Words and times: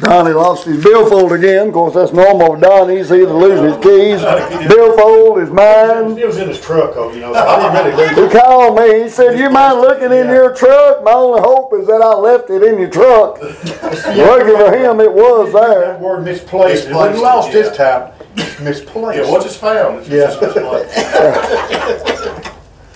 Donnie 0.00 0.32
lost 0.32 0.64
his 0.64 0.82
billfold 0.82 1.32
again. 1.32 1.68
Of 1.68 1.74
course, 1.74 1.94
that's 1.94 2.12
normal 2.12 2.52
with 2.52 2.60
Donnie. 2.60 2.98
He's 2.98 3.10
either 3.10 3.32
losing 3.32 3.64
his 3.66 3.76
keys, 3.82 4.68
billfold, 4.68 5.40
his 5.40 5.50
mind. 5.50 6.16
It 6.18 6.24
was 6.26 6.36
in 6.38 6.48
his 6.48 6.60
truck, 6.60 6.92
oh, 6.94 7.12
you 7.12 7.20
know, 7.20 7.32
so 7.32 7.40
I 7.40 7.72
didn't 7.82 7.96
really 7.96 8.14
lose 8.22 8.32
He 8.32 8.38
called 8.38 8.76
me. 8.78 9.02
He 9.02 9.08
said, 9.08 9.36
"You 9.38 9.50
mind 9.50 9.80
looking 9.80 10.12
in 10.12 10.28
your 10.28 10.54
truck? 10.54 11.02
My 11.02 11.12
only 11.12 11.40
hope 11.40 11.74
is 11.74 11.86
that 11.88 12.00
I 12.00 12.14
left 12.14 12.48
it 12.50 12.62
in 12.62 12.78
your 12.78 12.90
truck." 12.90 13.42
Lucky 13.42 14.52
for 14.52 14.72
him, 14.76 15.00
it 15.00 15.12
was 15.12 15.52
That 15.52 15.68
there. 15.68 15.98
word 15.98 16.24
misplaced, 16.24 16.84
it 16.86 16.90
Misplaced 16.90 16.94
wasn't 16.94 17.16
it, 17.16 17.22
lost 17.22 17.52
this 17.52 17.76
time, 17.76 18.12
it's 18.36 18.60
misplaced. 18.60 19.18
Yeah, 19.24 19.30
once 19.32 19.44
just 19.44 19.58
found, 19.58 19.98
it's 19.98 20.08
just 20.08 20.40
misplaced. 20.40 20.94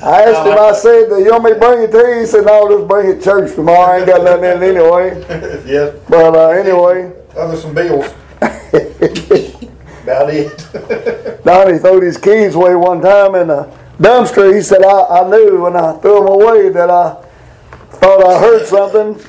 I 0.02 0.22
asked 0.24 0.46
him. 0.46 0.58
I 0.58 0.72
said, 0.72 1.08
"Do 1.10 1.22
you 1.22 1.30
want 1.30 1.44
me 1.44 1.50
to 1.54 1.58
bring 1.58 1.82
it 1.82 1.92
to 1.92 1.98
you?" 1.98 2.20
He 2.20 2.26
said, 2.26 2.44
"No, 2.44 2.68
just 2.68 2.88
bring 2.88 3.08
it 3.10 3.14
to 3.16 3.22
church 3.22 3.54
tomorrow. 3.54 3.92
I 3.92 3.96
ain't 3.98 4.06
got 4.06 4.24
nothing 4.24 4.44
in 4.44 4.62
it 4.62 4.76
anyway." 4.76 5.62
Yes, 5.66 5.94
But 6.08 6.34
uh, 6.34 6.48
anyway, 6.50 7.12
other 7.36 7.56
some 7.56 7.72
bills. 7.74 8.12
About 10.02 10.30
it. 10.30 11.42
Donnie 11.44 11.78
threw 11.78 12.00
his 12.00 12.18
keys 12.18 12.56
away 12.56 12.74
one 12.74 13.00
time 13.00 13.36
in 13.36 13.50
a 13.50 13.70
dumpster. 13.98 14.52
He 14.54 14.60
said, 14.60 14.82
I, 14.82 15.20
I 15.20 15.30
knew 15.30 15.62
when 15.62 15.76
I 15.76 15.92
threw 15.98 16.16
them 16.16 16.28
away 16.28 16.68
that 16.70 16.90
I 16.90 17.14
thought 17.92 18.26
I 18.26 18.40
heard 18.40 18.66
something. 18.66 19.24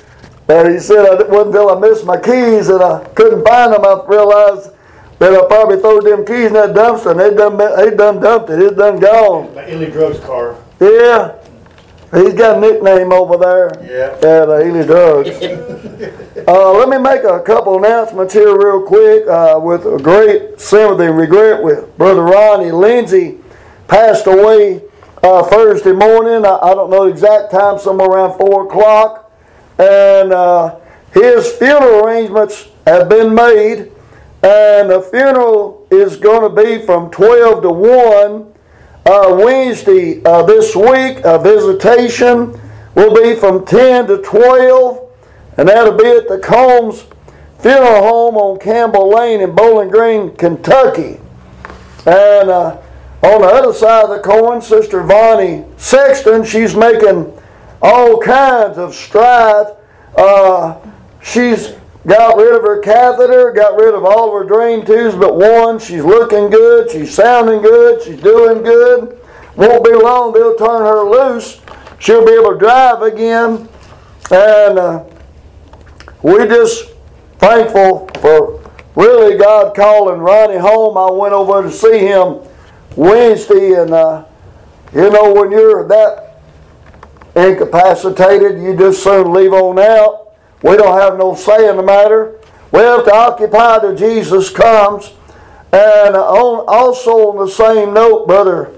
But 0.48 0.72
he 0.72 0.80
said, 0.80 1.06
it 1.20 1.30
wasn't 1.30 1.56
until 1.56 1.70
I 1.78 1.80
missed 1.80 2.06
my 2.06 2.20
keys 2.20 2.70
and 2.70 2.82
I 2.82 3.04
couldn't 3.16 3.46
find 3.46 3.72
them, 3.74 3.86
I 3.86 4.04
realized 4.08 4.72
that 5.20 5.34
I 5.34 5.46
probably 5.48 5.78
threw 5.78 6.02
them 6.02 6.26
keys 6.26 6.48
in 6.48 6.54
that 6.54 6.72
dumpster 6.76 7.12
and 7.12 7.20
they 7.20 7.34
done, 7.36 7.58
they 7.58 7.96
done 7.96 8.20
dumped 8.20 8.50
it. 8.50 8.60
It's 8.60 8.76
done 8.76 9.00
gone. 9.00 9.54
My 9.54 9.66
Illy 9.68 9.92
Drugs 9.92 10.20
car. 10.20 10.58
Yeah. 10.80 11.36
He's 12.14 12.36
got 12.36 12.58
a 12.58 12.62
nickname 12.62 13.12
over 13.12 13.38
there. 13.38 13.72
Yeah. 13.84 14.18
At 14.18 14.48
uh, 14.48 14.64
Ely 14.64 14.86
Drugs. 14.86 15.30
uh, 16.48 16.72
let 16.74 16.88
me 16.88 17.00
make 17.00 17.24
a 17.24 17.42
couple 17.42 17.78
announcements 17.84 18.34
here 18.34 18.56
real 18.56 18.84
quick. 18.84 19.28
Uh, 19.28 19.60
with 19.60 19.86
a 19.86 19.98
great 19.98 20.60
sympathy 20.60 21.06
and 21.06 21.18
regret 21.18 21.64
with 21.64 21.98
Brother 21.98 22.22
Ronnie 22.22 22.72
Lindsay 22.72 23.40
passed 23.88 24.28
away 24.28 24.84
uh, 25.24 25.44
Thursday 25.44 25.92
morning. 25.92 26.46
I, 26.46 26.60
I 26.62 26.76
don't 26.76 26.92
know 26.92 27.06
the 27.06 27.12
exact 27.12 27.52
time, 27.52 27.80
somewhere 27.80 28.10
around 28.10 28.38
4 28.38 28.68
o'clock. 28.68 29.32
And 29.80 30.32
uh, 30.32 30.80
his 31.14 31.52
funeral 31.54 32.06
arrangements 32.06 32.68
have 32.86 33.10
been 33.10 33.34
made. 33.34 33.92
And 34.44 34.92
the 34.92 35.02
funeral 35.10 35.88
is 35.90 36.18
going 36.18 36.48
to 36.48 36.64
be 36.64 36.86
from 36.86 37.10
12 37.10 37.64
to 37.64 37.70
1 37.70 38.53
uh, 39.06 39.38
Wednesday 39.40 40.24
uh, 40.24 40.44
this 40.44 40.76
week. 40.76 41.22
A 41.24 41.40
visitation 41.40 42.60
will 42.96 43.14
be 43.14 43.40
from 43.40 43.66
10 43.66 44.08
to 44.08 44.18
12, 44.20 45.10
and 45.58 45.68
that'll 45.68 45.98
be 45.98 46.08
at 46.08 46.28
the 46.28 46.40
Combs 46.40 47.06
Funeral 47.60 48.04
Home 48.04 48.36
on 48.36 48.60
Campbell 48.60 49.10
Lane 49.10 49.42
in 49.42 49.56
Bowling 49.56 49.90
Green, 49.90 50.36
Kentucky. 50.36 51.20
And 52.06 52.50
uh, 52.50 52.82
on 53.22 53.42
the 53.42 53.48
other 53.48 53.74
side 53.74 54.04
of 54.04 54.10
the 54.10 54.20
coin, 54.20 54.62
Sister 54.62 55.02
Vonnie 55.04 55.64
Sexton, 55.78 56.44
she's 56.44 56.76
making 56.76 57.32
all 57.82 58.20
kinds 58.20 58.78
of 58.78 58.94
strides. 58.94 59.70
Uh, 60.18 60.78
she's 61.22 61.74
got 62.06 62.38
rid 62.38 62.54
of 62.54 62.62
her 62.62 62.80
catheter, 62.80 63.52
got 63.52 63.76
rid 63.76 63.94
of 63.94 64.04
all 64.04 64.28
of 64.28 64.34
her 64.34 64.48
drain 64.48 64.86
tubes 64.86 65.16
but 65.16 65.36
one. 65.36 65.80
She's 65.80 66.04
looking 66.04 66.50
good, 66.50 66.90
she's 66.92 67.14
sounding 67.14 67.62
good, 67.62 68.02
she's 68.02 68.22
doing 68.22 68.64
good. 68.64 69.20
Won't 69.56 69.86
be 69.86 69.94
long, 69.94 70.34
they'll 70.34 70.56
turn 70.56 70.82
her 70.82 71.04
loose. 71.04 71.62
She'll 72.00 72.26
be 72.26 72.34
able 72.34 72.54
to 72.54 72.60
drive 72.60 73.02
again. 73.02 73.70
And 74.32 74.80
uh, 74.80 75.06
we 76.22 76.38
just 76.48 76.92
thankful 77.38 78.10
for 78.20 78.64
really 78.96 79.38
God 79.38 79.76
calling 79.76 80.20
Ronnie 80.20 80.58
home. 80.58 80.98
I 80.98 81.10
went 81.12 81.34
over 81.34 81.64
to 81.64 81.72
see 81.72 82.00
him 82.00 82.40
Wednesday, 82.96 83.74
and 83.74 83.92
uh, 83.92 84.26
you 84.94 85.10
know, 85.10 85.34
when 85.34 85.52
you're 85.52 85.88
that 85.88 86.42
incapacitated, 87.36 88.62
you 88.62 88.76
just 88.76 89.04
soon 89.04 89.34
leave 89.34 89.54
on 89.54 89.80
out. 89.80 90.23
We 90.64 90.78
don't 90.78 91.00
have 91.00 91.18
no 91.18 91.36
say 91.36 91.70
in 91.70 91.78
the 91.78 91.84
matter. 91.84 92.40
We 92.72 92.80
have 92.80 93.06
to 93.06 93.14
occupy 93.14 93.80
till 93.80 93.96
Jesus 93.96 94.50
comes. 94.50 95.12
And 95.72 96.16
on, 96.16 96.66
also 96.68 97.32
on 97.32 97.46
the 97.46 97.52
same 97.52 97.94
note, 97.94 98.26
brother, 98.26 98.74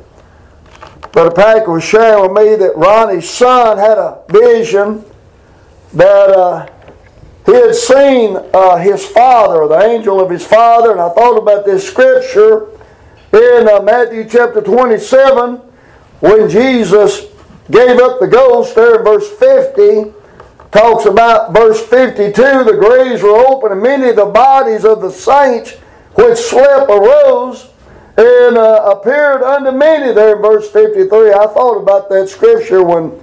Brother 1.12 1.31
Packer 1.31 1.72
was 1.72 1.84
sharing 1.84 2.34
with 2.34 2.44
me 2.44 2.56
that 2.56 2.75
Ronnie's 2.75 3.29
son 3.29 3.78
had 3.78 3.97
a 3.97 4.22
vision 4.29 5.06
that 5.94 6.29
uh, 6.29 6.68
he 7.46 7.53
had 7.53 7.75
seen 7.75 8.38
uh, 8.53 8.78
his 8.78 9.06
father, 9.06 9.67
the 9.67 9.79
angel 9.81 10.19
of 10.19 10.29
his 10.29 10.46
father, 10.46 10.91
and 10.91 11.00
I 11.00 11.09
thought 11.09 11.38
about 11.38 11.66
this 11.66 11.88
scripture 11.88 12.67
in 13.31 13.69
uh, 13.69 13.81
Matthew 13.81 14.28
chapter 14.28 14.62
27 14.62 15.57
when 16.19 16.50
Jesus 16.50 17.28
gave 17.69 18.00
up 18.00 18.19
the 18.19 18.28
ghost 18.28 18.75
there 18.75 18.97
in 18.97 19.03
verse 19.03 19.29
50 19.38 20.13
talks 20.75 21.06
about 21.06 21.53
verse 21.53 21.80
52 21.88 22.34
the 22.34 22.75
graves 22.78 23.22
were 23.22 23.38
open 23.47 23.72
and 23.72 23.81
many 23.81 24.09
of 24.09 24.18
the 24.18 24.25
bodies 24.25 24.84
of 24.84 25.00
the 25.02 25.09
saints 25.09 25.72
which 26.16 26.38
slept 26.38 26.90
arose 26.90 27.69
and 28.18 28.58
uh, 28.58 28.94
appeared 28.94 29.41
unto 29.41 29.72
many 29.72 30.12
there 30.12 30.35
in 30.35 30.41
verse 30.41 30.69
53 30.69 31.31
i 31.31 31.47
thought 31.47 31.81
about 31.81 32.09
that 32.09 32.28
scripture 32.28 32.84
when 32.84 33.18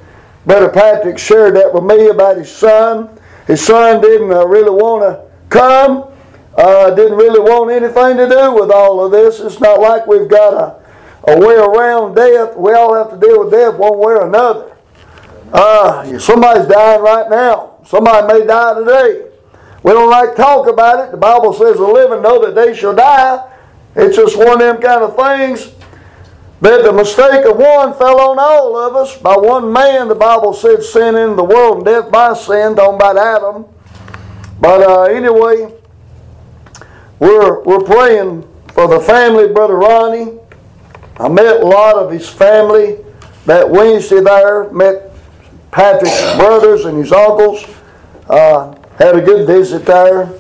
brother 0.47 0.71
patrick 0.71 1.19
shared 1.19 1.55
that 1.55 1.73
with 1.73 1.85
me 1.85 2.09
about 2.09 2.39
his 2.39 2.51
son. 2.51 3.19
His 3.47 3.63
son 3.63 4.01
didn't 4.01 4.33
uh, 4.33 4.47
really 4.47 4.71
want 4.71 5.03
to 5.03 5.31
come 5.51 6.11
uh, 6.57 6.91
didn't 6.95 7.19
really 7.19 7.41
want 7.41 7.71
anything 7.71 8.17
to 8.17 8.29
do 8.29 8.55
with 8.55 8.71
all 8.71 9.05
of 9.05 9.11
this. 9.11 9.41
It's 9.41 9.61
not 9.61 9.81
like 9.81 10.07
we've 10.07 10.29
got 10.29 10.55
a, 10.55 11.33
a 11.33 11.39
way 11.39 11.55
around 11.55 12.15
death. 12.15 12.57
We 12.57 12.73
all 12.73 12.95
have 12.95 13.11
to 13.11 13.19
deal 13.19 13.45
with 13.45 13.53
death 13.53 13.75
one 13.77 13.99
way 13.99 14.15
or 14.15 14.27
another 14.27 14.72
uh, 15.53 16.19
somebody's 16.19 16.67
dying 16.67 17.03
right 17.03 17.29
now. 17.29 17.79
Somebody 17.85 18.27
may 18.27 18.47
die 18.47 18.79
today. 18.79 19.29
We 19.83 19.93
don't 19.93 20.11
like 20.11 20.37
talk 20.37 20.69
about 20.69 21.05
it. 21.05 21.11
The 21.11 21.17
Bible 21.17 21.53
says 21.53 21.77
the 21.77 21.87
living 21.87 22.23
know 22.23 22.45
that 22.45 22.55
they 22.55 22.75
shall 22.75 22.95
die. 22.95 23.49
It's 23.95 24.17
just 24.17 24.39
one 24.39 24.53
of 24.53 24.59
them 24.61 24.81
kind 24.81 25.03
of 25.03 25.17
things 25.17 25.73
that 26.63 26.85
the 26.85 26.93
mistake 26.93 27.45
of 27.45 27.57
one 27.57 27.93
fell 27.95 28.21
on 28.21 28.39
all 28.39 28.77
of 28.77 28.95
us. 28.95 29.19
By 29.19 29.37
one 29.37 29.73
man, 29.73 30.09
the 30.09 30.15
Bible 30.15 30.55
said 30.55 30.83
sin 30.83 31.17
into 31.17 31.35
the 31.35 31.45
world 31.45 31.79
and 31.79 31.85
death 31.85 32.11
by 32.11 32.35
sin, 32.35 32.77
talking 32.77 32.95
about 32.95 33.19
Adam. 33.19 33.67
But 34.61 34.81
uh, 34.81 35.03
anyway, 35.03 35.75
we're, 37.19 37.63
we're 37.65 37.83
praying 37.83 38.49
for 38.69 38.87
the 38.87 39.01
family, 39.01 39.53
Brother 39.53 39.75
Ronnie. 39.75 40.39
I 41.19 41.29
met 41.29 41.61
a 41.61 41.67
lot 41.67 41.97
of 41.97 42.13
his 42.13 42.29
family 42.29 42.99
that 43.47 43.69
Wednesday 43.69 44.21
there, 44.21 44.71
met 44.71 45.12
Patrick's 45.73 46.37
brothers 46.37 46.85
and 46.85 46.99
his 46.99 47.13
uncles. 47.13 47.65
Uh, 48.29 48.75
had 48.99 49.17
a 49.17 49.21
good 49.21 49.47
visit 49.47 49.85
there. 49.85 50.33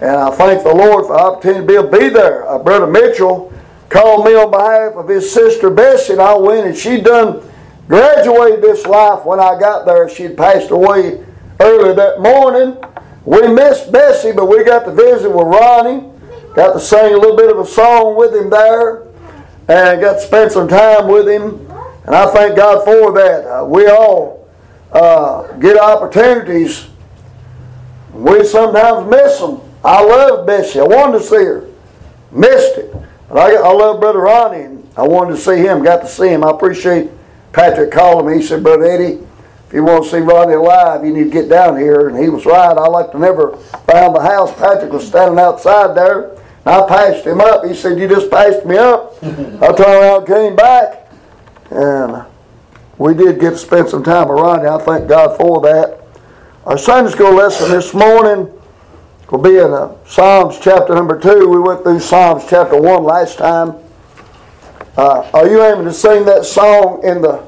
And 0.00 0.10
I 0.10 0.30
thank 0.32 0.62
the 0.62 0.74
Lord 0.74 1.06
for 1.06 1.14
the 1.14 1.22
opportunity 1.22 1.74
to 1.74 1.82
be 1.84 2.08
there. 2.08 2.46
Uh, 2.48 2.58
Brother 2.58 2.86
Mitchell 2.86 3.52
called 3.88 4.26
me 4.26 4.34
on 4.34 4.50
behalf 4.50 4.94
of 4.94 5.08
his 5.08 5.32
sister 5.32 5.70
Bessie, 5.70 6.14
and 6.14 6.22
I 6.22 6.34
went, 6.34 6.66
and 6.66 6.76
she'd 6.76 7.04
done 7.04 7.48
graduated 7.86 8.62
this 8.62 8.84
life 8.86 9.24
when 9.24 9.38
I 9.38 9.58
got 9.58 9.86
there. 9.86 10.08
She'd 10.08 10.36
passed 10.36 10.70
away 10.70 11.24
early 11.60 11.94
that 11.94 12.20
morning. 12.20 12.76
We 13.24 13.46
missed 13.46 13.92
Bessie, 13.92 14.32
but 14.32 14.46
we 14.46 14.64
got 14.64 14.84
to 14.84 14.92
visit 14.92 15.30
with 15.30 15.46
Ronnie. 15.46 16.10
Got 16.54 16.72
to 16.74 16.80
sing 16.80 17.14
a 17.14 17.16
little 17.16 17.36
bit 17.36 17.50
of 17.50 17.58
a 17.58 17.66
song 17.66 18.16
with 18.16 18.34
him 18.34 18.50
there, 18.50 19.06
and 19.68 20.00
got 20.00 20.14
to 20.14 20.20
spend 20.20 20.52
some 20.52 20.68
time 20.68 21.08
with 21.08 21.28
him. 21.28 21.70
And 22.04 22.14
I 22.14 22.26
thank 22.32 22.56
God 22.56 22.84
for 22.84 23.12
that. 23.12 23.46
Uh, 23.46 23.64
we 23.64 23.86
all 23.86 24.33
uh, 24.94 25.52
get 25.58 25.78
opportunities. 25.78 26.86
We 28.12 28.44
sometimes 28.44 29.10
miss 29.10 29.40
them. 29.40 29.60
I 29.84 30.02
love 30.02 30.46
Bessie. 30.46 30.80
I 30.80 30.84
wanted 30.84 31.18
to 31.18 31.24
see 31.24 31.44
her. 31.44 31.68
Missed 32.30 32.78
it. 32.78 32.94
But 33.28 33.38
I, 33.38 33.56
I 33.56 33.72
love 33.72 34.00
Brother 34.00 34.20
Ronnie, 34.20 34.62
and 34.62 34.88
I 34.96 35.02
wanted 35.02 35.32
to 35.32 35.40
see 35.40 35.56
him. 35.56 35.82
Got 35.82 36.02
to 36.02 36.08
see 36.08 36.28
him. 36.28 36.44
I 36.44 36.50
appreciate 36.50 37.10
Patrick 37.52 37.90
calling 37.90 38.26
me. 38.26 38.40
He 38.40 38.46
said, 38.46 38.62
Brother 38.62 38.84
Eddie, 38.84 39.18
if 39.66 39.72
you 39.72 39.82
want 39.82 40.04
to 40.04 40.10
see 40.10 40.18
Ronnie 40.18 40.54
alive, 40.54 41.04
you 41.04 41.12
need 41.12 41.24
to 41.24 41.30
get 41.30 41.48
down 41.48 41.76
here. 41.76 42.08
And 42.08 42.16
he 42.16 42.28
was 42.28 42.46
right. 42.46 42.76
I 42.76 42.86
like 42.86 43.10
to 43.12 43.18
never 43.18 43.56
found 43.56 44.14
the 44.14 44.22
house. 44.22 44.54
Patrick 44.54 44.92
was 44.92 45.06
standing 45.06 45.38
outside 45.38 45.96
there. 45.96 46.30
And 46.30 46.74
I 46.74 46.86
passed 46.86 47.26
him 47.26 47.40
up. 47.40 47.64
He 47.64 47.74
said, 47.74 47.98
You 47.98 48.08
just 48.08 48.30
passed 48.30 48.64
me 48.64 48.76
up. 48.78 49.16
I 49.22 49.72
turned 49.72 49.80
around, 49.80 50.26
came 50.26 50.56
back, 50.56 51.10
and 51.70 52.24
we 52.98 53.14
did 53.14 53.40
get 53.40 53.50
to 53.50 53.58
spend 53.58 53.88
some 53.88 54.04
time 54.04 54.28
with 54.28 54.38
Ronnie. 54.38 54.68
I 54.68 54.78
thank 54.78 55.08
God 55.08 55.36
for 55.36 55.60
that. 55.62 56.00
Our 56.64 56.78
Sunday 56.78 57.10
school 57.10 57.34
lesson 57.34 57.70
this 57.70 57.92
morning 57.92 58.50
will 59.30 59.42
be 59.42 59.56
in 59.56 59.72
uh, 59.72 59.96
Psalms 60.06 60.58
chapter 60.60 60.94
number 60.94 61.18
2. 61.18 61.48
We 61.48 61.58
went 61.58 61.82
through 61.82 62.00
Psalms 62.00 62.44
chapter 62.48 62.80
1 62.80 63.02
last 63.02 63.38
time. 63.38 63.74
Uh, 64.96 65.28
are 65.34 65.48
you 65.48 65.62
able 65.62 65.84
to 65.84 65.92
sing 65.92 66.24
that 66.24 66.44
song 66.44 67.02
in 67.04 67.20
the 67.20 67.44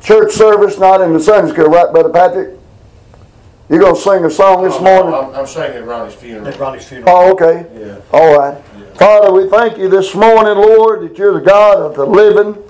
church 0.00 0.32
service, 0.32 0.78
not 0.78 1.00
in 1.00 1.12
the 1.12 1.20
Sunday 1.20 1.52
school, 1.52 1.66
right, 1.66 1.90
Brother 1.90 2.10
Patrick? 2.10 2.58
You 3.68 3.80
gonna 3.80 3.96
sing 3.96 4.24
a 4.24 4.30
song 4.30 4.62
this 4.62 4.78
morning? 4.80 5.14
I'm, 5.14 5.34
I'm 5.34 5.46
singing 5.46 5.78
at 5.78 5.86
Ronnie's 5.86 6.14
funeral. 6.14 6.46
At 6.46 6.58
Ronnie's 6.58 6.86
funeral. 6.86 7.08
Oh, 7.08 7.32
okay. 7.32 7.66
Yeah. 7.74 8.00
All 8.12 8.38
right. 8.38 8.62
Father, 8.96 9.32
we 9.32 9.48
thank 9.48 9.78
you 9.78 9.88
this 9.88 10.14
morning, 10.14 10.54
Lord, 10.54 11.02
that 11.02 11.18
you're 11.18 11.32
the 11.34 11.40
God 11.40 11.78
of 11.78 11.96
the 11.96 12.04
living. 12.04 12.62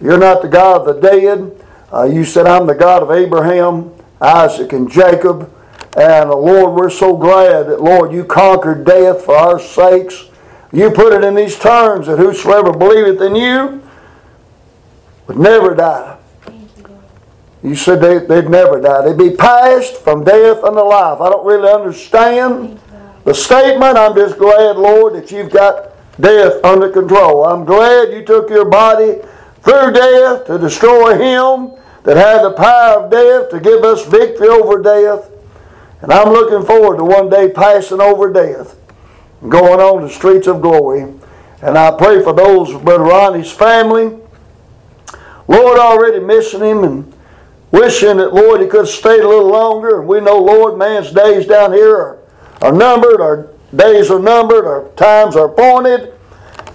You're 0.00 0.18
not 0.18 0.42
the 0.42 0.48
God 0.48 0.86
of 0.86 0.94
the 0.94 1.00
dead. 1.00 1.64
Uh, 1.92 2.04
you 2.04 2.24
said, 2.24 2.46
I'm 2.46 2.66
the 2.66 2.74
God 2.74 3.02
of 3.02 3.10
Abraham, 3.10 3.92
Isaac, 4.20 4.72
and 4.72 4.90
Jacob. 4.90 5.52
And 5.96 6.30
uh, 6.30 6.36
Lord, 6.36 6.74
we're 6.74 6.90
so 6.90 7.16
glad 7.16 7.68
that, 7.68 7.80
Lord, 7.80 8.12
you 8.12 8.24
conquered 8.24 8.84
death 8.84 9.24
for 9.24 9.34
our 9.34 9.58
sakes. 9.58 10.28
You 10.72 10.90
put 10.90 11.12
it 11.12 11.24
in 11.24 11.34
these 11.34 11.58
terms 11.58 12.06
that 12.06 12.18
whosoever 12.18 12.72
believeth 12.72 13.22
in 13.22 13.34
you 13.34 13.82
would 15.26 15.38
never 15.38 15.74
die. 15.74 16.18
You 17.62 17.74
said 17.74 18.00
they, 18.00 18.18
they'd 18.18 18.48
never 18.48 18.80
die. 18.80 19.06
They'd 19.06 19.18
be 19.18 19.34
passed 19.34 19.96
from 19.96 20.22
death 20.22 20.62
unto 20.62 20.80
life. 20.80 21.20
I 21.20 21.30
don't 21.30 21.46
really 21.46 21.70
understand 21.70 22.78
the 23.24 23.32
statement. 23.32 23.96
I'm 23.96 24.14
just 24.14 24.38
glad, 24.38 24.76
Lord, 24.76 25.14
that 25.14 25.30
you've 25.30 25.50
got 25.50 25.92
death 26.20 26.62
under 26.62 26.90
control. 26.90 27.44
I'm 27.44 27.64
glad 27.64 28.12
you 28.12 28.24
took 28.24 28.50
your 28.50 28.66
body 28.66 29.20
through 29.66 29.92
death 29.92 30.46
to 30.46 30.58
destroy 30.58 31.14
him 31.18 31.72
that 32.04 32.16
had 32.16 32.42
the 32.44 32.52
power 32.52 33.02
of 33.02 33.10
death 33.10 33.50
to 33.50 33.58
give 33.58 33.82
us 33.82 34.06
victory 34.06 34.46
over 34.46 34.80
death. 34.80 35.28
And 36.02 36.12
I'm 36.12 36.28
looking 36.28 36.64
forward 36.64 36.98
to 36.98 37.04
one 37.04 37.28
day 37.28 37.50
passing 37.50 38.00
over 38.00 38.32
death 38.32 38.76
and 39.42 39.50
going 39.50 39.80
on 39.80 40.02
the 40.02 40.08
streets 40.08 40.46
of 40.46 40.62
glory. 40.62 41.00
And 41.62 41.76
I 41.76 41.90
pray 41.90 42.22
for 42.22 42.32
those, 42.32 42.70
Brother 42.80 43.02
Ronnie's 43.02 43.50
family. 43.50 44.16
Lord, 45.48 45.78
already 45.80 46.20
missing 46.20 46.60
him 46.60 46.84
and 46.84 47.12
wishing 47.72 48.18
that, 48.18 48.34
Lord, 48.34 48.60
he 48.60 48.68
could 48.68 48.86
have 48.86 48.88
stayed 48.88 49.22
a 49.22 49.28
little 49.28 49.50
longer. 49.50 50.00
We 50.00 50.20
know, 50.20 50.38
Lord, 50.38 50.78
man's 50.78 51.10
days 51.10 51.44
down 51.44 51.72
here 51.72 51.96
are, 51.96 52.18
are 52.62 52.72
numbered, 52.72 53.20
our 53.20 53.50
days 53.74 54.12
are 54.12 54.20
numbered, 54.20 54.64
our 54.64 54.88
times 54.90 55.34
are 55.34 55.46
appointed. 55.46 56.12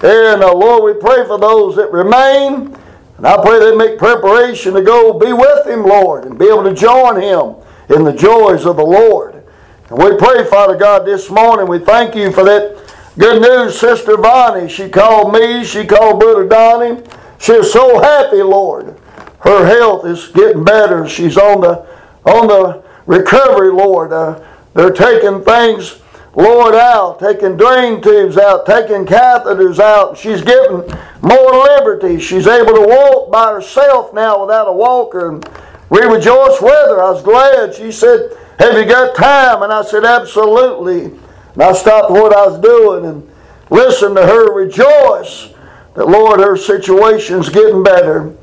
And 0.03 0.43
uh, 0.43 0.53
Lord, 0.53 0.83
we 0.83 0.99
pray 0.99 1.25
for 1.25 1.39
those 1.39 1.77
that 1.77 1.89
remain. 1.93 2.75
And 3.21 3.27
I 3.27 3.39
pray 3.39 3.59
they 3.59 3.75
make 3.75 4.00
preparation 4.00 4.73
to 4.73 4.81
go 4.81 5.13
be 5.13 5.31
with 5.31 5.68
him, 5.68 5.83
Lord, 5.83 6.25
and 6.25 6.39
be 6.39 6.45
able 6.45 6.63
to 6.63 6.73
join 6.73 7.21
him 7.21 7.53
in 7.95 8.03
the 8.03 8.13
joys 8.13 8.65
of 8.65 8.77
the 8.77 8.83
Lord. 8.83 9.44
And 9.91 10.00
we 10.00 10.18
pray, 10.18 10.44
Father 10.45 10.75
God, 10.75 11.06
this 11.06 11.29
morning, 11.29 11.68
we 11.68 11.77
thank 11.77 12.15
you 12.15 12.31
for 12.31 12.44
that 12.44 12.81
good 13.19 13.44
news, 13.44 13.79
Sister 13.79 14.18
Bonnie. 14.18 14.68
She 14.68 14.89
called 14.89 15.33
me, 15.33 15.63
she 15.63 15.85
called 15.85 16.19
Brother 16.19 16.47
Donnie. 16.47 17.03
She 17.38 17.51
is 17.51 17.71
so 17.71 18.01
happy, 18.01 18.41
Lord. 18.41 18.97
Her 19.41 19.67
health 19.67 20.07
is 20.07 20.29
getting 20.29 20.63
better. 20.63 21.07
She's 21.07 21.38
on 21.38 21.62
the 21.62 21.85
on 22.25 22.47
the 22.47 22.81
recovery, 23.06 23.71
Lord. 23.71 24.13
Uh, 24.13 24.44
they're 24.74 24.89
taking 24.89 25.44
things, 25.44 26.00
Lord, 26.33 26.75
out, 26.75 27.19
taking 27.19 27.57
drain 27.57 28.01
tubes 28.01 28.37
out, 28.37 28.65
taking 28.65 29.05
catheters 29.05 29.79
out. 29.79 30.17
She's 30.17 30.41
getting 30.41 30.77
more 31.21 31.51
liberty. 31.51 32.19
She's 32.19 32.47
able 32.47 32.73
to 32.73 32.87
walk 32.87 33.31
by 33.31 33.51
herself 33.51 34.13
now 34.13 34.41
without 34.45 34.69
a 34.69 34.71
walker. 34.71 35.29
And 35.29 35.49
we 35.89 35.99
rejoice 36.01 36.61
with 36.61 36.71
her. 36.71 37.03
I 37.03 37.11
was 37.11 37.21
glad. 37.21 37.75
She 37.75 37.91
said, 37.91 38.31
Have 38.59 38.77
you 38.77 38.85
got 38.85 39.15
time? 39.15 39.63
And 39.63 39.73
I 39.73 39.83
said, 39.83 40.05
Absolutely. 40.05 41.05
And 41.53 41.61
I 41.61 41.73
stopped 41.73 42.11
what 42.11 42.33
I 42.33 42.47
was 42.47 42.61
doing 42.61 43.05
and 43.05 43.29
listened 43.69 44.15
to 44.15 44.25
her 44.25 44.53
rejoice 44.53 45.53
that, 45.95 46.07
Lord, 46.07 46.39
her 46.39 46.55
situation's 46.55 47.49
getting 47.49 47.83
better. 47.83 48.33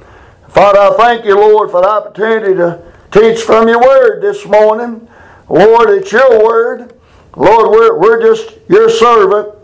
Father, 0.48 0.78
I 0.78 0.96
thank 0.98 1.24
you, 1.24 1.36
Lord, 1.36 1.70
for 1.70 1.80
the 1.80 1.88
opportunity 1.88 2.54
to 2.54 2.82
teach 3.10 3.40
from 3.40 3.66
your 3.66 3.80
word 3.80 4.20
this 4.20 4.44
morning. 4.44 5.08
Lord, 5.48 5.88
it's 5.88 6.12
your 6.12 6.44
word. 6.44 6.97
Lord, 7.38 7.70
we're, 7.70 7.96
we're 7.96 8.20
just 8.20 8.58
your 8.68 8.90
servant. 8.90 9.54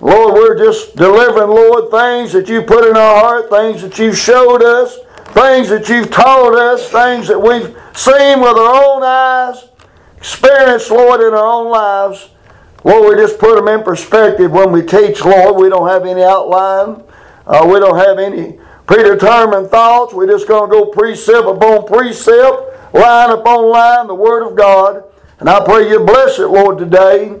Lord, 0.00 0.34
we're 0.34 0.58
just 0.58 0.96
delivering, 0.96 1.48
Lord, 1.48 1.90
things 1.90 2.30
that 2.32 2.46
you 2.46 2.60
put 2.60 2.86
in 2.86 2.94
our 2.94 3.20
heart, 3.20 3.48
things 3.48 3.80
that 3.80 3.98
you've 3.98 4.18
showed 4.18 4.62
us, 4.62 4.98
things 5.32 5.70
that 5.70 5.88
you've 5.88 6.10
taught 6.10 6.54
us, 6.54 6.90
things 6.90 7.28
that 7.28 7.40
we've 7.40 7.74
seen 7.96 8.40
with 8.40 8.56
our 8.58 8.84
own 8.84 9.02
eyes, 9.02 9.64
experienced, 10.18 10.90
Lord, 10.90 11.22
in 11.22 11.32
our 11.32 11.46
own 11.46 11.70
lives. 11.70 12.28
Lord, 12.84 13.16
we 13.16 13.22
just 13.22 13.38
put 13.38 13.56
them 13.56 13.68
in 13.68 13.82
perspective 13.82 14.52
when 14.52 14.70
we 14.70 14.82
teach, 14.82 15.24
Lord. 15.24 15.56
We 15.56 15.70
don't 15.70 15.88
have 15.88 16.04
any 16.04 16.22
outline. 16.22 17.02
Uh, 17.46 17.66
we 17.66 17.80
don't 17.80 17.96
have 17.96 18.18
any 18.18 18.58
predetermined 18.86 19.68
thoughts. 19.68 20.12
We're 20.12 20.26
just 20.26 20.46
going 20.46 20.68
to 20.68 20.76
go 20.76 20.86
precept 20.86 21.46
upon 21.46 21.86
precept, 21.86 22.92
line 22.94 23.30
upon 23.30 23.70
line, 23.70 24.06
the 24.06 24.14
Word 24.14 24.46
of 24.46 24.54
God. 24.54 25.04
And 25.42 25.50
I 25.50 25.64
pray 25.64 25.90
you 25.90 25.98
bless 25.98 26.38
it, 26.38 26.46
Lord, 26.46 26.78
today. 26.78 27.36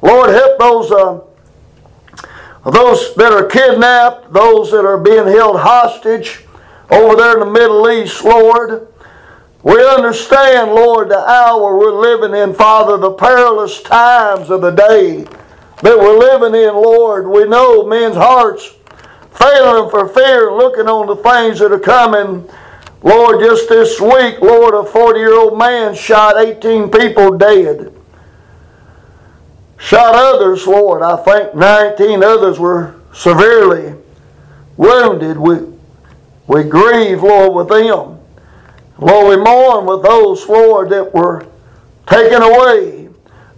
Lord, 0.00 0.30
help 0.30 0.58
those, 0.58 0.90
uh, 0.90 1.20
those 2.64 3.14
that 3.16 3.30
are 3.30 3.44
kidnapped, 3.44 4.32
those 4.32 4.70
that 4.70 4.86
are 4.86 4.96
being 4.96 5.26
held 5.26 5.60
hostage 5.60 6.46
over 6.90 7.14
there 7.14 7.34
in 7.34 7.40
the 7.40 7.52
Middle 7.52 7.90
East, 7.90 8.24
Lord. 8.24 8.88
We 9.62 9.86
understand, 9.86 10.70
Lord, 10.70 11.10
the 11.10 11.18
hour 11.18 11.76
we're 11.76 11.92
living 11.92 12.34
in, 12.34 12.54
Father, 12.54 12.96
the 12.96 13.12
perilous 13.12 13.82
times 13.82 14.48
of 14.48 14.62
the 14.62 14.70
day 14.70 15.24
that 15.82 15.98
we're 15.98 16.18
living 16.18 16.58
in, 16.58 16.72
Lord. 16.72 17.28
We 17.28 17.46
know 17.46 17.84
men's 17.84 18.16
hearts 18.16 18.66
failing 19.30 19.90
for 19.90 20.08
fear, 20.08 20.50
looking 20.50 20.88
on 20.88 21.06
the 21.06 21.16
things 21.16 21.58
that 21.58 21.70
are 21.70 21.78
coming. 21.78 22.48
Lord, 23.02 23.40
just 23.40 23.68
this 23.68 24.00
week, 24.00 24.40
Lord, 24.40 24.74
a 24.74 24.88
40 24.88 25.18
year 25.18 25.34
old 25.34 25.58
man 25.58 25.94
shot 25.94 26.36
18 26.36 26.88
people 26.90 27.36
dead. 27.36 27.92
Shot 29.76 30.14
others, 30.14 30.66
Lord. 30.66 31.02
I 31.02 31.16
think 31.16 31.56
19 31.56 32.22
others 32.22 32.60
were 32.60 32.94
severely 33.12 33.94
wounded. 34.76 35.36
We, 35.36 35.58
we 36.46 36.62
grieve, 36.62 37.24
Lord, 37.24 37.54
with 37.54 37.68
them. 37.68 38.20
Lord, 38.98 39.36
we 39.36 39.42
mourn 39.42 39.86
with 39.86 40.04
those, 40.04 40.46
Lord, 40.48 40.90
that 40.90 41.12
were 41.12 41.46
taken 42.06 42.42
away 42.42 43.08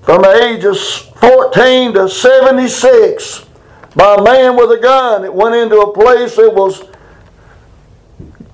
from 0.00 0.22
the 0.22 0.44
ages 0.46 0.96
14 1.16 1.92
to 1.94 2.08
76 2.08 3.46
by 3.94 4.16
a 4.16 4.22
man 4.22 4.56
with 4.56 4.70
a 4.70 4.78
gun 4.80 5.22
that 5.22 5.34
went 5.34 5.54
into 5.54 5.80
a 5.80 5.92
place 5.92 6.36
that 6.36 6.52
was 6.54 6.84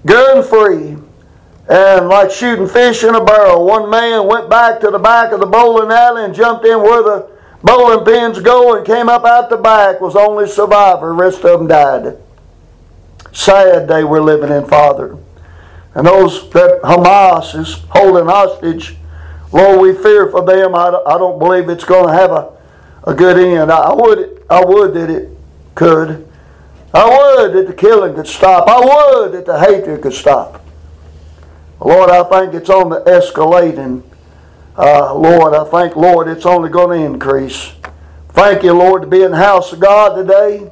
gun 0.06 0.42
free 0.42 0.96
and 1.68 2.08
like 2.08 2.30
shooting 2.30 2.66
fish 2.66 3.04
in 3.04 3.14
a 3.14 3.24
barrel. 3.24 3.64
One 3.64 3.88
man 3.90 4.26
went 4.26 4.50
back 4.50 4.80
to 4.80 4.90
the 4.90 4.98
back 4.98 5.32
of 5.32 5.40
the 5.40 5.46
bowling 5.46 5.90
alley 5.90 6.24
and 6.24 6.34
jumped 6.34 6.66
in 6.66 6.82
where 6.82 7.02
the 7.02 7.30
bowling 7.62 8.04
pins 8.04 8.40
go 8.40 8.76
and 8.76 8.84
came 8.84 9.08
up 9.08 9.24
out 9.24 9.50
the 9.50 9.56
back, 9.56 10.00
was 10.00 10.16
only 10.16 10.48
survivor. 10.48 11.08
The 11.08 11.12
rest 11.12 11.44
of 11.44 11.60
them 11.60 11.68
died. 11.68 12.16
Sad 13.32 13.88
day 13.88 14.02
we're 14.02 14.20
living 14.20 14.50
in, 14.50 14.66
Father. 14.66 15.16
And 15.94 16.06
those 16.06 16.48
that 16.50 16.80
Hamas 16.82 17.58
is 17.58 17.74
holding 17.90 18.26
hostage, 18.26 18.96
Lord, 19.52 19.80
we 19.80 19.92
fear 19.92 20.30
for 20.30 20.44
them. 20.44 20.74
I, 20.74 20.88
I 21.06 21.18
don't 21.18 21.38
believe 21.38 21.68
it's 21.68 21.84
going 21.84 22.06
to 22.06 22.12
have 22.12 22.30
a, 22.30 22.56
a 23.04 23.14
good 23.14 23.38
end. 23.38 23.70
I 23.70 23.92
would, 23.92 24.44
I 24.48 24.64
would 24.64 24.94
that 24.94 25.10
it 25.10 25.30
could. 25.74 26.29
I 26.92 27.08
would 27.08 27.54
that 27.54 27.66
the 27.66 27.74
killing 27.74 28.14
could 28.14 28.26
stop. 28.26 28.68
I 28.68 28.80
would 28.80 29.32
that 29.32 29.46
the 29.46 29.58
hatred 29.58 30.02
could 30.02 30.12
stop. 30.12 30.64
Lord, 31.80 32.10
I 32.10 32.24
think 32.24 32.54
it's 32.54 32.68
on 32.70 32.90
the 32.90 33.00
escalating. 33.02 34.02
Uh, 34.76 35.14
Lord, 35.14 35.54
I 35.54 35.64
think, 35.64 35.96
Lord, 35.96 36.28
it's 36.28 36.46
only 36.46 36.68
going 36.68 36.98
to 36.98 37.06
increase. 37.06 37.72
Thank 38.30 38.62
you, 38.62 38.72
Lord, 38.72 39.02
to 39.02 39.08
be 39.08 39.22
in 39.22 39.32
the 39.32 39.36
house 39.36 39.72
of 39.72 39.80
God 39.80 40.14
today. 40.14 40.70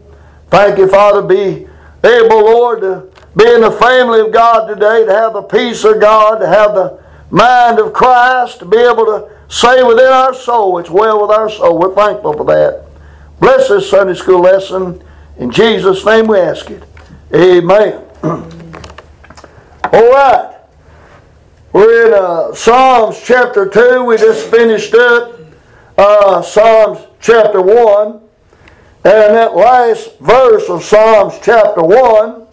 Thank 0.49 0.79
you, 0.79 0.89
Father, 0.89 1.23
be 1.23 1.67
able, 2.05 2.45
Lord, 2.45 2.81
to 2.81 3.11
be 3.37 3.49
in 3.51 3.61
the 3.61 3.71
family 3.71 4.21
of 4.21 4.33
God 4.33 4.67
today, 4.67 5.05
to 5.05 5.13
have 5.13 5.33
the 5.35 5.43
peace 5.43 5.85
of 5.85 6.01
God, 6.01 6.39
to 6.39 6.47
have 6.47 6.75
the 6.75 7.03
mind 7.31 7.79
of 7.79 7.93
Christ, 7.93 8.61
to 8.61 8.65
be 8.65 8.79
able 8.79 9.05
to 9.07 9.31
say 9.49 9.83
within 9.83 10.07
our 10.07 10.35
soul, 10.35 10.79
it's 10.79 10.91
well 10.91 11.21
with 11.23 11.31
our 11.31 11.51
soul. 11.51 11.79
We're 11.79 11.95
thankful 11.95 12.35
for 12.35 12.45
that. 12.47 12.87
Bless 13.41 13.69
this 13.69 13.89
Sunday 13.89 14.15
school 14.15 14.41
lesson. 14.41 15.03
In 15.39 15.51
Jesus' 15.53 16.05
name 16.05 16.27
we 16.27 16.39
ask 16.39 16.69
it. 16.69 16.83
Amen. 17.33 18.05
All 18.23 20.11
right. 20.11 20.57
We're 21.73 22.09
in 22.09 22.15
uh, 22.15 22.55
Psalms 22.55 23.21
chapter 23.25 23.69
2. 23.69 24.05
We 24.05 24.17
just 24.17 24.51
finished 24.51 24.95
up 24.95 25.39
uh, 25.97 26.43
Psalms 26.43 26.99
chapter 27.21 27.61
1. 27.63 28.21
And 29.05 29.35
that 29.37 29.55
last 29.55 30.19
verse 30.19 30.69
of 30.69 30.83
Psalms 30.83 31.35
chapter 31.41 31.83
1 31.83 32.47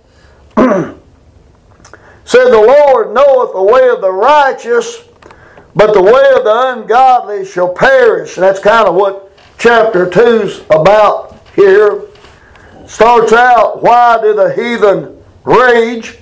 said, 2.24 2.50
The 2.50 2.52
Lord 2.52 3.16
knoweth 3.16 3.54
the 3.54 3.64
way 3.64 3.90
of 3.90 4.02
the 4.02 4.12
righteous, 4.12 5.04
but 5.76 5.94
the 5.94 6.04
way 6.04 6.34
of 6.38 6.44
the 6.44 6.74
ungodly 6.74 7.46
shall 7.46 7.74
perish. 7.74 8.38
And 8.38 8.44
that's 8.44 8.60
kind 8.60 8.88
of 8.88 8.94
what 8.94 9.36
chapter 9.58 10.06
2's 10.06 10.60
about 10.70 11.40
here. 11.56 12.05
Starts 12.88 13.34
out, 13.34 13.82
Why 13.82 14.20
do 14.22 14.34
the 14.34 14.54
heathen 14.54 15.24
rage? 15.44 16.20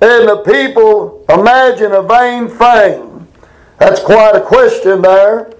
And 0.00 0.28
the 0.28 0.42
people 0.46 1.24
imagine 1.28 1.92
a 1.92 2.02
vain 2.02 2.48
thing. 2.48 3.26
That's 3.78 4.00
quite 4.00 4.36
a 4.36 4.40
question 4.40 5.02
there. 5.02 5.52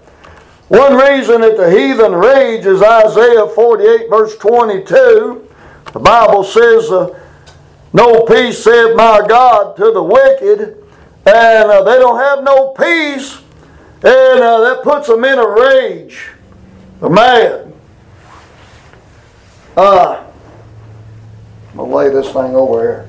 One 0.69 0.97
reason 0.97 1.41
that 1.41 1.57
the 1.57 1.71
heathen 1.71 2.13
rage 2.13 2.67
is 2.67 2.83
Isaiah 2.83 3.47
48, 3.47 4.11
verse 4.11 4.37
22. 4.37 5.49
The 5.93 5.99
Bible 5.99 6.45
says, 6.45 6.91
uh, 6.91 7.19
No 7.93 8.25
peace, 8.25 8.63
said 8.63 8.95
my 8.95 9.25
God, 9.27 9.77
to 9.77 9.93
the 9.93 10.03
wicked. 10.03 10.85
And 11.27 11.71
uh, 11.71 11.83
they 11.83 11.99
don't 11.99 12.19
have 12.19 12.45
no 12.45 12.69
peace. 12.69 13.39
And 14.03 14.41
uh, 14.41 14.61
that 14.61 14.83
puts 14.85 15.09
them 15.09 15.25
in 15.25 15.39
a 15.39 15.49
rage. 15.49 16.29
They're 17.01 17.11
mad. 17.11 17.73
Uh, 19.79 20.25
I'm 21.71 21.77
going 21.77 21.89
to 21.89 21.97
lay 21.97 22.09
this 22.09 22.27
thing 22.33 22.57
over 22.57 22.81
here. 22.81 23.09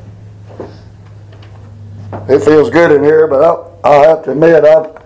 It 2.30 2.46
feels 2.46 2.70
good 2.70 2.92
in 2.92 3.04
here, 3.04 3.26
but 3.26 3.44
I'll, 3.44 3.80
I'll 3.84 4.04
have 4.04 4.24
to 4.26 4.32
admit, 4.34 4.64
I've 4.64 5.02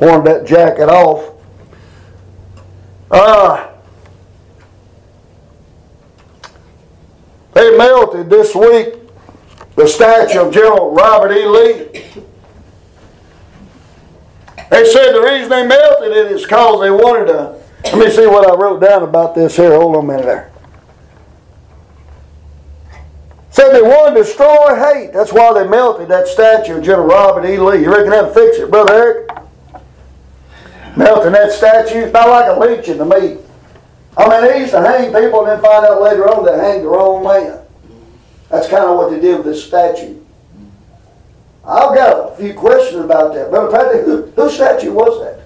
worn 0.00 0.24
that 0.24 0.44
jacket 0.44 0.88
off. 0.88 1.36
Uh, 3.12 3.70
they 7.54 7.78
melted 7.78 8.28
this 8.28 8.56
week 8.56 8.94
the 9.76 9.86
statue 9.86 10.40
of 10.40 10.52
General 10.52 10.92
Robert 10.92 11.30
E. 11.30 11.46
Lee. 11.46 12.24
They 14.68 14.84
said 14.84 15.12
the 15.12 15.22
reason 15.22 15.48
they 15.48 15.64
melted 15.64 16.10
it 16.10 16.32
is 16.32 16.42
because 16.42 16.80
they 16.80 16.90
wanted 16.90 17.26
to. 17.26 17.61
Let 17.84 17.98
me 17.98 18.10
see 18.10 18.26
what 18.26 18.48
I 18.48 18.54
wrote 18.54 18.80
down 18.80 19.02
about 19.02 19.34
this 19.34 19.56
here. 19.56 19.72
Hold 19.72 19.96
on 19.96 20.04
a 20.04 20.06
minute 20.06 20.26
there. 20.26 20.52
Said 23.50 23.72
they 23.72 23.82
wanted 23.82 24.16
to 24.16 24.22
destroy 24.22 24.74
hate. 24.76 25.12
That's 25.12 25.32
why 25.32 25.52
they 25.52 25.68
melted 25.68 26.08
that 26.08 26.26
statue 26.26 26.78
of 26.78 26.84
General 26.84 27.06
Robert 27.06 27.46
E. 27.46 27.58
Lee. 27.58 27.82
You 27.82 27.90
reckon 27.90 28.10
that'll 28.10 28.32
fix 28.32 28.56
it, 28.56 28.70
Brother 28.70 28.94
Eric? 28.94 29.28
Melting 30.96 31.32
that 31.32 31.52
statue, 31.52 32.10
not 32.12 32.28
like 32.28 32.56
a 32.56 32.58
lynching 32.58 32.98
to 32.98 33.04
me. 33.04 33.38
I 34.16 34.28
mean, 34.28 34.40
they 34.42 34.60
used 34.60 34.72
to 34.72 34.80
hang 34.80 35.12
people 35.12 35.40
and 35.40 35.48
then 35.48 35.60
find 35.60 35.84
out 35.84 36.02
later 36.02 36.28
on 36.28 36.44
they 36.44 36.56
hanged 36.56 36.84
the 36.84 36.88
wrong 36.88 37.24
man. 37.24 37.60
That's 38.50 38.68
kind 38.68 38.84
of 38.84 38.96
what 38.96 39.10
they 39.10 39.20
did 39.20 39.36
with 39.36 39.46
this 39.46 39.64
statue. 39.64 40.18
I've 41.64 41.94
got 41.94 42.32
a 42.32 42.36
few 42.36 42.54
questions 42.54 43.04
about 43.04 43.34
that. 43.34 43.50
Brother 43.50 43.70
Patrick, 43.70 44.04
who, 44.04 44.26
whose 44.26 44.54
statue 44.54 44.92
was 44.92 45.20
that? 45.24 45.41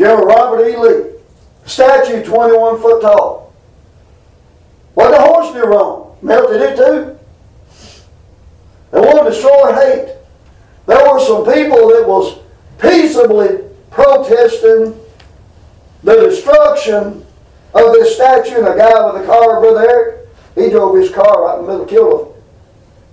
General 0.00 0.24
Robert 0.24 0.66
E. 0.66 0.76
Lee. 0.78 1.10
Statue 1.66 2.24
21 2.24 2.80
foot 2.80 3.02
tall. 3.02 3.52
What 4.94 5.10
the 5.10 5.20
horse 5.20 5.52
do 5.52 5.62
wrong? 5.66 6.16
Melted 6.22 6.62
it 6.62 6.76
too? 6.76 7.18
They 8.92 8.98
wanted 8.98 9.24
to 9.24 9.30
destroy 9.30 9.74
hate. 9.74 10.16
There 10.86 11.06
were 11.06 11.20
some 11.20 11.44
people 11.44 11.88
that 11.88 12.08
was 12.08 12.38
peaceably 12.78 13.58
protesting 13.90 14.98
the 16.02 16.14
destruction 16.14 17.26
of 17.74 17.92
this 17.92 18.14
statue 18.14 18.56
and 18.56 18.68
a 18.68 18.76
guy 18.78 19.12
with 19.12 19.22
a 19.22 19.26
car, 19.26 19.60
Brother 19.60 19.86
Eric, 19.86 20.28
he 20.54 20.70
drove 20.70 20.96
his 20.96 21.10
car 21.10 21.44
right 21.44 21.58
in 21.58 21.66
the 21.66 21.72
middle, 21.72 21.86
killed 21.86 22.42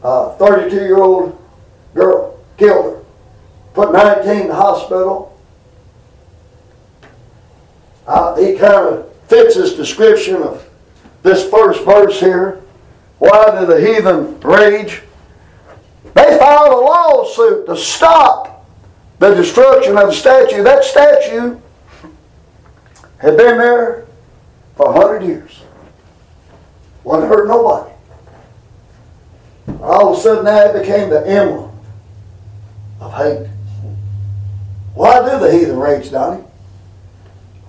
a 0.04 0.38
32 0.38 0.76
year 0.78 1.04
old 1.04 1.38
girl, 1.94 2.40
killed 2.56 2.86
her. 2.86 3.04
Put 3.74 3.92
19 3.92 4.44
in 4.44 4.48
the 4.48 4.56
hospital. 4.56 5.37
Uh, 8.08 8.36
he 8.38 8.58
kind 8.58 8.74
of 8.74 9.14
fits 9.28 9.56
this 9.56 9.74
description 9.74 10.36
of 10.36 10.68
this 11.24 11.50
first 11.50 11.84
verse 11.84 12.20
here. 12.20 12.62
Why 13.20 13.60
do 13.60 13.66
the 13.66 13.80
heathen 13.80 14.40
rage? 14.40 15.02
They 16.14 16.38
filed 16.38 16.74
a 16.74 16.78
lawsuit 16.78 17.66
to 17.66 17.76
stop 17.76 18.66
the 19.20 19.34
destruction 19.34 19.98
of 19.98 20.08
the 20.08 20.14
statue. 20.14 20.64
That 20.64 20.84
statue 20.84 21.60
had 23.18 23.36
been 23.36 23.58
there 23.58 24.06
for 24.76 24.90
a 24.90 24.94
hundred 24.94 25.24
years. 25.24 25.64
Wasn't 27.04 27.30
hurt 27.30 27.48
nobody. 27.48 27.92
All 29.82 30.14
of 30.14 30.20
a 30.20 30.22
sudden 30.22 30.46
now 30.46 30.60
it 30.60 30.80
became 30.80 31.10
the 31.10 31.28
emblem 31.28 31.72
of 33.02 33.14
hate. 33.14 33.48
Why 34.94 35.20
do 35.20 35.40
the 35.40 35.52
heathen 35.52 35.78
rage, 35.78 36.12
Donnie? 36.12 36.44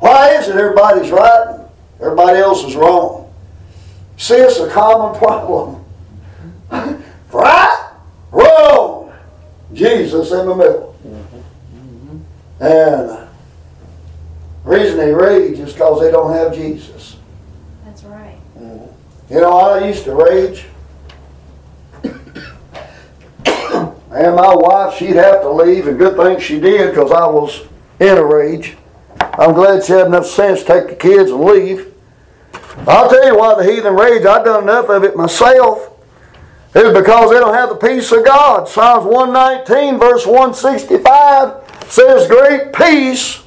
Why 0.01 0.35
is 0.37 0.49
it 0.49 0.57
everybody's 0.57 1.11
right 1.11 1.47
and 1.49 1.69
everybody 2.01 2.39
else 2.39 2.65
is 2.65 2.77
wrong? 2.77 3.33
See, 4.17 4.35
it's 4.35 4.59
a 4.59 4.71
common 4.71 5.19
problem. 5.19 5.85
right, 7.33 7.93
wrong, 8.31 9.13
Jesus 9.73 10.31
in 10.33 10.47
the 10.47 10.55
middle. 10.55 10.95
And 12.61 13.09
the 13.09 13.29
reason 14.65 14.97
they 14.97 15.13
rage 15.13 15.59
is 15.59 15.73
because 15.73 16.01
they 16.01 16.11
don't 16.11 16.33
have 16.33 16.55
Jesus. 16.55 17.17
That's 17.85 18.03
right. 18.05 18.39
Mm-hmm. 18.59 19.35
You 19.35 19.41
know, 19.41 19.59
I 19.59 19.87
used 19.87 20.05
to 20.05 20.15
rage. 20.15 20.67
And 24.11 24.35
my 24.37 24.55
wife, 24.55 24.97
she'd 24.97 25.17
have 25.17 25.43
to 25.43 25.51
leave, 25.51 25.87
and 25.87 25.99
good 25.99 26.17
thing 26.17 26.41
she 26.41 26.59
did 26.59 26.91
because 26.91 27.13
I 27.13 27.27
was 27.27 27.67
in 28.01 28.17
a 28.17 28.25
rage. 28.25 28.78
I'm 29.39 29.55
glad 29.55 29.85
she 29.85 29.93
had 29.93 30.09
enough 30.09 30.27
sense 30.27 30.61
to 30.61 30.67
take 30.67 30.89
the 30.89 30.97
kids 30.97 31.31
and 31.31 31.41
leave. 31.41 31.95
I'll 32.89 33.09
tell 33.09 33.25
you 33.25 33.39
why 33.39 33.55
the 33.55 33.71
heathen 33.71 33.95
rage, 33.95 34.27
I've 34.27 34.45
done 34.45 34.65
enough 34.65 34.89
of 34.89 35.05
it 35.05 35.17
myself. 35.17 35.91
It's 36.75 36.99
because 36.99 37.31
they 37.31 37.39
don't 37.39 37.55
have 37.55 37.69
the 37.69 37.77
peace 37.77 38.11
of 38.13 38.25
God. 38.25 38.69
Psalms 38.69 39.05
119, 39.05 39.99
verse 39.99 40.27
165 40.27 41.91
says, 41.91 42.29
Great 42.29 42.73
peace 42.73 43.43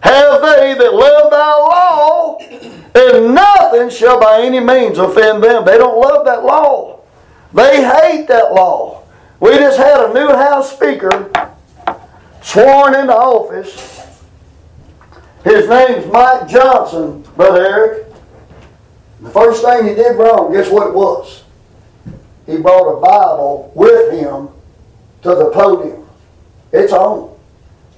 have 0.00 0.42
they 0.42 0.74
that 0.74 0.92
love 0.92 1.30
thy 1.30 1.54
law, 1.54 2.38
and 2.94 3.34
nothing 3.34 3.88
shall 3.88 4.20
by 4.20 4.42
any 4.42 4.60
means 4.60 4.98
offend 4.98 5.42
them. 5.42 5.64
They 5.64 5.78
don't 5.78 5.98
love 5.98 6.26
that 6.26 6.44
law. 6.44 7.00
They 7.54 7.82
hate 7.82 8.26
that 8.28 8.52
law. 8.52 9.04
We 9.40 9.50
just 9.56 9.78
had 9.78 10.10
a 10.10 10.12
new 10.12 10.28
House 10.28 10.76
Speaker 10.76 11.30
sworn 12.42 12.94
into 12.94 13.14
office. 13.14 13.93
His 15.44 15.68
name's 15.68 16.06
Mike 16.10 16.48
Johnson, 16.48 17.22
Brother 17.36 17.66
Eric. 17.66 18.06
The 19.20 19.30
first 19.30 19.62
thing 19.62 19.86
he 19.86 19.94
did 19.94 20.16
wrong, 20.16 20.52
guess 20.52 20.70
what 20.70 20.88
it 20.88 20.94
was? 20.94 21.44
He 22.46 22.56
brought 22.56 22.96
a 22.96 23.00
Bible 23.00 23.70
with 23.74 24.12
him 24.12 24.48
to 25.22 25.34
the 25.34 25.50
podium. 25.50 26.06
It's 26.72 26.92
on. 26.92 27.34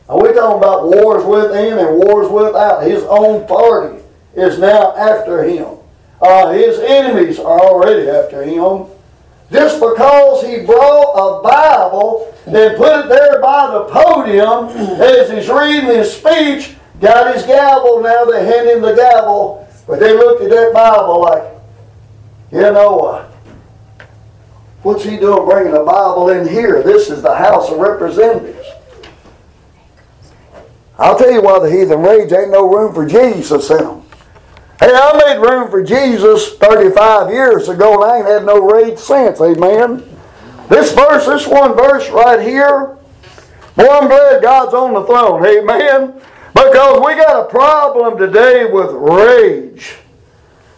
Now 0.08 0.18
we're 0.18 0.34
talking 0.34 0.58
about 0.58 0.84
wars 0.84 1.24
within 1.24 1.78
and 1.78 1.96
wars 1.96 2.28
without. 2.30 2.84
His 2.84 3.02
own 3.04 3.46
party 3.46 4.02
is 4.34 4.58
now 4.58 4.96
after 4.96 5.42
him. 5.42 5.78
Uh, 6.20 6.52
his 6.52 6.78
enemies 6.78 7.38
are 7.38 7.60
already 7.60 8.08
after 8.08 8.42
him. 8.42 8.86
Just 9.52 9.80
because 9.80 10.44
he 10.44 10.64
brought 10.64 11.12
a 11.14 11.42
Bible 11.42 12.34
and 12.46 12.76
put 12.76 13.04
it 13.04 13.08
there 13.08 13.40
by 13.40 13.70
the 13.70 13.84
podium 13.84 14.68
as 15.00 15.30
he's 15.30 15.48
reading 15.48 15.86
his 15.86 16.12
speech, 16.12 16.75
got 17.00 17.34
his 17.34 17.44
gavel, 17.44 18.02
now 18.02 18.24
they 18.24 18.44
hand 18.44 18.68
him 18.68 18.82
the 18.82 18.94
gavel, 18.94 19.68
but 19.86 20.00
they 20.00 20.12
looked 20.12 20.42
at 20.42 20.50
that 20.50 20.72
Bible 20.72 21.20
like, 21.22 21.44
you 22.52 22.60
know, 22.60 23.00
uh, 23.00 23.28
what's 24.82 25.04
he 25.04 25.16
doing 25.16 25.48
bringing 25.48 25.74
a 25.74 25.84
Bible 25.84 26.30
in 26.30 26.48
here? 26.48 26.82
This 26.82 27.10
is 27.10 27.22
the 27.22 27.34
House 27.34 27.70
of 27.70 27.78
Representatives. 27.78 28.66
I'll 30.98 31.18
tell 31.18 31.30
you 31.30 31.42
why 31.42 31.58
the 31.58 31.70
heathen 31.70 32.00
rage 32.00 32.32
ain't 32.32 32.50
no 32.50 32.68
room 32.68 32.94
for 32.94 33.06
Jesus 33.06 33.68
in 33.70 33.78
them. 33.78 34.02
Hey, 34.80 34.92
I 34.92 35.12
made 35.26 35.40
room 35.40 35.70
for 35.70 35.82
Jesus 35.82 36.54
35 36.56 37.30
years 37.30 37.68
ago 37.68 37.94
and 37.94 38.04
I 38.04 38.18
ain't 38.18 38.26
had 38.26 38.44
no 38.44 38.60
rage 38.60 38.98
since. 38.98 39.40
Amen. 39.40 40.02
This 40.68 40.92
verse, 40.92 41.26
this 41.26 41.46
one 41.46 41.74
verse 41.74 42.08
right 42.10 42.40
here, 42.40 42.98
boy, 43.74 43.88
I'm 43.88 44.08
glad 44.08 44.42
God's 44.42 44.74
on 44.74 44.94
the 44.94 45.04
throne. 45.04 45.46
Amen. 45.46 46.20
Because 46.56 47.04
we 47.04 47.14
got 47.16 47.44
a 47.44 47.48
problem 47.50 48.16
today 48.16 48.64
with 48.64 48.90
rage. 48.90 49.96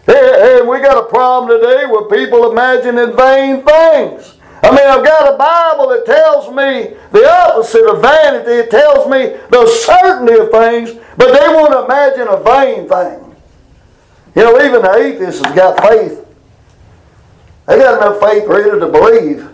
And 0.09 0.69
we 0.69 0.81
got 0.81 1.05
a 1.05 1.09
problem 1.09 1.61
today 1.61 1.85
with 1.87 2.11
people 2.11 2.51
imagining 2.51 3.15
vain 3.17 3.63
things. 3.63 4.35
I 4.61 4.71
mean, 4.71 4.89
I've 4.89 5.05
got 5.05 5.33
a 5.33 5.37
Bible 5.37 5.91
that 5.91 6.05
tells 6.05 6.49
me 6.49 6.97
the 7.13 7.31
opposite 7.31 7.87
of 7.87 8.03
vanity. 8.03 8.51
It 8.53 8.71
tells 8.73 9.09
me 9.09 9.39
the 9.51 9.69
certainty 9.69 10.35
of 10.35 10.51
things, 10.51 10.95
but 11.17 11.33
they 11.33 11.47
want 11.55 11.73
to 11.73 11.85
imagine 11.85 12.27
a 12.27 12.43
vain 12.43 12.89
thing. 12.89 13.37
You 14.35 14.43
know, 14.43 14.61
even 14.65 14.83
the 14.83 14.95
atheists 14.97 15.45
has 15.45 15.55
got 15.55 15.81
faith. 15.81 16.27
They 17.67 17.79
got 17.79 18.03
enough 18.03 18.21
faith 18.21 18.49
really 18.49 18.81
to 18.81 18.89
believe 18.89 19.49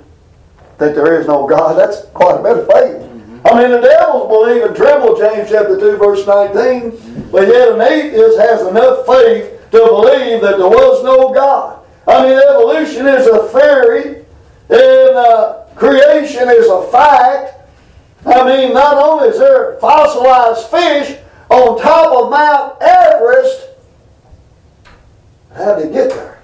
that 0.78 0.94
there 0.94 1.20
is 1.20 1.26
no 1.26 1.46
God. 1.46 1.76
That's 1.78 2.06
quite 2.14 2.40
a 2.40 2.42
bit 2.42 2.58
of 2.58 2.66
faith. 2.66 3.03
I 3.44 3.60
mean, 3.60 3.70
the 3.70 3.80
devils 3.80 4.28
believe 4.28 4.62
and 4.64 4.74
tremble, 4.74 5.16
James 5.16 5.50
chapter 5.50 5.78
2, 5.78 5.96
verse 5.98 6.26
19. 6.26 7.28
But 7.30 7.48
yet 7.48 7.72
an 7.72 7.80
atheist 7.82 8.38
has 8.38 8.66
enough 8.66 9.06
faith 9.06 9.60
to 9.70 9.78
believe 9.78 10.40
that 10.40 10.56
there 10.56 10.68
was 10.68 11.04
no 11.04 11.32
God. 11.32 11.84
I 12.08 12.22
mean, 12.22 12.38
evolution 12.38 13.06
is 13.06 13.26
a 13.26 13.48
theory, 13.48 14.24
and 14.70 15.16
uh, 15.16 15.64
creation 15.74 16.48
is 16.48 16.68
a 16.68 16.88
fact. 16.90 17.54
I 18.26 18.44
mean, 18.46 18.72
not 18.72 18.96
only 18.96 19.28
is 19.28 19.38
there 19.38 19.78
fossilized 19.78 20.68
fish 20.68 21.18
on 21.50 21.80
top 21.80 22.12
of 22.12 22.30
Mount 22.30 22.80
Everest, 22.80 23.68
how 25.54 25.76
did 25.76 25.88
it 25.88 25.92
get 25.92 26.10
there? 26.10 26.42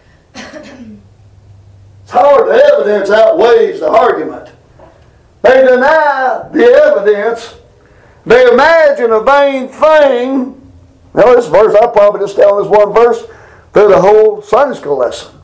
It's 2.02 2.10
hard. 2.10 2.48
The 2.48 2.62
evidence 2.74 3.10
outweighs 3.10 3.80
the 3.80 3.88
argument. 3.88 4.50
They 5.42 5.62
deny 5.62 6.48
the 6.52 6.64
evidence. 6.64 7.54
They 8.26 8.46
imagine 8.52 9.10
a 9.12 9.20
vain 9.20 9.68
thing. 9.68 10.56
Now, 11.14 11.34
this 11.34 11.48
verse, 11.48 11.74
I 11.74 11.86
probably 11.86 12.20
just 12.20 12.36
tell 12.36 12.62
this 12.62 12.68
one 12.68 12.92
verse 12.92 13.24
through 13.72 13.88
the 13.88 14.00
whole 14.00 14.42
Sunday 14.42 14.76
school 14.78 14.98
lesson. 14.98 15.34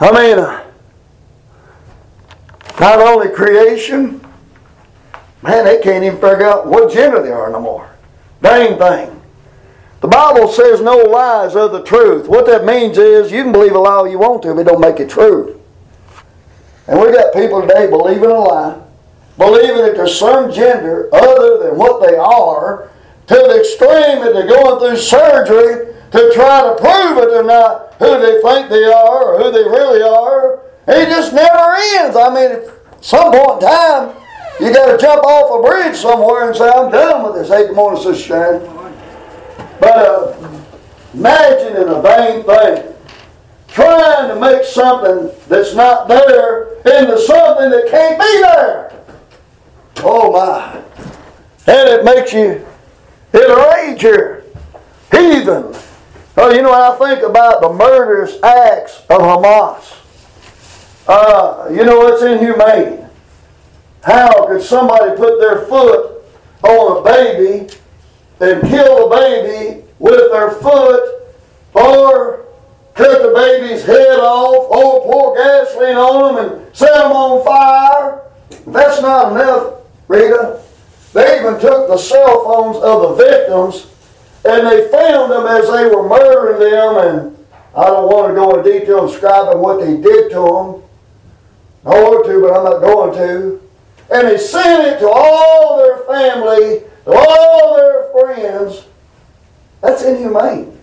I 0.00 0.10
mean, 0.10 0.38
uh, 0.38 0.64
not 2.80 2.98
only 2.98 3.28
creation, 3.28 4.20
man, 5.42 5.64
they 5.64 5.80
can't 5.80 6.02
even 6.02 6.20
figure 6.20 6.46
out 6.46 6.66
what 6.66 6.92
gender 6.92 7.22
they 7.22 7.30
are 7.30 7.50
no 7.50 7.60
more. 7.60 7.90
Dang 8.42 8.78
thing. 8.78 9.22
The 10.00 10.08
Bible 10.08 10.48
says 10.48 10.80
no 10.80 10.96
lies 10.96 11.56
of 11.56 11.72
the 11.72 11.82
truth. 11.82 12.28
What 12.28 12.46
that 12.46 12.64
means 12.64 12.98
is 12.98 13.32
you 13.32 13.42
can 13.42 13.52
believe 13.52 13.72
a 13.72 13.78
lie 13.78 14.08
you 14.08 14.18
want 14.18 14.42
to, 14.42 14.54
but 14.54 14.60
it 14.60 14.64
don't 14.64 14.80
make 14.80 15.00
it 15.00 15.08
true. 15.08 15.60
And 16.86 17.00
we 17.00 17.12
got 17.12 17.32
people 17.32 17.62
today 17.62 17.88
believing 17.88 18.30
a 18.30 18.38
lie, 18.38 18.80
believing 19.38 19.78
that 19.84 19.96
there's 19.96 20.18
some 20.18 20.52
gender 20.52 21.08
other 21.14 21.58
than 21.64 21.78
what 21.78 22.06
they 22.06 22.16
are, 22.16 22.90
to 23.26 23.34
the 23.34 23.58
extreme 23.60 24.20
that 24.22 24.32
they're 24.34 24.46
going 24.46 24.78
through 24.78 24.96
surgery 24.98 25.94
to 26.10 26.32
try 26.34 26.62
to 26.62 26.76
prove 26.76 27.16
that 27.16 27.28
they're 27.30 27.42
not 27.42 27.94
who 27.94 28.20
they 28.20 28.40
think 28.42 28.68
they 28.68 28.84
are 28.84 29.34
or 29.34 29.42
who 29.42 29.50
they 29.50 29.64
really 29.64 30.02
are. 30.02 30.60
It 30.86 31.06
just 31.06 31.32
never 31.32 31.74
ends. 31.98 32.16
I 32.16 32.28
mean, 32.34 32.52
at 32.52 33.04
some 33.04 33.32
point 33.32 33.62
in 33.62 33.68
time, 33.68 34.16
you 34.60 34.72
got 34.72 34.92
to 34.92 34.98
jump 34.98 35.24
off 35.24 35.58
a 35.58 35.68
bridge 35.68 35.96
somewhere 35.96 36.48
and 36.48 36.56
say, 36.56 36.68
I'm 36.68 36.90
done 36.90 37.24
with 37.24 37.34
this. 37.34 37.48
Hey, 37.48 37.66
good 37.66 37.74
morning, 37.74 38.02
Sister 38.02 38.22
Sharon. 38.22 38.62
But 39.80 39.96
uh, 39.96 40.50
imagining 41.14 41.88
a 41.88 42.02
vain 42.02 42.44
thing, 42.44 42.93
trying 43.74 44.28
to 44.28 44.40
make 44.40 44.64
something 44.64 45.36
that's 45.48 45.74
not 45.74 46.06
there 46.06 46.74
into 46.78 47.18
something 47.18 47.70
that 47.70 47.88
can't 47.90 48.20
be 48.20 48.40
there. 48.40 48.92
Oh 49.98 50.30
my. 50.30 50.76
And 51.66 51.88
it 51.88 52.04
makes 52.04 52.32
you 52.32 52.64
enrage 53.32 54.00
here. 54.00 54.44
Heathen. 55.10 55.74
Oh, 56.36 56.52
you 56.52 56.62
know 56.62 56.72
I 56.72 56.96
think 56.98 57.28
about 57.28 57.62
the 57.62 57.72
murderous 57.72 58.40
acts 58.44 59.00
of 59.10 59.20
Hamas? 59.20 59.96
Uh, 61.08 61.68
you 61.70 61.84
know 61.84 62.06
it's 62.06 62.22
inhumane. 62.22 63.08
How 64.04 64.46
could 64.46 64.62
somebody 64.62 65.16
put 65.16 65.40
their 65.40 65.66
foot 65.66 66.22
on 66.62 66.98
a 66.98 67.02
baby 67.02 67.74
and 68.38 68.62
kill 68.68 69.08
the 69.08 69.16
baby 69.16 69.84
with 69.98 70.30
their 70.30 70.52
foot 70.52 71.34
or 71.74 72.43
cut 72.94 73.22
the 73.22 73.34
baby's 73.34 73.84
head 73.84 74.18
off 74.18 74.70
or 74.70 75.02
pour 75.02 75.36
gasoline 75.36 75.96
on 75.96 76.34
them 76.34 76.44
and 76.44 76.76
set 76.76 76.94
them 76.94 77.12
on 77.12 77.44
fire? 77.44 78.22
That's 78.66 79.00
not 79.02 79.32
enough, 79.32 79.80
Rita. 80.08 80.62
They 81.12 81.40
even 81.40 81.60
took 81.60 81.88
the 81.88 81.98
cell 81.98 82.44
phones 82.44 82.76
of 82.78 83.02
the 83.02 83.24
victims 83.24 83.86
and 84.44 84.66
they 84.66 84.88
filmed 84.88 85.32
them 85.32 85.46
as 85.46 85.70
they 85.70 85.86
were 85.86 86.08
murdering 86.08 86.60
them. 86.60 86.96
And 86.98 87.46
I 87.76 87.86
don't 87.86 88.10
want 88.10 88.28
to 88.28 88.34
go 88.34 88.58
in 88.58 88.64
detail 88.64 89.06
describing 89.06 89.60
what 89.60 89.80
they 89.80 89.96
did 89.96 90.30
to 90.30 90.34
them. 90.34 90.82
I 91.86 92.00
want 92.00 92.26
to, 92.26 92.40
but 92.40 92.56
I'm 92.56 92.64
not 92.64 92.80
going 92.80 93.14
to. 93.14 93.60
And 94.10 94.28
they 94.28 94.38
sent 94.38 94.86
it 94.86 94.98
to 95.00 95.08
all 95.08 95.78
their 95.78 95.98
family, 96.04 96.82
to 97.04 97.12
all 97.12 97.76
their 97.76 98.10
friends. 98.12 98.84
That's 99.80 100.02
inhumane. 100.02 100.73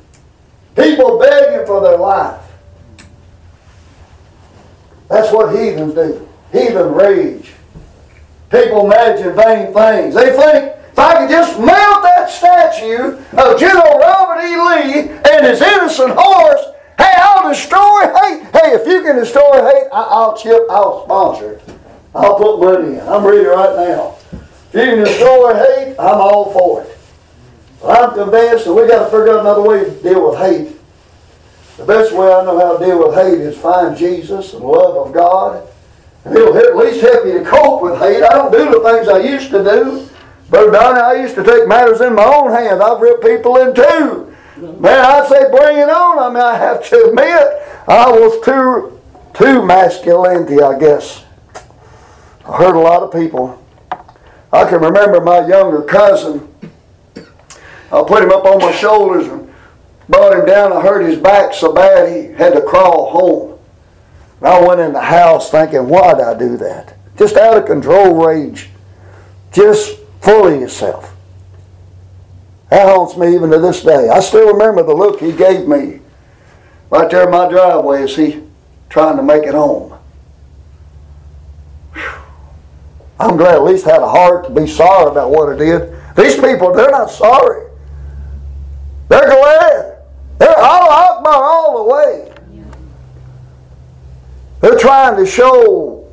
People 0.75 1.19
begging 1.19 1.65
for 1.65 1.81
their 1.81 1.97
life. 1.97 2.39
That's 5.09 5.31
what 5.33 5.53
heathens 5.53 5.93
do. 5.93 6.27
Heathen 6.53 6.93
rage. 6.93 7.51
People 8.49 8.85
imagine 8.85 9.35
vain 9.35 9.73
things. 9.73 10.15
They 10.15 10.31
think 10.31 10.75
if 10.91 10.99
I 10.99 11.19
could 11.19 11.29
just 11.29 11.59
melt 11.59 12.03
that 12.03 12.29
statue 12.29 13.17
of 13.37 13.59
General 13.59 13.99
Robert 13.99 14.41
E. 14.43 14.55
Lee 14.55 15.09
and 15.31 15.45
his 15.45 15.61
innocent 15.61 16.13
horse, 16.15 16.61
hey, 16.97 17.13
I'll 17.17 17.49
destroy 17.49 18.01
hate. 18.01 18.43
Hey, 18.53 18.73
if 18.75 18.87
you 18.87 19.01
can 19.03 19.15
destroy 19.17 19.63
hate, 19.63 19.87
I- 19.91 20.25
will 20.27 20.37
chip, 20.37 20.61
I'll 20.69 21.03
sponsor 21.05 21.53
it. 21.53 21.61
I'll 22.13 22.35
put 22.35 22.59
money 22.59 22.97
in. 22.97 23.07
I'm 23.07 23.23
ready 23.25 23.45
right 23.45 23.75
now. 23.87 24.15
If 24.31 24.73
you 24.73 24.81
can 24.81 24.99
destroy 24.99 25.53
hate, 25.53 25.95
I'm 25.99 26.19
all 26.19 26.51
for 26.51 26.83
it. 26.83 26.97
Well, 27.81 28.09
I'm 28.09 28.13
convinced 28.13 28.65
that 28.65 28.73
we 28.73 28.87
got 28.87 29.05
to 29.05 29.05
figure 29.05 29.33
out 29.33 29.41
another 29.41 29.61
way 29.61 29.83
to 29.85 29.91
deal 30.03 30.29
with 30.29 30.39
hate. 30.39 30.77
The 31.77 31.85
best 31.85 32.13
way 32.13 32.31
I 32.31 32.43
know 32.43 32.59
how 32.59 32.77
to 32.77 32.85
deal 32.85 32.99
with 32.99 33.15
hate 33.15 33.39
is 33.39 33.57
find 33.57 33.97
Jesus 33.97 34.53
and 34.53 34.61
the 34.61 34.67
love 34.67 35.07
of 35.07 35.13
God 35.13 35.67
and 36.23 36.35
it'll 36.35 36.57
at 36.57 36.75
least 36.75 37.01
help 37.01 37.25
you 37.25 37.39
to 37.39 37.45
cope 37.45 37.81
with 37.81 37.97
hate. 37.99 38.23
I 38.23 38.29
don't 38.29 38.51
do 38.51 38.65
the 38.65 38.79
things 38.83 39.07
I 39.07 39.19
used 39.19 39.49
to 39.51 39.63
do. 39.63 40.07
Brother 40.49 40.71
Donnie, 40.71 40.99
I 40.99 41.13
used 41.21 41.35
to 41.35 41.43
take 41.43 41.67
matters 41.67 42.01
in 42.01 42.13
my 42.13 42.23
own 42.23 42.51
hands. 42.51 42.81
I've 42.81 42.99
ripped 42.99 43.23
people 43.23 43.57
in 43.57 43.73
two. 43.73 44.35
Man, 44.79 44.99
I'd 44.99 45.27
say 45.27 45.49
bring 45.49 45.77
it 45.77 45.89
on. 45.89 46.19
I 46.19 46.29
mean, 46.29 46.43
I 46.43 46.57
have 46.57 46.87
to 46.89 47.05
admit, 47.05 47.47
I 47.87 48.11
was 48.11 48.43
too, 48.45 48.99
too 49.33 49.65
masculinity, 49.65 50.61
I 50.61 50.77
guess. 50.77 51.23
I 52.45 52.57
hurt 52.57 52.75
a 52.75 52.79
lot 52.79 53.01
of 53.01 53.11
people. 53.11 53.57
I 54.53 54.69
can 54.69 54.81
remember 54.81 55.21
my 55.21 55.47
younger 55.47 55.81
cousin. 55.83 56.50
I 57.91 58.03
put 58.03 58.23
him 58.23 58.31
up 58.31 58.45
on 58.45 58.59
my 58.59 58.71
shoulders 58.71 59.27
and 59.27 59.51
brought 60.07 60.37
him 60.37 60.45
down. 60.45 60.71
I 60.71 60.81
hurt 60.81 61.05
his 61.05 61.19
back 61.19 61.53
so 61.53 61.73
bad 61.73 62.09
he 62.09 62.33
had 62.33 62.53
to 62.53 62.61
crawl 62.61 63.11
home. 63.11 63.59
I 64.41 64.59
went 64.65 64.81
in 64.81 64.93
the 64.93 65.01
house 65.01 65.51
thinking, 65.51 65.87
why 65.87 66.13
did 66.13 66.23
I 66.23 66.37
do 66.37 66.57
that? 66.57 66.97
Just 67.17 67.35
out 67.35 67.57
of 67.57 67.65
control 67.65 68.25
rage. 68.25 68.69
Just 69.51 69.99
full 70.21 70.47
of 70.47 70.59
yourself. 70.59 71.15
That 72.69 72.87
haunts 72.87 73.17
me 73.17 73.35
even 73.35 73.51
to 73.51 73.59
this 73.59 73.83
day. 73.83 74.09
I 74.09 74.21
still 74.21 74.53
remember 74.53 74.81
the 74.81 74.95
look 74.95 75.19
he 75.19 75.31
gave 75.33 75.67
me 75.67 75.99
right 76.89 77.09
there 77.09 77.25
in 77.25 77.31
my 77.31 77.49
driveway 77.49 78.03
as 78.03 78.15
he 78.15 78.41
trying 78.89 79.17
to 79.17 79.23
make 79.23 79.43
it 79.43 79.53
home. 79.53 79.97
I'm 83.19 83.37
glad 83.37 83.55
at 83.55 83.63
least 83.63 83.85
had 83.85 84.01
a 84.01 84.09
heart 84.09 84.45
to 84.45 84.49
be 84.49 84.65
sorry 84.65 85.11
about 85.11 85.29
what 85.29 85.49
I 85.49 85.57
did. 85.57 85.93
These 86.15 86.35
people, 86.35 86.73
they're 86.73 86.89
not 86.89 87.11
sorry. 87.11 87.70
They're 89.11 89.27
glad. 89.27 89.97
They're 90.37 90.57
all 90.57 90.89
Akbar 90.89 91.43
all 91.43 91.83
the 91.83 91.93
way. 91.93 92.33
They're 94.61 94.79
trying 94.79 95.17
to 95.17 95.25
show 95.25 96.09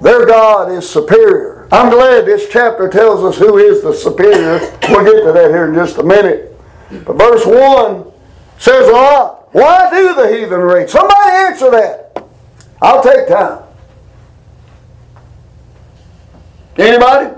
their 0.00 0.24
God 0.24 0.70
is 0.70 0.88
superior. 0.88 1.66
I'm 1.72 1.90
glad 1.90 2.24
this 2.24 2.48
chapter 2.48 2.88
tells 2.88 3.24
us 3.24 3.36
who 3.36 3.58
is 3.58 3.82
the 3.82 3.92
superior. 3.92 4.60
We'll 4.88 5.04
get 5.04 5.24
to 5.24 5.32
that 5.32 5.50
here 5.50 5.66
in 5.66 5.74
just 5.74 5.98
a 5.98 6.04
minute. 6.04 6.56
But 7.04 7.14
verse 7.14 7.44
1 7.44 8.04
says 8.58 8.88
a 8.88 8.92
lot. 8.92 9.52
Why 9.52 9.90
do 9.90 10.14
the 10.14 10.36
heathen 10.36 10.60
rage? 10.60 10.90
Somebody 10.90 11.30
answer 11.30 11.70
that. 11.72 12.24
I'll 12.80 13.02
take 13.02 13.26
time. 13.26 13.64
Anybody? 16.76 17.34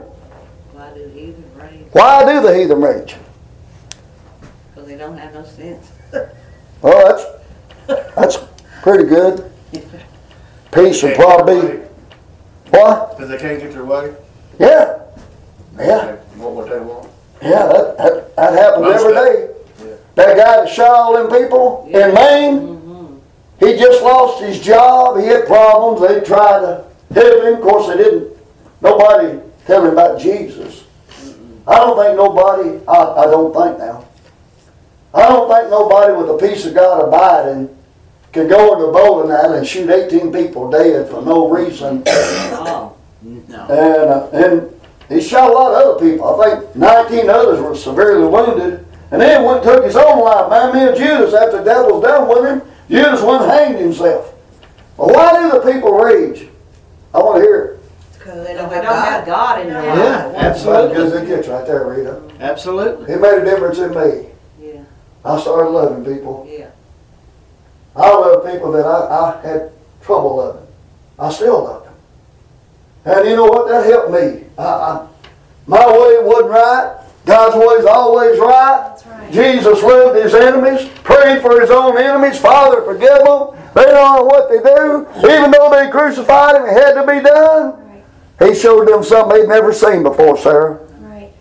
Why 0.72 0.92
do 0.92 1.02
the 1.02 1.18
heathen 1.18 1.44
rage? 1.56 1.86
Why 1.92 2.30
do 2.30 2.42
the 2.42 2.54
heathen 2.54 2.82
rage? 2.82 3.16
Because 4.96 4.98
they 4.98 4.98
don't 4.98 5.18
have 5.18 5.34
no 5.34 5.44
sense. 5.44 5.92
Well, 6.82 7.16
that's 7.86 8.14
that's 8.14 8.38
pretty 8.82 9.04
good. 9.08 9.50
Peace 10.72 11.02
and 11.02 11.14
probably 11.14 11.78
what? 12.70 13.10
Because 13.16 13.28
they 13.30 13.38
can't 13.38 13.60
get 13.60 13.72
their 13.72 13.84
way? 13.84 14.14
Yeah, 14.58 15.02
yeah. 15.78 16.16
They 16.34 16.40
want 16.40 16.54
what 16.56 16.70
they 16.70 16.78
want. 16.80 17.08
Yeah, 17.42 17.66
that, 17.66 17.98
that, 17.98 18.36
that 18.36 18.52
happens 18.54 18.82
Most 18.86 19.04
every 19.04 19.16
of- 19.16 19.24
day. 19.24 19.54
yeah. 19.90 19.94
That 20.14 20.36
guy 20.36 20.56
that 20.64 20.68
shot 20.68 20.88
all 20.90 21.12
them 21.14 21.28
people 21.28 21.84
in 21.88 22.14
Maine, 22.14 22.58
Mm-hmm. 22.76 23.66
he 23.66 23.76
just 23.78 24.02
lost 24.02 24.42
his 24.42 24.60
job. 24.60 25.18
He 25.20 25.26
had 25.26 25.46
problems. 25.46 26.00
They 26.08 26.20
tried 26.26 26.60
to 26.60 26.84
help 27.12 27.44
him. 27.44 27.54
Of 27.54 27.60
course, 27.60 27.88
they 27.88 28.02
didn't. 28.02 28.36
Nobody 28.80 29.40
tell 29.66 29.84
him 29.84 29.92
about 29.92 30.18
Jesus. 30.20 30.84
I 31.66 31.74
don't 31.76 31.96
think 31.98 32.16
nobody, 32.16 32.80
I, 32.88 32.94
I 32.94 33.24
don't 33.26 33.52
think 33.52 33.78
now. 33.78 34.05
I 35.16 35.28
don't 35.28 35.48
think 35.50 35.70
nobody 35.70 36.12
with 36.12 36.28
a 36.30 36.36
peace 36.46 36.66
of 36.66 36.74
God 36.74 37.08
abiding 37.08 37.74
can 38.32 38.48
go 38.48 38.74
in 38.74 38.80
the 38.82 38.92
bowling 38.92 39.30
alley 39.30 39.58
and 39.58 39.66
shoot 39.66 39.88
18 39.88 40.30
people 40.32 40.70
dead 40.70 41.08
for 41.10 41.22
no 41.22 41.48
reason. 41.48 42.02
Oh, 42.58 42.94
no. 43.48 43.60
And, 43.66 44.10
uh, 44.10 44.28
and 44.32 44.80
he 45.08 45.20
shot 45.26 45.50
a 45.50 45.52
lot 45.52 45.72
of 45.72 45.96
other 45.98 46.10
people. 46.10 46.40
I 46.40 46.60
think 46.60 46.76
19 46.76 47.28
others 47.30 47.60
were 47.60 47.74
severely 47.74 48.26
wounded. 48.26 48.86
and 49.10 49.20
then 49.20 49.42
went 49.44 49.64
and 49.64 49.74
took 49.74 49.84
his 49.84 49.96
own 49.96 50.20
life. 50.22 50.50
Man, 50.50 50.74
me 50.74 50.88
and 50.88 50.96
Judas, 50.96 51.32
after 51.34 51.58
the 51.58 51.64
devil's 51.64 52.02
done 52.04 52.28
with 52.28 52.44
him, 52.44 52.62
Judas 52.90 53.22
went 53.22 53.42
and 53.42 53.50
hanged 53.52 53.78
himself. 53.80 54.34
Well, 54.96 55.08
why 55.08 55.42
do 55.42 55.50
the 55.58 55.72
people 55.72 55.92
rage? 55.92 56.48
I 57.14 57.18
want 57.18 57.36
to 57.38 57.42
hear 57.42 57.64
it. 57.64 57.80
Because 58.18 58.46
they 58.46 58.52
They 58.52 58.58
don't 58.58 58.70
don't 58.70 58.84
have 58.84 59.04
have 59.04 59.26
God. 59.26 59.56
God 59.56 59.60
in 59.66 59.72
their 59.72 59.84
Yeah. 59.84 60.26
life. 60.26 60.32
That's 60.36 60.62
about 60.64 60.90
as 60.90 60.96
good 60.96 61.06
as 61.06 61.12
it 61.22 61.26
gets 61.26 61.48
right 61.48 61.66
there, 61.66 61.84
Rita. 61.86 62.20
Absolutely. 62.40 63.12
It 63.14 63.20
made 63.20 63.38
a 63.38 63.44
difference 63.44 63.78
in 63.78 63.90
me. 63.94 64.28
I 65.26 65.40
started 65.40 65.70
loving 65.70 66.04
people. 66.04 66.46
yeah. 66.48 66.70
I 67.96 68.10
love 68.10 68.44
people 68.50 68.72
that 68.72 68.84
I, 68.84 69.06
I 69.08 69.40
had 69.42 69.72
trouble 70.02 70.36
loving. 70.36 70.66
I 71.18 71.32
still 71.32 71.64
love 71.64 71.84
them. 71.84 71.94
And 73.06 73.28
you 73.28 73.36
know 73.36 73.46
what? 73.46 73.68
That 73.68 73.86
helped 73.86 74.10
me. 74.12 74.44
I, 74.58 74.62
I, 74.62 75.08
my 75.66 75.86
way 75.86 76.22
wasn't 76.22 76.50
right. 76.50 77.00
God's 77.24 77.56
way 77.56 77.74
is 77.76 77.86
always 77.86 78.38
right. 78.38 78.84
That's 78.88 79.06
right. 79.06 79.32
Jesus 79.32 79.82
loved 79.82 80.22
his 80.22 80.34
enemies, 80.34 80.88
prayed 81.02 81.40
for 81.40 81.60
his 81.60 81.70
own 81.70 81.98
enemies. 81.98 82.38
Father, 82.38 82.82
forgive 82.82 83.24
them. 83.24 83.56
They 83.74 83.84
don't 83.84 84.16
know 84.16 84.24
what 84.24 84.48
they 84.48 84.58
do. 84.58 85.28
Even 85.28 85.50
though 85.50 85.70
they 85.70 85.90
crucified 85.90 86.54
him, 86.54 86.66
it 86.66 86.72
had 86.72 86.92
to 86.94 87.02
be 87.02 87.20
done. 87.20 88.02
Right, 88.38 88.48
He 88.48 88.54
showed 88.54 88.86
them 88.86 89.02
something 89.02 89.40
they'd 89.40 89.48
never 89.48 89.72
seen 89.72 90.02
before, 90.02 90.36
Sarah. 90.38 90.86
right. 91.00 91.32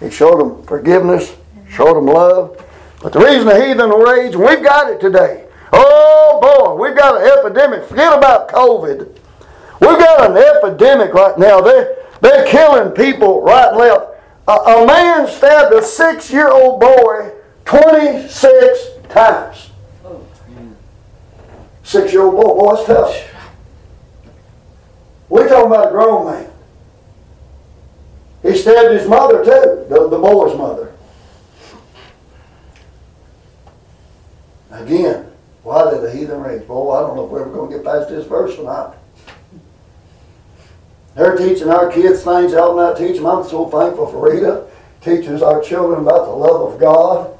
He 0.00 0.10
showed 0.10 0.38
them 0.38 0.62
forgiveness, 0.64 1.30
mm-hmm. 1.30 1.70
showed 1.72 1.94
them 1.94 2.06
love. 2.06 2.64
But 3.02 3.12
the 3.12 3.20
reason 3.20 3.46
the 3.46 3.64
heathen 3.64 3.90
rage, 3.90 4.34
and 4.34 4.44
we've 4.44 4.62
got 4.62 4.90
it 4.90 5.00
today. 5.00 5.46
Oh 5.72 6.40
boy, 6.40 6.82
we've 6.82 6.96
got 6.96 7.20
an 7.20 7.38
epidemic. 7.38 7.84
Forget 7.88 8.16
about 8.16 8.48
COVID. 8.48 9.16
We've 9.80 9.98
got 9.98 10.30
an 10.30 10.36
epidemic 10.36 11.14
right 11.14 11.38
now. 11.38 11.60
They're, 11.60 11.96
they're 12.20 12.46
killing 12.46 12.92
people 12.92 13.42
right 13.42 13.68
and 13.68 13.78
left. 13.78 14.06
A, 14.48 14.52
a 14.52 14.86
man 14.86 15.28
stabbed 15.28 15.74
a 15.74 15.82
six 15.82 16.32
year 16.32 16.50
old 16.50 16.80
boy 16.80 17.32
26 17.64 18.78
times. 19.08 19.70
Six 21.84 22.12
year 22.12 22.22
old 22.22 22.34
boy, 22.34 22.54
boy, 22.54 22.74
that's 22.74 22.86
tough. 22.86 23.34
We're 25.28 25.48
talking 25.48 25.70
about 25.70 25.88
a 25.88 25.90
grown 25.90 26.26
man. 26.26 26.50
He 28.42 28.56
stabbed 28.56 28.92
his 28.92 29.08
mother 29.08 29.44
too, 29.44 29.86
the, 29.88 30.08
the 30.08 30.18
boy's 30.18 30.56
mother. 30.56 30.92
Again, 34.70 35.30
why 35.62 35.90
did 35.90 36.02
the 36.02 36.10
heathen 36.10 36.40
rage? 36.40 36.66
Boy, 36.66 36.92
I 36.92 37.00
don't 37.00 37.16
know 37.16 37.24
if 37.24 37.30
we're 37.30 37.42
ever 37.42 37.50
going 37.50 37.70
to 37.70 37.76
get 37.76 37.84
past 37.84 38.08
this 38.08 38.26
verse 38.26 38.56
or 38.58 38.64
not. 38.64 38.96
They're 41.14 41.36
teaching 41.36 41.68
our 41.68 41.90
kids 41.90 42.22
things 42.22 42.54
I 42.54 42.58
ought 42.58 42.76
not 42.76 42.96
teach 42.96 43.16
them. 43.16 43.26
I'm 43.26 43.44
so 43.44 43.68
thankful 43.68 44.06
for 44.06 44.30
Rita. 44.30 44.66
Teaches 45.00 45.42
our 45.42 45.62
children 45.62 46.00
about 46.00 46.26
the 46.26 46.32
love 46.32 46.72
of 46.72 46.80
God, 46.80 47.38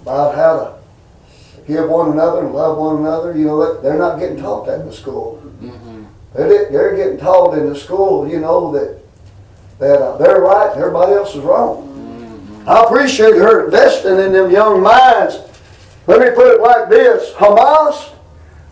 about 0.00 0.34
how 0.34 0.56
to 0.56 1.66
give 1.66 1.88
one 1.88 2.12
another 2.12 2.44
and 2.44 2.54
love 2.54 2.78
one 2.78 2.96
another. 2.98 3.36
You 3.36 3.46
know, 3.46 3.80
they're 3.82 3.98
not 3.98 4.18
getting 4.18 4.38
taught 4.38 4.66
that 4.66 4.80
in 4.80 4.86
the 4.86 4.92
school. 4.92 5.42
They're, 6.34 6.70
they're 6.70 6.96
getting 6.96 7.18
taught 7.18 7.56
in 7.56 7.68
the 7.68 7.76
school, 7.76 8.28
you 8.28 8.40
know, 8.40 8.72
that 8.72 9.00
that 9.78 10.00
uh, 10.00 10.16
they're 10.16 10.40
right 10.40 10.70
and 10.72 10.80
everybody 10.80 11.12
else 11.12 11.34
is 11.34 11.42
wrong. 11.42 11.93
I 12.66 12.82
appreciate 12.84 13.34
her 13.34 13.66
investing 13.66 14.18
in 14.18 14.32
them 14.32 14.50
young 14.50 14.82
minds. 14.82 15.38
Let 16.06 16.20
me 16.20 16.30
put 16.34 16.54
it 16.54 16.60
like 16.60 16.88
this 16.88 17.32
Hamas, 17.34 18.12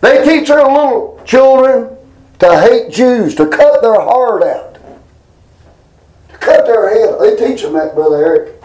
they 0.01 0.23
teach 0.23 0.47
their 0.49 0.63
little 0.63 1.21
children 1.25 1.95
to 2.39 2.59
hate 2.59 2.91
Jews, 2.91 3.35
to 3.35 3.47
cut 3.47 3.81
their 3.81 3.99
heart 3.99 4.43
out, 4.43 4.75
to 6.29 6.37
cut 6.37 6.65
their 6.65 6.89
head. 6.89 7.19
They 7.21 7.47
teach 7.47 7.61
them 7.61 7.73
that, 7.73 7.95
Brother 7.95 8.17
Eric. 8.17 8.63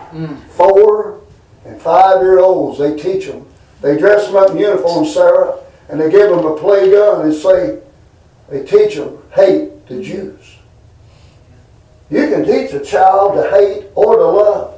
Four 0.50 1.20
and 1.64 1.80
five 1.80 2.22
year 2.22 2.38
olds, 2.40 2.78
they 2.78 2.96
teach 2.96 3.26
them. 3.26 3.46
They 3.82 3.96
dress 3.98 4.26
them 4.26 4.36
up 4.36 4.50
in 4.50 4.58
uniform, 4.58 5.06
Sarah, 5.06 5.58
and 5.88 6.00
they 6.00 6.10
give 6.10 6.30
them 6.30 6.44
a 6.44 6.56
play 6.56 6.90
gun 6.90 7.26
and 7.26 7.34
say, 7.34 7.78
they 8.48 8.64
teach 8.64 8.96
them 8.96 9.18
hate 9.34 9.86
the 9.86 10.02
Jews. 10.02 10.56
You 12.10 12.28
can 12.28 12.44
teach 12.44 12.72
a 12.72 12.80
child 12.80 13.34
to 13.34 13.50
hate 13.50 13.86
or 13.94 14.16
to 14.16 14.24
love. 14.24 14.77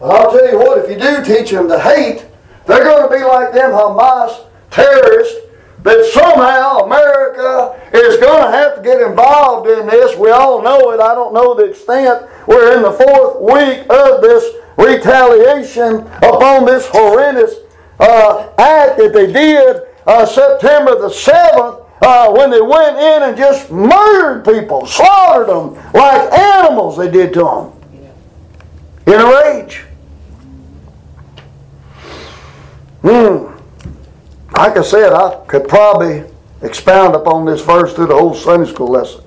But 0.00 0.10
I'll 0.10 0.30
tell 0.32 0.50
you 0.50 0.58
what, 0.58 0.78
if 0.78 0.90
you 0.90 0.98
do 0.98 1.22
teach 1.22 1.50
them 1.50 1.68
to 1.68 1.78
hate, 1.78 2.26
they're 2.66 2.84
going 2.84 3.08
to 3.10 3.14
be 3.14 3.22
like 3.22 3.52
them 3.52 3.70
Hamas 3.70 4.46
terrorists 4.70 5.36
But 5.82 6.04
somehow 6.06 6.80
America 6.80 7.78
is 7.92 8.16
going 8.18 8.44
to 8.44 8.50
have 8.50 8.76
to 8.76 8.82
get 8.82 9.00
involved 9.00 9.68
in 9.68 9.86
this. 9.86 10.16
We 10.16 10.30
all 10.30 10.62
know 10.62 10.90
it. 10.92 11.00
I 11.00 11.14
don't 11.14 11.34
know 11.34 11.54
the 11.54 11.70
extent. 11.70 12.26
We're 12.46 12.76
in 12.76 12.82
the 12.82 12.92
fourth 12.92 13.40
week 13.40 13.86
of 13.90 14.20
this 14.22 14.56
retaliation 14.76 16.06
upon 16.22 16.64
this 16.66 16.86
horrendous 16.86 17.54
uh, 17.98 18.48
act 18.58 18.98
that 18.98 19.12
they 19.12 19.32
did 19.32 19.82
uh, 20.06 20.24
September 20.24 20.98
the 20.98 21.08
7th 21.08 21.86
uh, 22.02 22.32
when 22.32 22.50
they 22.50 22.60
went 22.62 22.96
in 22.96 23.22
and 23.28 23.36
just 23.36 23.70
murdered 23.70 24.44
people, 24.44 24.86
slaughtered 24.86 25.48
them 25.48 25.74
like 25.92 26.32
animals 26.32 26.96
they 26.96 27.10
did 27.10 27.34
to 27.34 27.40
them. 27.40 27.72
In 29.06 29.20
a 29.20 29.26
rage. 29.26 29.84
Hmm. 33.02 33.56
Like 34.56 34.76
I 34.76 34.82
said, 34.82 35.12
I 35.12 35.42
could 35.46 35.68
probably 35.68 36.24
expound 36.62 37.14
upon 37.14 37.46
this 37.46 37.62
verse 37.62 37.94
through 37.94 38.08
the 38.08 38.16
whole 38.16 38.34
Sunday 38.34 38.70
school 38.70 38.88
lesson. 38.88 39.24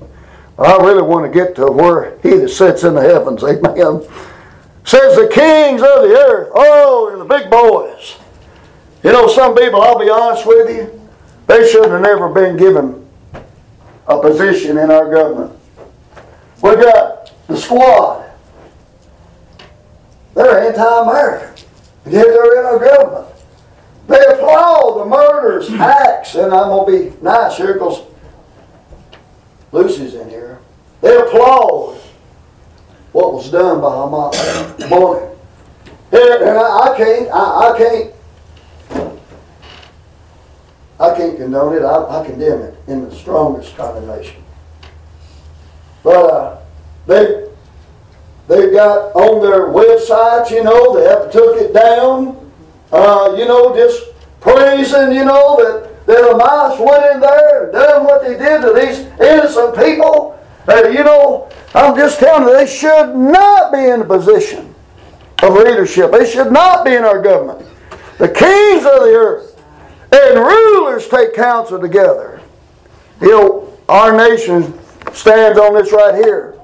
But 0.57 0.67
I 0.67 0.85
really 0.85 1.01
want 1.01 1.25
to 1.25 1.31
get 1.31 1.55
to 1.55 1.71
where 1.71 2.19
he 2.19 2.35
that 2.37 2.49
sits 2.49 2.83
in 2.83 2.93
the 2.93 3.01
heavens, 3.01 3.43
amen, 3.43 4.07
says 4.85 5.15
the 5.15 5.29
kings 5.33 5.81
of 5.81 6.03
the 6.03 6.15
earth, 6.15 6.51
oh, 6.53 7.09
and 7.11 7.21
the 7.21 7.25
big 7.25 7.49
boys. 7.49 8.17
You 9.03 9.11
know, 9.11 9.27
some 9.27 9.55
people, 9.55 9.81
I'll 9.81 9.99
be 9.99 10.09
honest 10.09 10.45
with 10.45 10.69
you, 10.69 11.09
they 11.47 11.67
should 11.69 11.89
have 11.89 12.01
never 12.01 12.29
been 12.29 12.55
given 12.55 13.05
a 14.07 14.19
position 14.21 14.77
in 14.77 14.91
our 14.91 15.11
government. 15.11 15.59
We 16.61 16.75
got 16.75 17.31
the 17.47 17.57
squad. 17.57 18.29
They're 20.35 20.67
anti-American. 20.67 21.65
Yet 22.05 22.25
they're 22.25 22.59
in 22.59 22.65
our 22.65 22.79
government. 22.79 23.32
They 24.07 24.19
applaud 24.19 24.99
the 24.99 25.05
murders, 25.05 25.69
acts, 25.71 26.35
and 26.35 26.53
I'm 26.53 26.69
going 26.69 26.85
to 26.85 27.11
be 27.15 27.23
nice 27.23 27.57
here 27.57 27.73
because 27.73 28.01
Lucy's 29.71 30.15
in 30.15 30.29
here. 30.29 30.59
They 31.01 31.15
applaud 31.15 31.99
what 33.11 33.33
was 33.33 33.49
done 33.51 33.81
by 33.81 33.87
Hamas. 33.87 34.81
And, 36.11 36.43
and 36.43 36.57
I, 36.57 36.61
I 36.61 36.97
can't, 36.97 37.29
I, 37.31 37.71
I 37.71 37.77
can't 37.77 38.13
I 41.03 41.15
can't 41.17 41.37
condone 41.37 41.75
it. 41.75 41.83
I, 41.83 42.21
I 42.21 42.25
condemn 42.25 42.61
it 42.61 42.77
in 42.87 43.03
the 43.03 43.13
strongest 43.13 43.75
condemnation. 43.75 44.41
But 46.01 46.25
uh, 46.25 46.61
they 47.07 47.49
they've 48.47 48.71
got 48.71 49.13
on 49.13 49.41
their 49.41 49.67
websites, 49.67 50.49
you 50.49 50.63
know, 50.63 50.97
they 50.97 51.05
have 51.09 51.31
took 51.31 51.57
it 51.59 51.73
down. 51.73 52.42
Uh, 52.93 53.35
you 53.35 53.47
know, 53.47 53.75
just 53.75 54.03
praising, 54.39 55.11
you 55.13 55.25
know, 55.25 55.57
that 55.57 55.93
that 56.05 56.19
Hamas 56.19 56.79
went 56.79 57.15
in 57.15 57.21
there 57.21 57.63
and 57.63 57.73
done 57.73 58.03
what 58.03 58.23
they 58.23 58.37
did 58.37 58.61
to 58.61 58.73
these 58.73 58.99
innocent 59.19 59.75
people. 59.75 60.39
Uh, 60.67 60.89
you 60.89 61.03
know, 61.03 61.49
I'm 61.73 61.95
just 61.95 62.19
telling 62.19 62.47
you, 62.47 62.53
they 62.53 62.67
should 62.67 63.15
not 63.15 63.71
be 63.71 63.79
in 63.79 64.01
a 64.01 64.05
position 64.05 64.75
of 65.41 65.53
leadership. 65.55 66.11
They 66.11 66.29
should 66.29 66.51
not 66.51 66.85
be 66.85 66.93
in 66.93 67.03
our 67.03 67.21
government. 67.21 67.67
The 68.17 68.29
kings 68.29 68.85
of 68.85 69.01
the 69.01 69.13
earth 69.15 69.61
and 70.11 70.39
rulers 70.39 71.07
take 71.07 71.33
counsel 71.33 71.79
together. 71.79 72.41
You 73.21 73.29
know, 73.29 73.73
our 73.89 74.15
nation 74.15 74.79
stands 75.13 75.57
on 75.57 75.73
this 75.73 75.91
right 75.91 76.15
here. 76.15 76.59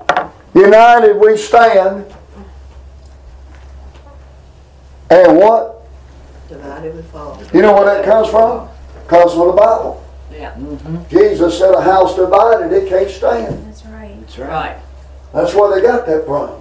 United 0.54 1.18
we 1.18 1.38
stand. 1.38 2.06
And 5.10 5.38
what? 5.38 5.79
Divided 6.50 6.96
we 6.96 7.02
fall. 7.04 7.40
You 7.54 7.62
know 7.62 7.74
where 7.74 7.86
that 7.86 8.04
comes 8.04 8.28
from? 8.30 8.68
Comes 9.08 9.34
from 9.34 9.48
the 9.48 9.54
Bible. 9.54 10.04
Yeah, 10.32 10.54
mm-hmm. 10.54 11.08
Jesus 11.08 11.58
said 11.58 11.76
a 11.76 11.82
house 11.82 12.16
divided, 12.16 12.72
it 12.72 12.90
can't 12.90 13.10
stand. 13.10 13.68
That's 13.68 13.86
right. 13.86 14.20
That's 14.22 14.38
right. 14.40 14.78
That's 15.32 15.54
where 15.54 15.76
they 15.76 15.86
got 15.86 16.08
that 16.08 16.26
from. 16.26 16.60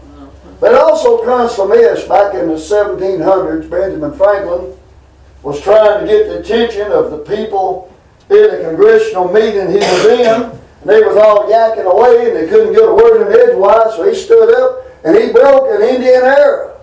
But 0.61 0.73
it 0.73 0.79
also 0.79 1.25
comes 1.25 1.55
from 1.55 1.71
this. 1.71 2.07
Back 2.07 2.35
in 2.35 2.49
the 2.49 2.55
1700s, 2.55 3.71
Benjamin 3.71 4.13
Franklin 4.13 4.77
was 5.43 5.61
trying 5.63 6.01
to 6.01 6.07
get 6.07 6.27
the 6.27 6.41
attention 6.41 6.93
of 6.93 7.11
the 7.11 7.19
people 7.19 7.95
in 8.29 8.43
the 8.51 8.61
congressional 8.63 9.33
meeting 9.33 9.69
he 9.69 9.79
was 9.79 10.05
in. 10.07 10.43
And 10.81 10.85
they 10.85 11.01
was 11.01 11.17
all 11.17 11.51
yakking 11.51 11.91
away 11.91 12.29
and 12.29 12.37
they 12.37 12.49
couldn't 12.49 12.75
get 12.75 12.89
a 12.89 12.93
word 12.93 13.27
in 13.27 13.33
edgewise, 13.33 13.97
so 13.97 14.09
he 14.09 14.15
stood 14.15 14.55
up 14.61 14.85
and 15.05 15.17
he 15.17 15.33
broke 15.33 15.71
an 15.71 15.83
Indian 15.83 16.25
arrow. 16.25 16.78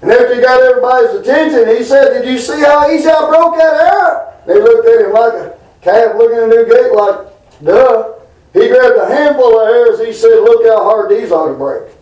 And 0.00 0.10
after 0.10 0.34
he 0.34 0.40
got 0.40 0.62
everybody's 0.62 1.20
attention, 1.20 1.76
he 1.76 1.82
said, 1.82 2.20
Did 2.22 2.30
you 2.30 2.38
see 2.38 2.60
how 2.60 2.90
easy 2.90 3.08
I 3.08 3.28
broke 3.28 3.56
that 3.56 3.74
arrow? 3.74 4.32
They 4.46 4.54
looked 4.54 4.88
at 4.88 5.06
him 5.06 5.12
like 5.12 5.34
a 5.34 5.58
calf 5.82 6.16
looking 6.16 6.38
at 6.38 6.44
a 6.44 6.48
new 6.48 6.66
gate, 6.68 6.92
like, 6.92 7.62
duh. 7.62 8.14
He 8.52 8.68
grabbed 8.68 8.96
a 8.96 9.14
handful 9.14 9.60
of 9.60 9.68
arrows. 9.68 10.00
He 10.00 10.12
said, 10.12 10.40
Look 10.40 10.64
how 10.66 10.82
hard 10.82 11.10
these 11.10 11.30
ought 11.30 11.48
to 11.48 11.54
break. 11.54 11.92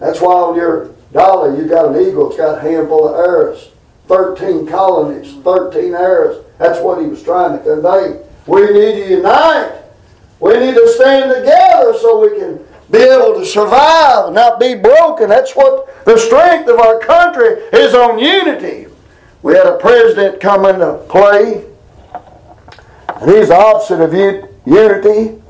That's 0.00 0.20
why 0.20 0.32
on 0.32 0.56
your 0.56 0.94
dollar 1.12 1.56
you 1.56 1.68
got 1.68 1.94
an 1.94 2.00
eagle. 2.00 2.28
It's 2.28 2.36
got 2.36 2.58
a 2.58 2.60
handful 2.60 3.08
of 3.08 3.14
arrows. 3.14 3.70
13 4.08 4.66
colonies, 4.66 5.34
13 5.42 5.94
arrows. 5.94 6.44
That's 6.58 6.80
what 6.80 7.00
he 7.00 7.06
was 7.06 7.22
trying 7.22 7.56
to 7.56 7.64
convey. 7.64 8.20
We 8.46 8.62
need 8.72 9.04
to 9.04 9.10
unite. 9.10 9.82
We 10.40 10.58
need 10.58 10.74
to 10.74 10.88
stand 10.88 11.32
together 11.32 11.94
so 11.98 12.20
we 12.20 12.38
can 12.38 12.66
be 12.92 12.98
able 12.98 13.34
to 13.40 13.46
survive 13.46 14.32
not 14.32 14.60
be 14.60 14.74
broken. 14.74 15.28
That's 15.28 15.56
what 15.56 16.04
the 16.04 16.18
strength 16.18 16.68
of 16.68 16.78
our 16.78 17.00
country 17.00 17.48
is 17.72 17.94
on 17.94 18.18
unity. 18.18 18.86
We 19.42 19.54
had 19.54 19.66
a 19.66 19.78
president 19.78 20.40
come 20.40 20.66
into 20.66 21.04
play, 21.08 21.64
and 23.08 23.30
he's 23.30 23.48
the 23.48 23.56
opposite 23.56 24.00
of 24.00 24.12
unity. 24.66 25.40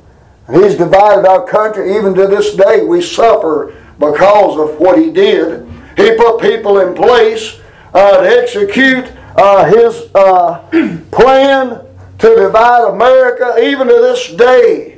And 0.48 0.64
he's 0.64 0.76
divided 0.76 1.26
our 1.26 1.46
country. 1.46 1.96
Even 1.96 2.14
to 2.14 2.26
this 2.26 2.54
day, 2.54 2.84
we 2.84 3.00
suffer 3.02 3.76
because 3.98 4.58
of 4.58 4.78
what 4.78 4.98
he 4.98 5.10
did. 5.10 5.66
He 5.96 6.16
put 6.16 6.40
people 6.40 6.80
in 6.80 6.94
place 6.94 7.60
uh, 7.94 8.22
to 8.22 8.28
execute 8.28 9.10
uh, 9.36 9.64
his 9.66 10.08
uh, 10.14 10.58
plan 11.10 11.84
to 12.18 12.36
divide 12.36 12.88
America. 12.88 13.56
Even 13.62 13.86
to 13.88 13.94
this 13.94 14.32
day, 14.32 14.91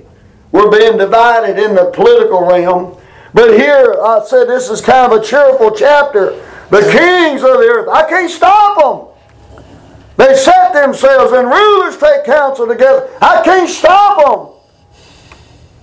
we're 0.55 0.71
being 0.71 0.97
divided 0.97 1.59
in 1.59 1.75
the 1.75 1.87
political 1.87 2.47
realm. 2.47 2.97
But 3.35 3.59
here, 3.59 3.97
I 4.01 4.25
said 4.25 4.45
this 4.45 4.71
is 4.71 4.81
kind 4.81 5.13
of 5.13 5.21
a 5.21 5.25
cheerful 5.25 5.73
chapter. 5.73 6.31
The 6.71 6.81
kings 6.93 7.43
of 7.43 7.59
the 7.59 7.67
earth, 7.67 7.89
I 7.89 8.09
can't 8.09 8.31
stop 8.31 8.79
them. 9.51 9.65
They 10.17 10.37
set 10.37 10.73
themselves 10.73 11.33
and 11.33 11.49
rulers 11.49 11.97
take 11.97 12.25
counsel 12.25 12.69
together. 12.69 13.11
I 13.21 13.43
can't 13.45 13.69
stop 13.69 14.25
them. 14.25 14.95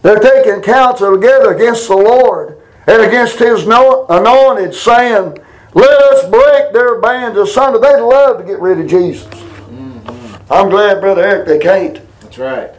They're 0.04 0.20
taking 0.20 0.62
counsel 0.62 1.16
together 1.16 1.54
against 1.54 1.90
the 1.90 1.98
Lord 1.98 2.62
and 2.88 3.02
against 3.02 3.40
His 3.40 3.64
anointed, 3.64 4.74
saying, 4.74 5.38
Let 5.74 6.02
us 6.02 6.30
break 6.30 6.72
their 6.72 7.02
bands 7.02 7.38
asunder. 7.38 7.78
They'd 7.78 8.00
love 8.00 8.38
to 8.38 8.46
get 8.46 8.62
rid 8.62 8.80
of 8.80 8.88
Jesus. 8.88 9.28
Mm-hmm. 9.28 10.54
I'm 10.54 10.70
glad, 10.70 11.02
Brother 11.02 11.24
Eric, 11.24 11.46
they 11.46 11.60
can't. 11.60 12.00
That's 12.22 12.38
right. 12.38 12.72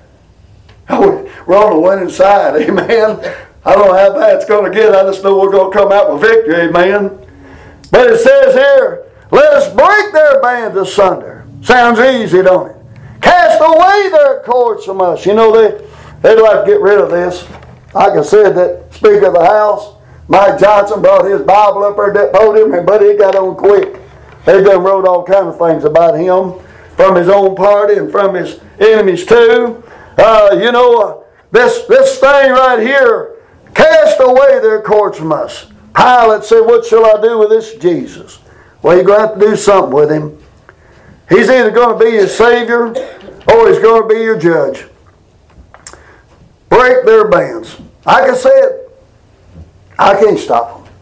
Oh, 0.92 1.28
we're 1.46 1.56
on 1.56 1.72
the 1.72 1.80
winning 1.80 2.10
side, 2.10 2.60
amen. 2.68 3.18
I 3.64 3.74
don't 3.74 3.86
know 3.86 3.94
how 3.94 4.12
bad 4.14 4.36
it's 4.36 4.44
going 4.44 4.70
to 4.70 4.76
get. 4.76 4.94
I 4.94 5.02
just 5.04 5.24
know 5.24 5.38
we're 5.38 5.50
going 5.50 5.72
to 5.72 5.78
come 5.78 5.90
out 5.90 6.12
with 6.12 6.22
victory, 6.22 6.56
amen. 6.56 7.18
But 7.90 8.10
it 8.10 8.18
says 8.18 8.54
here, 8.54 9.06
let 9.30 9.52
us 9.54 9.72
break 9.74 10.12
their 10.12 10.42
bands 10.42 10.76
asunder. 10.76 11.46
Sounds 11.62 11.98
easy, 12.00 12.42
don't 12.42 12.70
it? 12.70 12.76
Cast 13.22 13.60
away 13.60 14.10
their 14.10 14.42
cords 14.42 14.84
from 14.84 15.00
us. 15.00 15.24
You 15.24 15.34
know, 15.34 15.52
they, 15.52 15.78
they'd 16.22 16.40
like 16.40 16.64
to 16.64 16.70
get 16.70 16.80
rid 16.80 16.98
of 16.98 17.10
this. 17.10 17.48
Like 17.94 18.18
I 18.18 18.22
said, 18.22 18.54
that 18.56 18.92
Speaker 18.92 19.26
of 19.26 19.34
the 19.34 19.44
House, 19.44 19.94
Mike 20.28 20.58
Johnson, 20.58 21.00
brought 21.00 21.24
his 21.24 21.42
Bible 21.42 21.84
up 21.84 21.96
there 21.96 22.08
at 22.08 22.14
that 22.14 22.32
podium, 22.32 22.74
and 22.74 22.86
buddy, 22.86 23.12
he 23.12 23.16
got 23.16 23.36
on 23.36 23.54
quick. 23.54 24.00
They 24.44 24.62
done 24.62 24.82
wrote 24.82 25.06
all 25.06 25.24
kind 25.24 25.48
of 25.48 25.58
things 25.58 25.84
about 25.84 26.18
him 26.18 26.58
from 26.96 27.14
his 27.14 27.28
own 27.28 27.54
party 27.54 27.94
and 27.94 28.10
from 28.10 28.34
his 28.34 28.60
enemies 28.80 29.24
too. 29.24 29.82
Uh, 30.18 30.58
you 30.60 30.72
know, 30.72 31.00
uh, 31.00 31.24
this 31.50 31.86
this 31.86 32.18
thing 32.18 32.52
right 32.52 32.80
here, 32.80 33.36
cast 33.74 34.18
away 34.20 34.60
their 34.60 34.82
cords 34.82 35.18
from 35.18 35.32
us. 35.32 35.66
Pilate 35.94 36.44
said, 36.44 36.60
"What 36.60 36.84
shall 36.84 37.04
I 37.04 37.20
do 37.20 37.38
with 37.38 37.50
this 37.50 37.74
Jesus?" 37.74 38.38
Well, 38.82 38.96
you're 38.96 39.04
going 39.04 39.20
to 39.20 39.28
have 39.28 39.38
to 39.38 39.46
do 39.46 39.56
something 39.56 39.92
with 39.92 40.10
him. 40.10 40.42
He's 41.28 41.48
either 41.48 41.70
going 41.70 41.96
to 41.98 42.04
be 42.04 42.10
your 42.12 42.26
savior 42.26 42.88
or 42.88 43.68
he's 43.68 43.78
going 43.78 44.02
to 44.02 44.08
be 44.08 44.20
your 44.20 44.38
judge. 44.38 44.86
Break 46.68 47.04
their 47.04 47.28
bands. 47.28 47.76
I 48.04 48.26
can 48.26 48.34
say 48.34 48.50
it. 48.50 48.90
I 49.98 50.14
can't 50.14 50.38
stop 50.38 50.84
them. 50.84 50.92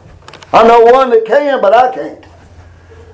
I 0.52 0.66
know 0.66 0.80
one 0.80 1.10
that 1.10 1.24
can, 1.24 1.60
but 1.60 1.72
I 1.72 1.94
can't. 1.94 2.24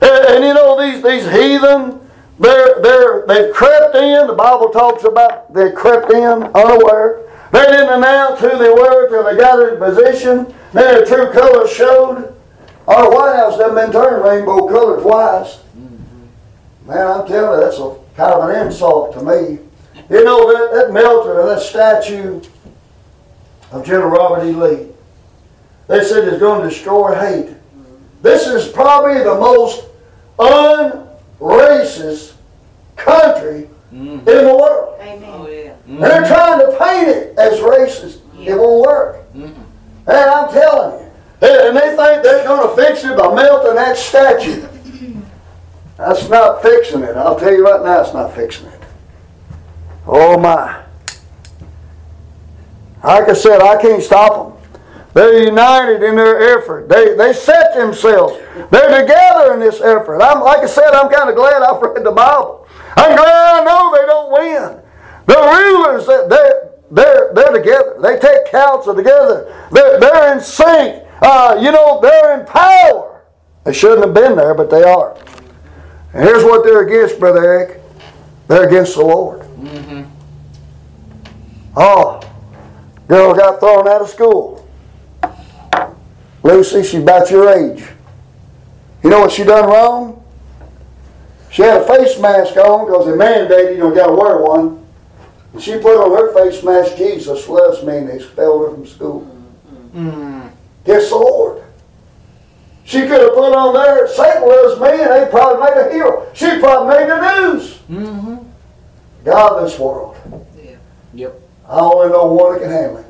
And, 0.02 0.26
and 0.26 0.44
you 0.44 0.54
know 0.54 0.80
these 0.80 1.02
these 1.02 1.30
heathen, 1.30 2.00
they're 2.38 2.80
they're 2.82 3.24
they've 3.26 3.54
crept 3.54 3.94
in. 3.96 4.26
The 4.26 4.34
Bible 4.34 4.70
talks 4.70 5.04
about 5.04 5.52
they 5.54 5.72
crept 5.72 6.12
in 6.12 6.42
unaware. 6.42 7.22
They 7.52 7.62
didn't 7.62 7.92
announce 7.98 8.40
who 8.40 8.58
they 8.58 8.68
were 8.68 9.08
till 9.08 9.24
they 9.24 9.36
got 9.36 9.60
in 9.66 9.78
position. 9.78 10.52
Then 10.72 10.94
their 10.94 11.06
true 11.06 11.32
colors 11.32 11.72
showed. 11.72 12.34
Our 12.86 13.10
White 13.10 13.36
House 13.36 13.58
done 13.58 13.74
been 13.74 13.90
turned 13.90 14.24
rainbow 14.24 14.68
colored 14.68 15.02
twice. 15.02 15.58
Man, 16.86 17.06
I'm 17.06 17.26
telling 17.26 17.58
you, 17.58 17.64
that's 17.64 17.78
a 17.78 17.96
kind 18.16 18.34
of 18.34 18.48
an 18.48 18.66
insult 18.66 19.12
to 19.14 19.24
me. 19.24 19.58
You 20.08 20.24
know 20.24 20.52
that 20.52 20.76
that 20.76 20.92
melted 20.92 21.36
that 21.36 21.60
statue 21.60 22.40
of 23.72 23.84
General 23.84 24.10
Robert 24.10 24.44
E. 24.44 24.52
Lee. 24.52 24.88
They 25.88 26.04
said 26.04 26.28
it's 26.28 26.38
going 26.38 26.62
to 26.62 26.68
destroy 26.68 27.14
hate. 27.14 27.56
This 28.22 28.46
is 28.46 28.68
probably 28.68 29.22
the 29.22 29.34
most 29.34 29.84
unracist 31.40 32.34
country 32.96 33.68
mm-hmm. 33.92 34.18
in 34.18 34.24
the 34.24 34.56
world. 34.56 34.96
Oh, 34.98 35.02
Amen. 35.02 35.52
yeah. 35.52 35.74
And 35.86 36.02
they're 36.02 36.22
mm-hmm. 36.22 36.34
trying 36.34 36.60
to 36.60 36.78
paint 36.78 37.08
it 37.08 37.38
as 37.38 37.60
racist. 37.60 38.20
It 38.46 38.56
won't 38.56 38.86
work. 38.86 39.24
And 39.34 39.56
I'm 40.08 40.52
telling 40.52 41.00
you. 41.00 41.10
And 41.42 41.76
they 41.76 41.96
think 41.96 42.22
they're 42.22 42.44
going 42.44 42.68
to 42.68 42.82
fix 42.82 43.04
it 43.04 43.16
by 43.16 43.34
melting 43.34 43.74
that 43.74 43.96
statue. 43.96 44.66
That's 45.96 46.28
not 46.28 46.62
fixing 46.62 47.02
it. 47.02 47.16
I'll 47.16 47.38
tell 47.38 47.52
you 47.52 47.64
right 47.64 47.82
now, 47.82 48.02
it's 48.02 48.14
not 48.14 48.34
fixing 48.34 48.66
it. 48.66 48.80
Oh 50.06 50.38
my. 50.38 50.82
Like 53.02 53.28
I 53.28 53.32
said, 53.34 53.60
I 53.60 53.80
can't 53.80 54.02
stop 54.02 54.50
them. 54.50 54.55
They're 55.16 55.44
united 55.44 56.02
in 56.02 56.14
their 56.14 56.58
effort. 56.58 56.90
They, 56.90 57.14
they 57.16 57.32
set 57.32 57.74
themselves. 57.74 58.34
They're 58.70 59.00
together 59.00 59.54
in 59.54 59.60
this 59.60 59.80
effort. 59.80 60.20
I'm, 60.20 60.42
like 60.42 60.58
I 60.58 60.66
said, 60.66 60.90
I'm 60.92 61.10
kind 61.10 61.30
of 61.30 61.34
glad 61.36 61.62
I've 61.62 61.80
read 61.80 62.04
the 62.04 62.12
Bible. 62.12 62.68
I'm 62.98 63.16
glad 63.16 63.62
I 63.62 63.64
know 63.64 63.96
they 63.96 64.06
don't 64.06 64.30
win. 64.30 64.82
The 65.24 65.36
rulers, 65.40 66.06
they- 66.06 66.28
they're, 66.28 66.70
they're, 66.90 67.32
they're 67.34 67.52
together. 67.52 67.96
They 68.02 68.18
take 68.18 68.50
counsel 68.50 68.94
together. 68.94 69.66
They're, 69.72 69.98
they're 69.98 70.34
in 70.34 70.40
sync. 70.42 71.02
Uh, 71.22 71.58
you 71.62 71.72
know, 71.72 71.98
they're 72.02 72.38
in 72.38 72.44
power. 72.46 73.22
They 73.64 73.72
shouldn't 73.72 74.04
have 74.04 74.12
been 74.12 74.36
there, 74.36 74.52
but 74.52 74.68
they 74.68 74.82
are. 74.82 75.16
And 76.12 76.24
here's 76.24 76.44
what 76.44 76.62
they're 76.62 76.86
against, 76.86 77.18
Brother 77.18 77.42
Eric. 77.42 77.80
They're 78.48 78.68
against 78.68 78.96
the 78.96 79.02
Lord. 79.02 79.46
Oh, 81.74 82.20
girl 83.08 83.34
got 83.34 83.60
thrown 83.60 83.88
out 83.88 84.02
of 84.02 84.08
school. 84.10 84.55
Lucy, 86.46 86.82
she's 86.82 87.02
about 87.02 87.30
your 87.30 87.48
age. 87.50 87.84
You 89.02 89.10
know 89.10 89.20
what 89.20 89.32
she 89.32 89.44
done 89.44 89.68
wrong? 89.68 90.24
She 91.50 91.62
had 91.62 91.82
a 91.82 91.86
face 91.86 92.18
mask 92.18 92.56
on 92.56 92.86
because 92.86 93.06
they 93.06 93.12
mandated 93.12 93.72
you 93.72 93.78
don't 93.78 93.94
got 93.94 94.08
to 94.08 94.12
wear 94.12 94.38
one. 94.42 94.86
And 95.52 95.62
she 95.62 95.78
put 95.78 95.96
on 95.96 96.10
her 96.12 96.32
face 96.34 96.62
mask, 96.62 96.96
Jesus 96.96 97.48
loves 97.48 97.82
me, 97.82 97.96
and 97.98 98.08
they 98.08 98.16
expelled 98.16 98.68
her 98.68 98.74
from 98.74 98.86
school. 98.86 99.36
Mm-hmm. 99.94 100.48
Yes, 100.84 101.08
the 101.08 101.16
Lord. 101.16 101.64
She 102.84 103.00
could 103.00 103.20
have 103.20 103.34
put 103.34 103.52
on 103.52 103.74
there, 103.74 104.06
Satan 104.06 104.46
loves 104.46 104.80
me, 104.80 105.02
and 105.02 105.10
they 105.10 105.30
probably 105.30 105.64
made 105.64 105.88
a 105.88 105.92
hero. 105.92 106.30
She 106.34 106.58
probably 106.60 106.96
made 106.96 107.08
the 107.08 107.40
news. 107.40 107.78
Mm-hmm. 107.90 108.36
God, 109.24 109.64
this 109.64 109.78
world. 109.78 110.16
Yeah. 110.62 110.76
Yep. 111.14 111.40
I 111.68 111.80
only 111.80 112.10
know 112.10 112.26
one 112.26 112.52
that 112.52 112.60
can 112.60 112.70
handle 112.70 112.98
him. 112.98 113.05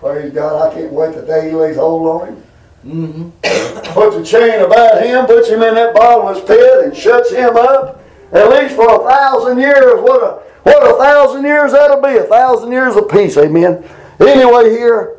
Praise 0.00 0.32
God, 0.32 0.70
I 0.70 0.74
can't 0.74 0.92
wait 0.92 1.14
the 1.14 1.22
day 1.22 1.50
he 1.50 1.54
lays 1.54 1.76
hold 1.76 2.22
on 2.22 2.28
him. 2.28 2.42
Mm-hmm. 2.86 3.92
Puts 3.92 4.16
a 4.16 4.24
chain 4.24 4.60
about 4.62 5.02
him, 5.02 5.26
puts 5.26 5.50
him 5.50 5.62
in 5.62 5.74
that 5.74 5.94
bottomless 5.94 6.42
pit, 6.46 6.84
and 6.84 6.96
shuts 6.96 7.30
him 7.30 7.54
up. 7.54 8.02
At 8.32 8.48
least 8.48 8.76
for 8.76 8.88
a 8.88 9.10
thousand 9.10 9.58
years. 9.58 10.00
What 10.00 10.22
a 10.22 10.42
what 10.62 10.94
a 10.94 10.98
thousand 10.98 11.44
years 11.44 11.72
that'll 11.72 12.00
be. 12.00 12.16
A 12.16 12.24
thousand 12.24 12.70
years 12.70 12.96
of 12.96 13.10
peace. 13.10 13.36
Amen. 13.36 13.84
Anyway, 14.20 14.70
here, 14.70 15.16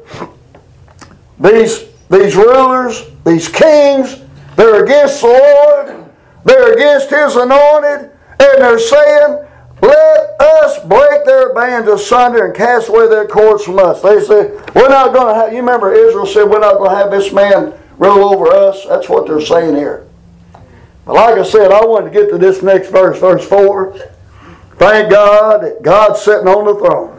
these 1.40 1.86
these 2.10 2.36
rulers, 2.36 3.04
these 3.26 3.50
kings, 3.50 4.22
they're 4.56 4.84
against 4.84 5.22
the 5.22 5.28
Lord. 5.28 6.06
They're 6.46 6.74
against 6.74 7.10
His 7.10 7.36
anointed, 7.36 8.12
and 8.40 8.62
they're 8.62 8.80
saying, 8.80 9.46
"Let 9.82 10.40
us 10.40 10.84
break 10.86 11.26
their 11.26 11.54
bands 11.54 11.90
asunder 11.90 12.46
and 12.46 12.56
cast 12.56 12.90
away 12.90 13.08
their 13.08 13.28
cords 13.28 13.64
from 13.64 13.80
us." 13.80 14.02
They 14.02 14.22
say, 14.22 14.52
"We're 14.76 14.90
not 14.90 15.14
going 15.14 15.34
to 15.34 15.40
have." 15.40 15.52
You 15.52 15.60
remember 15.60 15.94
Israel 15.94 16.26
said, 16.26 16.50
"We're 16.50 16.60
not 16.60 16.78
going 16.78 16.92
to 16.92 16.96
have 16.96 17.12
this 17.12 17.32
man 17.34 17.74
rule 17.98 18.34
over 18.34 18.48
us." 18.48 18.86
That's 18.86 19.10
what 19.10 19.28
they're 19.28 19.42
saying 19.42 19.76
here. 19.76 20.06
But 21.06 21.16
like 21.16 21.38
I 21.38 21.44
said, 21.44 21.72
I 21.72 21.86
wanted 21.86 22.14
to 22.14 22.20
get 22.20 22.30
to 22.30 22.38
this 22.38 22.62
next 22.62 22.90
verse, 22.90 23.20
verse 23.20 23.48
four. 23.48 23.96
Thank 24.78 25.12
God 25.12 25.64
that 25.64 25.82
God's 25.84 26.22
sitting 26.22 26.48
on 26.48 26.66
the 26.66 26.76
throne. 26.76 27.18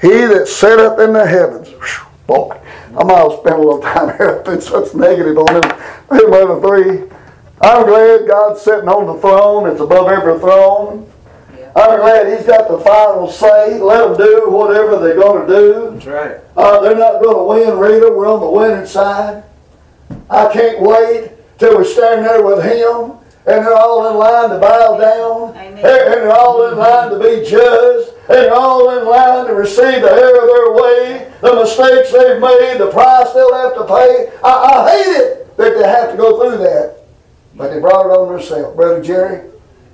He 0.00 0.26
that 0.26 0.48
sitteth 0.48 1.00
in 1.00 1.12
the 1.12 1.26
heavens. 1.26 1.68
Whew, 1.68 2.06
Boy, 2.26 2.58
I 2.98 3.04
might 3.04 3.16
have 3.16 3.40
spent 3.40 3.56
a 3.56 3.58
little 3.58 3.80
time 3.80 4.16
here. 4.16 4.38
I've 4.38 4.44
been 4.44 4.60
such 4.60 4.94
negative 4.94 5.36
on 5.36 5.60
them, 5.60 5.62
them 6.10 6.32
other 6.32 6.60
three. 6.60 7.02
I'm 7.60 7.86
glad 7.86 8.26
God's 8.26 8.60
sitting 8.62 8.88
on 8.88 9.06
the 9.06 9.20
throne. 9.20 9.70
It's 9.70 9.80
above 9.80 10.10
every 10.10 10.38
throne. 10.38 11.10
Yeah. 11.76 11.82
I'm 11.82 12.00
glad 12.00 12.36
he's 12.36 12.46
got 12.46 12.68
the 12.68 12.78
final 12.78 13.28
say. 13.30 13.80
Let 13.80 14.08
them 14.08 14.16
do 14.16 14.50
whatever 14.50 14.98
they're 14.98 15.16
going 15.16 15.46
to 15.46 15.54
do. 15.54 15.90
That's 15.92 16.06
right. 16.06 16.40
Uh, 16.56 16.80
they're 16.80 16.96
not 16.96 17.22
going 17.22 17.36
to 17.36 17.70
win, 17.70 17.78
Rita. 17.78 18.12
We're 18.14 18.32
on 18.32 18.40
the 18.40 18.50
winning 18.50 18.86
side. 18.86 19.42
I 20.30 20.52
can't 20.52 20.80
wait 20.80 21.32
till 21.58 21.78
we 21.78 21.84
stand 21.84 22.24
there 22.24 22.44
with 22.44 22.62
him 22.64 23.18
and 23.46 23.64
they're 23.64 23.76
all 23.76 24.08
in 24.10 24.16
line 24.16 24.50
to 24.50 24.58
bow 24.58 24.98
down. 24.98 25.56
Amen. 25.56 25.76
And 25.76 25.84
they're 25.84 26.32
all 26.32 26.66
in 26.68 26.78
line 26.78 27.10
to 27.10 27.18
be 27.18 27.48
judged. 27.48 28.10
And 28.28 28.38
they're 28.38 28.54
all 28.54 28.98
in 28.98 29.06
line 29.06 29.46
to 29.46 29.54
receive 29.54 30.00
the 30.00 30.10
error 30.10 30.40
of 30.40 30.48
their 30.48 30.72
way, 30.72 31.32
the 31.42 31.54
mistakes 31.56 32.10
they've 32.10 32.40
made, 32.40 32.78
the 32.78 32.90
price 32.90 33.32
they'll 33.32 33.54
have 33.54 33.74
to 33.74 33.84
pay. 33.84 34.32
I, 34.42 34.50
I 34.50 34.90
hate 34.90 35.16
it 35.16 35.56
that 35.58 35.74
they 35.76 35.86
have 35.86 36.12
to 36.12 36.16
go 36.16 36.40
through 36.40 36.58
that. 36.64 37.04
But 37.54 37.72
they 37.72 37.80
brought 37.80 38.06
it 38.06 38.16
on 38.16 38.32
themselves. 38.32 38.74
Brother 38.74 39.02
Jerry, 39.02 39.50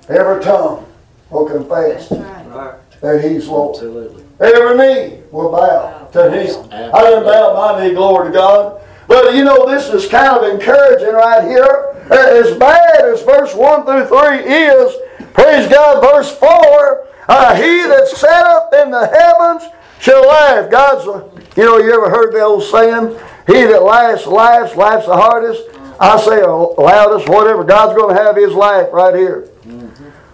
every 0.07 0.41
tongue 0.41 0.85
will 1.31 1.45
confess 1.45 2.09
That's 2.09 2.21
right. 2.21 2.45
Right. 2.47 3.01
that 3.01 3.23
he's 3.23 3.47
Lord. 3.47 3.75
Absolutely. 3.75 4.23
Every 4.39 4.77
knee 4.77 5.19
will 5.31 5.51
bow 5.51 6.09
to 6.13 6.31
him. 6.31 6.69
I 6.71 7.01
didn't 7.01 7.23
bow 7.23 7.73
my 7.73 7.87
knee, 7.87 7.93
glory 7.93 8.27
to 8.29 8.33
God. 8.33 8.81
But 9.07 9.35
you 9.35 9.43
know, 9.43 9.67
this 9.67 9.89
is 9.89 10.09
kind 10.09 10.37
of 10.37 10.53
encouraging 10.53 11.13
right 11.13 11.43
here. 11.47 11.95
As 12.11 12.57
bad 12.57 13.05
as 13.05 13.21
verse 13.23 13.53
1 13.53 13.85
through 13.85 14.07
3 14.07 14.37
is, 14.39 14.95
praise 15.33 15.67
God, 15.69 16.01
verse 16.01 16.35
4, 16.37 17.07
uh, 17.27 17.55
he 17.55 17.83
that 17.87 18.07
sat 18.07 18.45
up 18.45 18.73
in 18.73 18.91
the 18.91 19.07
heavens 19.07 19.63
shall 19.99 20.27
laugh. 20.27 20.69
God's, 20.69 21.07
a, 21.07 21.29
you 21.55 21.65
know, 21.65 21.77
you 21.77 21.93
ever 21.93 22.09
heard 22.09 22.33
the 22.33 22.41
old 22.41 22.63
saying, 22.63 23.17
he 23.47 23.63
that 23.63 23.83
laughs, 23.83 24.25
laughs, 24.25 24.75
laughs 24.75 25.05
the 25.05 25.15
hardest. 25.15 25.61
I 25.99 26.19
say 26.19 26.41
loudest, 26.41 27.29
whatever. 27.29 27.63
God's 27.63 27.95
going 27.95 28.15
to 28.15 28.21
have 28.21 28.35
his 28.35 28.53
laugh 28.53 28.89
right 28.91 29.13
here. 29.13 29.50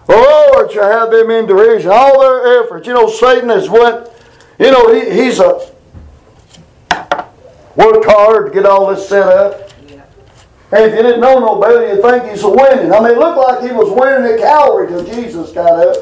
Lord 0.08 0.72
shall 0.72 0.90
have 0.90 1.10
them 1.10 1.30
in 1.30 1.46
derision. 1.46 1.90
All 1.92 2.20
their 2.20 2.64
efforts. 2.64 2.86
You 2.86 2.94
know, 2.94 3.08
Satan 3.08 3.50
has 3.50 3.68
went, 3.68 4.08
you 4.58 4.70
know, 4.70 4.92
he, 4.92 5.10
he's 5.10 5.38
a 5.38 5.70
worked 7.78 8.06
hard 8.06 8.46
to 8.48 8.52
get 8.52 8.66
all 8.66 8.92
this 8.92 9.08
set 9.08 9.22
up. 9.22 9.70
Yeah. 9.88 10.02
And 10.72 10.84
if 10.84 10.96
you 10.96 11.02
didn't 11.02 11.20
know 11.20 11.38
no 11.38 11.60
better, 11.60 11.86
you'd 11.86 12.02
think 12.02 12.30
he's 12.30 12.42
a 12.42 12.48
winning. 12.48 12.92
I 12.92 13.00
mean, 13.00 13.12
it 13.12 13.18
looked 13.18 13.38
like 13.38 13.62
he 13.62 13.74
was 13.74 13.88
winning 13.90 14.32
at 14.32 14.40
Calvary 14.40 14.88
till 14.88 15.04
Jesus 15.04 15.52
got 15.52 15.86
up. 15.86 15.96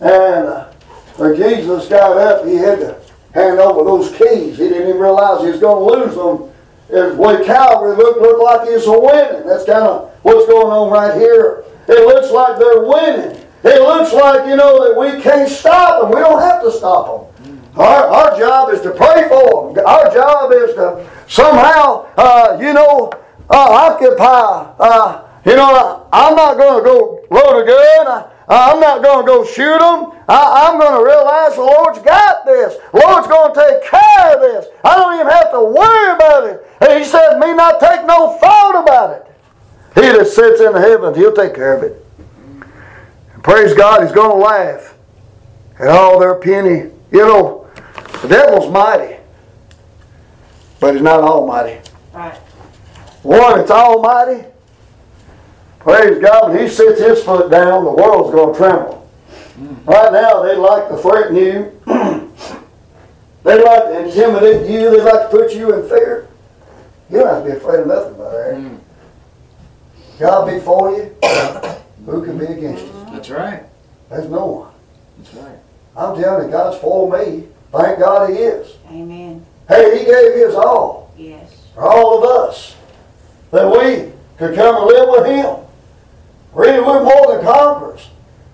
And 0.00 0.46
uh, 0.46 0.72
when 1.16 1.36
Jesus 1.36 1.88
got 1.88 2.18
up, 2.18 2.46
he 2.46 2.56
had 2.56 2.80
to 2.80 3.00
hand 3.32 3.58
over 3.58 3.82
those 3.84 4.10
keys. 4.10 4.58
He 4.58 4.68
didn't 4.68 4.88
even 4.88 5.00
realize 5.00 5.42
he 5.42 5.50
was 5.50 5.60
going 5.60 5.88
to 5.88 6.04
lose 6.04 6.14
them. 6.14 6.52
As 6.88 7.16
way 7.16 7.44
Calvary 7.44 7.96
looked, 7.96 8.20
looked 8.20 8.42
like 8.42 8.68
he 8.68 8.74
was 8.74 8.86
a 8.86 8.92
winning. 8.92 9.46
That's 9.46 9.64
kind 9.64 9.84
of 9.84 10.12
what's 10.22 10.46
going 10.46 10.68
on 10.68 10.92
right 10.92 11.18
here. 11.18 11.64
It 11.88 12.06
looks 12.06 12.30
like 12.30 12.58
they're 12.58 12.82
winning. 12.82 13.42
It 13.64 13.82
looks 13.82 14.12
like, 14.12 14.46
you 14.48 14.56
know, 14.56 14.86
that 14.86 14.98
we 14.98 15.20
can't 15.22 15.48
stop 15.48 16.02
them. 16.02 16.10
We 16.10 16.20
don't 16.20 16.40
have 16.40 16.62
to 16.62 16.70
stop 16.70 17.34
them. 17.42 17.62
Our, 17.76 18.04
our 18.08 18.38
job 18.38 18.72
is 18.72 18.80
to 18.82 18.90
pray 18.90 19.28
for 19.28 19.74
them. 19.74 19.84
Our 19.86 20.12
job 20.12 20.52
is 20.52 20.74
to 20.74 21.08
somehow, 21.28 22.06
uh, 22.16 22.58
you 22.60 22.72
know, 22.72 23.10
uh, 23.50 23.92
occupy. 23.92 24.74
Uh, 24.78 25.28
you 25.44 25.54
know, 25.56 26.08
I'm 26.12 26.34
not 26.34 26.56
going 26.56 26.82
to 26.82 26.84
go 26.84 27.20
load 27.30 27.62
a 27.62 27.66
gun. 27.66 28.06
I, 28.48 28.72
I'm 28.72 28.80
not 28.80 29.02
going 29.02 29.24
to 29.24 29.30
go 29.30 29.44
shoot 29.44 29.78
them. 29.78 30.12
I, 30.28 30.66
I'm 30.66 30.78
going 30.78 30.98
to 30.98 31.04
realize 31.04 31.54
the 31.54 31.62
Lord's 31.62 31.98
got 32.00 32.46
this. 32.46 32.76
Lord's 32.92 33.26
going 33.26 33.54
to 33.54 33.60
take 33.60 33.90
care 33.90 34.34
of 34.34 34.40
this. 34.40 34.66
I 34.84 34.96
don't 34.96 35.14
even 35.14 35.30
have 35.30 35.52
to 35.52 35.62
worry 35.62 36.14
about 36.14 36.46
it. 36.46 36.66
And 36.80 36.98
He 36.98 37.04
said, 37.04 37.38
me 37.38 37.52
not 37.54 37.78
take 37.78 38.06
no 38.06 38.38
thought 38.38 38.82
about 38.82 39.10
it. 39.16 39.26
He 39.96 40.02
that 40.02 40.26
sits 40.26 40.60
in 40.60 40.72
the 40.72 40.80
heavens, 40.80 41.16
He'll 41.16 41.32
take 41.32 41.54
care 41.54 41.74
of 41.74 41.82
it. 41.82 42.06
And 43.34 43.42
praise 43.42 43.74
God, 43.74 44.02
He's 44.02 44.12
going 44.12 44.30
to 44.30 44.36
laugh 44.36 44.94
at 45.78 45.88
all 45.88 46.20
their 46.20 46.34
penny. 46.36 46.90
You 47.10 47.18
know, 47.18 47.68
the 48.22 48.28
devil's 48.28 48.70
mighty, 48.72 49.16
but 50.80 50.94
he's 50.94 51.02
not 51.02 51.20
almighty. 51.20 51.80
Right. 52.12 52.36
One 53.22 53.58
that's 53.58 53.70
almighty, 53.70 54.44
praise 55.78 56.18
God, 56.18 56.52
when 56.52 56.60
he 56.60 56.68
sets 56.68 57.00
his 57.00 57.22
foot 57.22 57.50
down, 57.50 57.84
the 57.84 57.90
world's 57.90 58.34
going 58.34 58.52
to 58.52 58.58
tremble. 58.58 59.10
Mm. 59.58 59.86
Right 59.86 60.12
now, 60.12 60.42
they 60.42 60.56
like 60.56 60.88
to 60.88 60.96
threaten 60.98 61.36
you. 61.36 61.80
they 63.44 63.62
like 63.62 63.84
to 63.84 64.04
intimidate 64.04 64.70
you. 64.70 64.90
They 64.90 65.00
like 65.00 65.22
to 65.22 65.28
put 65.30 65.54
you 65.54 65.74
in 65.74 65.88
fear. 65.88 66.28
You 67.10 67.18
don't 67.18 67.28
have 67.28 67.44
to 67.44 67.50
be 67.50 67.56
afraid 67.56 67.80
of 67.80 67.86
nothing, 67.86 68.12
by 68.12 68.18
Brother 68.18 68.44
Eric. 68.44 68.72
God 70.18 70.46
be 70.50 70.60
for 70.60 70.90
you. 70.92 71.14
Who 72.06 72.24
can 72.24 72.38
be 72.38 72.46
against 72.46 72.84
you? 72.84 73.06
That's 73.12 73.30
right. 73.30 73.62
There's 74.08 74.30
no 74.30 74.46
one. 74.46 74.72
That's 75.18 75.34
right. 75.34 75.58
I'm 75.96 76.20
telling 76.20 76.46
you, 76.46 76.52
God's 76.52 76.78
for 76.78 77.10
me. 77.10 77.48
Thank 77.72 77.98
God 77.98 78.30
He 78.30 78.36
is. 78.36 78.76
Amen. 78.88 79.44
Hey, 79.68 79.98
He 79.98 80.04
gave 80.04 80.34
His 80.34 80.54
all. 80.54 81.12
Yes. 81.18 81.66
for 81.74 81.82
all 81.82 82.18
of 82.22 82.48
us 82.48 82.76
that 83.50 83.66
we 83.66 84.12
could 84.38 84.54
come 84.54 84.76
and 84.76 84.86
live 84.86 85.08
with 85.08 85.26
Him. 85.26 85.56
Really, 86.54 86.80
we're 86.80 87.02
more 87.02 87.36
than 87.36 87.44
conquerors. 87.44 88.08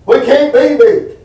We 0.05 0.21
can't 0.25 0.53
be 0.53 0.75
beat. 0.77 1.17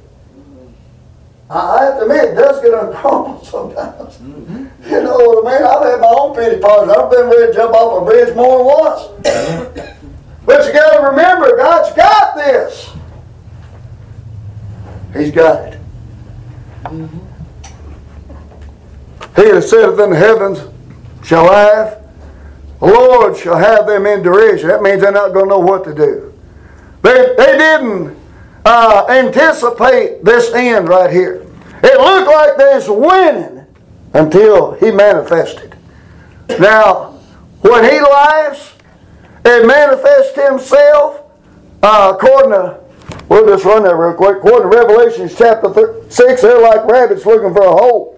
I 1.51 1.59
I 1.59 1.85
have 1.85 1.96
to 1.96 2.03
admit, 2.03 2.24
it 2.24 2.35
does 2.35 2.61
get 2.62 2.74
uncomfortable 2.74 3.44
sometimes. 3.44 4.16
Mm-hmm. 4.18 4.66
You 4.85 5.03
know 5.03 5.16
what 5.16 5.46
I 5.46 5.59
mean? 5.59 5.66
I've 5.66 5.90
had 5.92 6.01
my 6.01 6.14
own 6.18 6.35
pity 6.37 6.61
parties. 6.61 6.94
I've 6.94 7.11
been 7.11 7.27
ready 7.27 7.46
to 7.46 7.55
jump 7.55 7.74
off 7.74 8.03
a 8.03 8.05
bridge 8.05 8.35
more 8.37 8.59
than 8.59 8.66
once. 8.66 9.88
but 10.49 10.67
you 10.67 10.73
got 10.73 10.97
to 10.97 11.07
remember, 11.09 11.59
God's 11.59 11.95
got 11.95 12.35
this. 12.35 12.91
He's 15.13 15.31
got 15.31 15.75
it. 15.75 15.79
He 19.37 19.43
that 19.43 19.63
sitteth 19.63 20.01
in 20.01 20.09
the 20.09 20.17
heavens 20.17 20.61
shall 21.23 21.45
laugh. 21.45 21.99
The 22.81 22.87
Lord 22.87 23.37
shall 23.37 23.59
have 23.59 23.87
them 23.87 24.07
in 24.07 24.23
derision. 24.23 24.71
That 24.71 24.81
means 24.81 25.03
they're 25.03 25.13
not 25.13 25.35
going 25.35 25.45
to 25.45 25.51
know 25.51 25.59
what 25.59 25.85
to 25.85 25.95
do. 25.95 26.33
They, 27.03 27.35
they 27.37 27.59
didn't 27.59 28.17
uh, 28.65 29.05
anticipate 29.11 30.25
this 30.25 30.55
end 30.55 30.89
right 30.89 31.11
here. 31.11 31.47
It 31.83 32.01
looked 32.01 32.27
like 32.27 32.57
they 32.57 32.75
was 32.75 32.89
winning 32.89 33.67
until 34.15 34.73
he 34.73 34.93
manifested. 34.93 35.77
Now, 36.59 37.19
when 37.61 37.85
he 37.85 38.01
laughs 38.01 38.78
and 39.44 39.66
manifests 39.66 40.35
himself, 40.35 41.22
uh, 41.83 42.12
according 42.14 42.51
to, 42.53 42.81
we'll 43.29 43.46
just 43.46 43.64
run 43.64 43.83
there 43.85 43.96
real 43.96 44.14
quick. 44.14 44.38
According 44.38 44.70
to 44.70 44.77
Revelation 44.77 45.29
chapter 45.35 45.70
thir- 45.70 46.03
6, 46.09 46.42
they're 46.42 46.61
like 46.61 46.85
rabbits 46.87 47.24
looking 47.24 47.53
for 47.55 47.64
a 47.64 47.70
hole. 47.70 48.14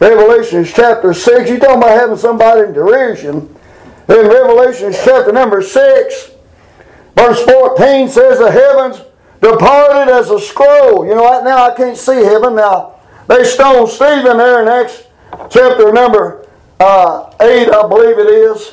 Revelation 0.00 0.64
chapter 0.64 1.14
6, 1.14 1.48
you 1.50 1.58
talking 1.58 1.78
about 1.78 1.90
having 1.98 2.16
somebody 2.16 2.62
in 2.62 2.72
derision. 2.72 3.54
In 4.08 4.28
Revelation 4.28 4.92
chapter 4.92 5.32
number 5.32 5.62
6, 5.62 6.30
verse 7.16 7.42
14 7.44 8.08
says, 8.08 8.38
The 8.38 8.50
heavens 8.50 9.00
departed 9.40 10.12
as 10.12 10.30
a 10.30 10.38
scroll. 10.38 11.06
You 11.06 11.14
know, 11.14 11.24
right 11.24 11.44
now 11.44 11.70
I 11.70 11.74
can't 11.74 11.96
see 11.96 12.22
heaven. 12.24 12.56
Now, 12.56 12.96
they 13.28 13.44
stoned 13.44 13.88
Stephen 13.88 14.36
there 14.36 14.60
in 14.62 14.68
Acts 14.68 15.04
chapter 15.48 15.90
number 15.92 16.46
uh, 16.80 17.32
8, 17.40 17.70
I 17.70 17.88
believe 17.88 18.18
it 18.18 18.28
is. 18.28 18.72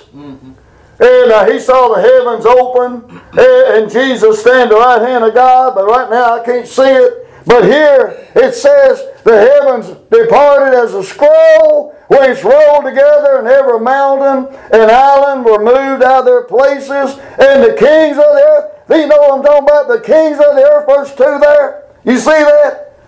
And 1.01 1.31
uh, 1.31 1.51
he 1.51 1.59
saw 1.59 1.95
the 1.95 2.01
heavens 2.01 2.45
open 2.45 3.21
and, 3.33 3.89
Jesus 3.91 4.39
stand 4.39 4.63
at 4.63 4.69
the 4.69 4.75
right 4.75 5.01
hand 5.01 5.23
of 5.23 5.33
God, 5.33 5.73
but 5.73 5.87
right 5.87 6.09
now 6.09 6.39
I 6.39 6.45
can't 6.45 6.67
see 6.67 6.83
it. 6.83 7.27
But 7.47 7.63
here 7.63 8.27
it 8.35 8.53
says 8.53 9.01
the 9.23 9.35
heavens 9.35 9.87
departed 10.11 10.77
as 10.77 10.93
a 10.93 11.03
scroll, 11.03 11.95
which 12.07 12.43
rolled 12.43 12.85
together, 12.85 13.39
and 13.39 13.47
every 13.47 13.79
mountain 13.79 14.55
and 14.71 14.91
island 14.91 15.43
were 15.43 15.57
moved 15.57 16.03
out 16.03 16.19
of 16.19 16.25
their 16.25 16.43
places, 16.43 17.17
and 17.39 17.63
the 17.63 17.75
kings 17.79 18.17
of 18.17 18.23
the 18.23 18.45
earth. 18.45 18.71
You 18.91 19.07
know 19.07 19.17
what 19.17 19.39
I'm 19.39 19.43
talking 19.43 19.63
about? 19.63 19.87
The 19.87 20.01
kings 20.01 20.37
of 20.37 20.55
the 20.55 20.63
earth, 20.63 20.85
verse 20.85 21.15
2 21.15 21.39
there. 21.39 21.83
You 22.05 22.17
see 22.17 22.29
that? 22.29 22.99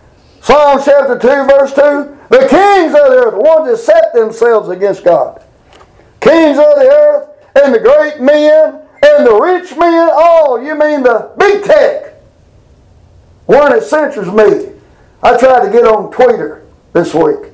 Psalm 0.41 0.82
chapter 0.84 1.19
2, 1.19 1.27
verse 1.27 1.73
2. 1.73 2.17
The 2.29 2.47
kings 2.49 2.93
of 2.95 3.12
the 3.12 3.23
earth, 3.25 3.34
the 3.36 3.39
ones 3.39 3.69
that 3.69 3.77
set 3.77 4.13
themselves 4.13 4.69
against 4.69 5.03
God. 5.03 5.43
Kings 6.19 6.58
of 6.58 6.75
the 6.75 6.89
earth, 6.89 7.30
and 7.56 7.74
the 7.74 7.80
great 7.80 8.20
men, 8.20 8.82
and 9.06 9.28
the 9.28 9.39
rich 9.41 9.72
men. 9.78 10.10
Oh, 10.12 10.60
you 10.64 10.78
mean 10.78 11.04
the 11.04 11.32
big 11.38 11.64
tech. 11.64 12.14
One 13.45 13.72
that 13.72 13.84
censors 13.84 14.32
me. 14.32 14.72
I 15.22 15.38
tried 15.38 15.66
to 15.66 15.72
get 15.72 15.86
on 15.86 16.12
Twitter 16.12 16.66
this 16.93 17.14
week. 17.14 17.51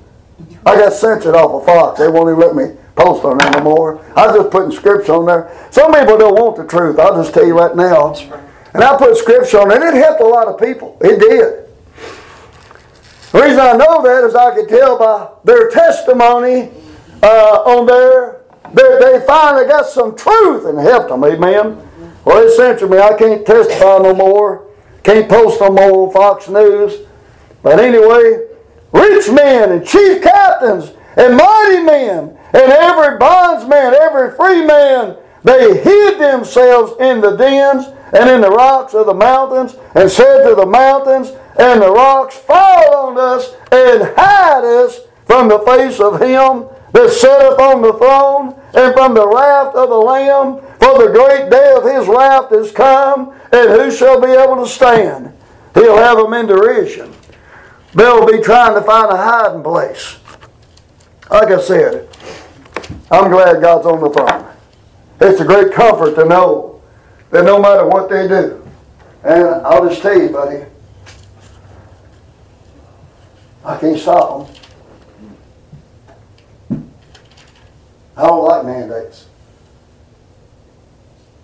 I 0.66 0.76
got 0.76 0.94
censored 0.94 1.36
off 1.36 1.62
of 1.62 1.66
Fox. 1.66 2.00
They 2.00 2.08
won't 2.08 2.30
even 2.30 2.40
let 2.40 2.56
me 2.56 2.76
post 2.96 3.24
on 3.24 3.38
there 3.38 3.52
no 3.52 3.62
more. 3.62 4.04
I 4.16 4.28
was 4.28 4.36
just 4.38 4.52
putting 4.52 4.72
scripture 4.72 5.14
on 5.14 5.26
there. 5.26 5.68
Some 5.72 5.94
people 5.94 6.18
don't 6.18 6.36
want 6.36 6.58
the 6.58 6.66
truth. 6.66 7.00
I'll 7.00 7.16
just 7.22 7.34
tell 7.34 7.46
you 7.46 7.58
right 7.58 7.76
now. 7.76 8.14
And 8.74 8.84
I 8.84 8.98
put 8.98 9.18
scripture 9.18 9.60
on 9.60 9.70
there, 9.70 9.88
and 9.88 9.98
it 9.98 10.02
helped 10.02 10.22
a 10.22 10.26
lot 10.26 10.48
of 10.48 10.60
people. 10.60 10.98
It 11.02 11.20
did. 11.20 11.66
The 13.32 13.42
reason 13.42 13.60
I 13.60 13.74
know 13.74 14.02
that 14.04 14.24
is 14.24 14.36
I 14.36 14.56
could 14.56 14.68
tell 14.68 14.98
by 14.98 15.30
their 15.44 15.70
testimony 15.70 16.72
uh, 17.22 17.64
on 17.66 17.86
there. 17.86 18.39
They, 18.74 18.98
they 19.00 19.26
finally 19.26 19.66
got 19.66 19.88
some 19.88 20.16
truth 20.16 20.66
and 20.66 20.78
helped 20.80 21.10
them. 21.10 21.24
Amen. 21.24 21.90
Well, 22.26 22.46
they 22.46 22.56
censored 22.56 22.92
me. 22.92 22.98
I 23.00 23.18
can't 23.18 23.46
testify 23.46 24.00
no 24.00 24.14
more. 24.14 24.68
Can't 25.04 25.30
post 25.30 25.62
no 25.62 25.70
more 25.70 26.08
on 26.08 26.14
Fox 26.14 26.50
News. 26.50 27.08
But 27.64 27.80
anyway, 27.80 28.48
rich 28.92 29.30
men 29.30 29.72
and 29.72 29.88
chief 29.88 30.22
captains 30.22 30.92
and 31.18 31.36
mighty 31.36 31.84
men 31.84 32.38
and 32.54 32.72
every 32.72 33.18
bondsman, 33.18 33.94
every 33.94 34.36
free 34.36 34.66
man, 34.66 35.18
they 35.44 35.82
hid 35.82 36.20
themselves 36.20 36.94
in 37.00 37.22
the 37.22 37.36
dens 37.36 37.86
and 38.14 38.30
in 38.30 38.42
the 38.42 38.50
rocks 38.50 38.94
of 38.94 39.06
the 39.06 39.14
mountains 39.14 39.76
and 39.96 40.10
said 40.10 40.48
to 40.48 40.56
the 40.56 40.66
mountains 40.66 41.32
and 41.58 41.82
the 41.82 41.92
rocks, 41.92 42.38
Fall 42.38 42.96
on 42.96 43.18
us 43.18 43.54
and 43.72 44.14
hide 44.18 44.66
us 44.66 45.00
from 45.26 45.48
the 45.48 45.60
face 45.60 46.00
of 46.00 46.20
him 46.20 46.68
that 46.94 47.12
sitteth 47.12 47.60
on 47.60 47.82
the 47.82 47.94
throne 47.94 48.59
and 48.74 48.94
from 48.94 49.14
the 49.14 49.28
wrath 49.28 49.76
of 49.76 49.90
the 49.90 49.96
Lamb. 49.96 50.62
For 50.80 50.98
the 50.98 51.12
great 51.12 51.50
day 51.50 51.74
of 51.76 51.84
his 51.84 52.08
wrath 52.08 52.52
is 52.52 52.72
come, 52.72 53.34
and 53.52 53.70
who 53.70 53.92
shall 53.92 54.22
be 54.22 54.32
able 54.32 54.64
to 54.64 54.68
stand? 54.68 55.34
He'll 55.74 55.98
have 55.98 56.18
them 56.18 56.34
in 56.34 56.48
derision. 56.48 57.14
They'll 57.94 58.26
be 58.26 58.42
trying 58.42 58.76
to 58.76 58.82
find 58.82 59.12
a 59.12 59.18
hiding 59.18 59.64
place. 59.64 60.18
Like 61.30 61.50
I 61.50 61.62
said, 61.62 62.08
I'm 63.12 63.30
glad 63.32 63.62
God's 63.62 63.86
on 63.86 64.02
the 64.02 64.10
throne. 64.10 64.46
It's 65.22 65.42
a 65.42 65.46
great 65.46 65.74
comfort 65.74 66.16
to 66.16 66.26
know 66.26 66.82
that 67.32 67.44
no 67.44 67.60
matter 67.60 67.86
what 67.86 68.10
they 68.10 68.28
do, 68.28 68.68
and 69.24 69.48
I'll 69.66 69.88
just 69.88 70.02
tell 70.02 70.20
you, 70.20 70.30
buddy, 70.30 70.66
I 73.66 73.78
can't 73.78 74.00
stop 74.00 74.48
them. 74.48 74.59
I 78.20 78.24
don't 78.24 78.44
like 78.44 78.66
mandates. 78.66 79.28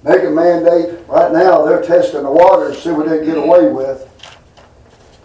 Make 0.03 0.23
a 0.23 0.29
mandate, 0.29 0.99
right 1.07 1.31
now, 1.31 1.63
they're 1.63 1.81
testing 1.81 2.23
the 2.23 2.29
waters, 2.29 2.83
see 2.83 2.91
what 2.91 3.07
they 3.07 3.19
can 3.19 3.27
get 3.27 3.37
away 3.37 3.71
with. 3.71 4.11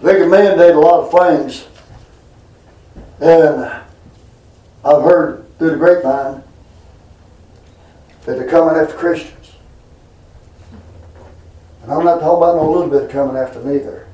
They 0.01 0.15
can 0.15 0.31
mandate 0.31 0.77
a 0.77 0.79
lot 0.79 1.13
of 1.13 1.39
things. 1.41 1.67
And 3.19 3.65
I've 4.85 5.03
heard 5.03 5.45
through 5.59 5.71
the 5.71 5.77
grapevine 5.77 6.45
that 8.27 8.39
they're 8.39 8.49
coming 8.49 8.77
after 8.77 8.95
Christians. 8.95 9.53
And 11.83 11.93
I'm 11.93 12.05
not 12.05 12.21
talking 12.21 12.45
about 12.45 12.57
no 12.57 12.71
little 12.71 12.89
bit 12.89 13.11
coming 13.11 13.37
after 13.37 13.61
neither. 13.65 14.07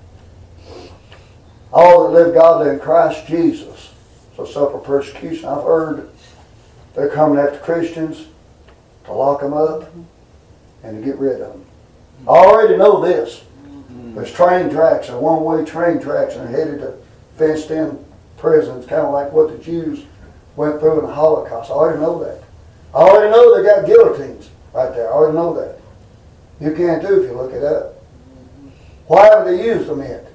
All 1.70 2.10
that 2.10 2.18
live 2.18 2.34
godly 2.34 2.70
in 2.70 2.78
Christ 2.78 3.26
Jesus 3.26 3.92
shall 4.34 4.46
suffer 4.46 4.78
persecution. 4.78 5.44
I've 5.44 5.64
heard 5.64 6.10
they're 6.96 7.10
coming 7.10 7.38
after 7.38 7.58
Christians 7.58 8.26
to 9.04 9.12
lock 9.12 9.40
them 9.40 9.52
up 9.52 9.92
and 10.82 10.98
to 10.98 11.04
get 11.04 11.18
rid 11.18 11.40
of 11.40 11.52
them. 11.52 11.64
I 12.26 12.30
already 12.30 12.76
know 12.76 13.04
this. 13.04 13.44
There's 13.88 14.32
train 14.32 14.70
tracks, 14.70 15.10
and 15.10 15.20
one-way 15.20 15.64
train 15.66 16.00
tracks, 16.00 16.36
and 16.36 16.48
headed 16.48 16.80
to 16.80 16.94
fenced-in 17.36 18.02
prisons, 18.38 18.86
kind 18.86 19.02
of 19.02 19.12
like 19.12 19.30
what 19.30 19.50
the 19.50 19.62
Jews 19.62 20.04
went 20.56 20.80
through 20.80 21.00
in 21.00 21.06
the 21.06 21.12
Holocaust. 21.12 21.70
I 21.70 21.74
already 21.74 22.00
know 22.00 22.24
that. 22.24 22.42
I 22.94 22.98
already 22.98 23.30
know 23.30 23.54
they 23.54 23.68
got 23.68 23.86
guillotines 23.86 24.48
right 24.72 24.94
there. 24.94 25.10
I 25.10 25.12
already 25.12 25.36
know 25.36 25.52
that. 25.54 25.78
You 26.60 26.74
can 26.74 27.02
too 27.02 27.22
if 27.22 27.30
you 27.30 27.36
look 27.36 27.52
it 27.52 27.62
up. 27.62 28.02
Why 29.06 29.26
haven't 29.26 29.54
they 29.54 29.64
used 29.66 29.86
them 29.86 30.00
yet? 30.00 30.32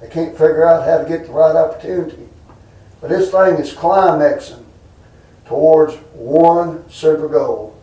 They 0.00 0.08
can't 0.08 0.30
figure 0.30 0.64
out 0.64 0.86
how 0.86 0.98
to 0.98 1.08
get 1.08 1.26
the 1.26 1.32
right 1.32 1.56
opportunity. 1.56 2.28
But 3.00 3.10
this 3.10 3.32
thing 3.32 3.56
is 3.56 3.72
climaxing 3.72 4.64
towards 5.48 5.94
one 6.12 6.88
central 6.90 7.28
goal. 7.28 7.74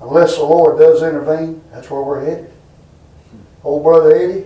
Unless 0.00 0.36
the 0.36 0.44
Lord 0.44 0.78
does 0.78 1.02
intervene, 1.02 1.62
that's 1.72 1.90
where 1.90 2.02
we're 2.02 2.24
headed. 2.24 2.50
Old 3.64 3.82
brother 3.82 4.14
Eddie, 4.14 4.44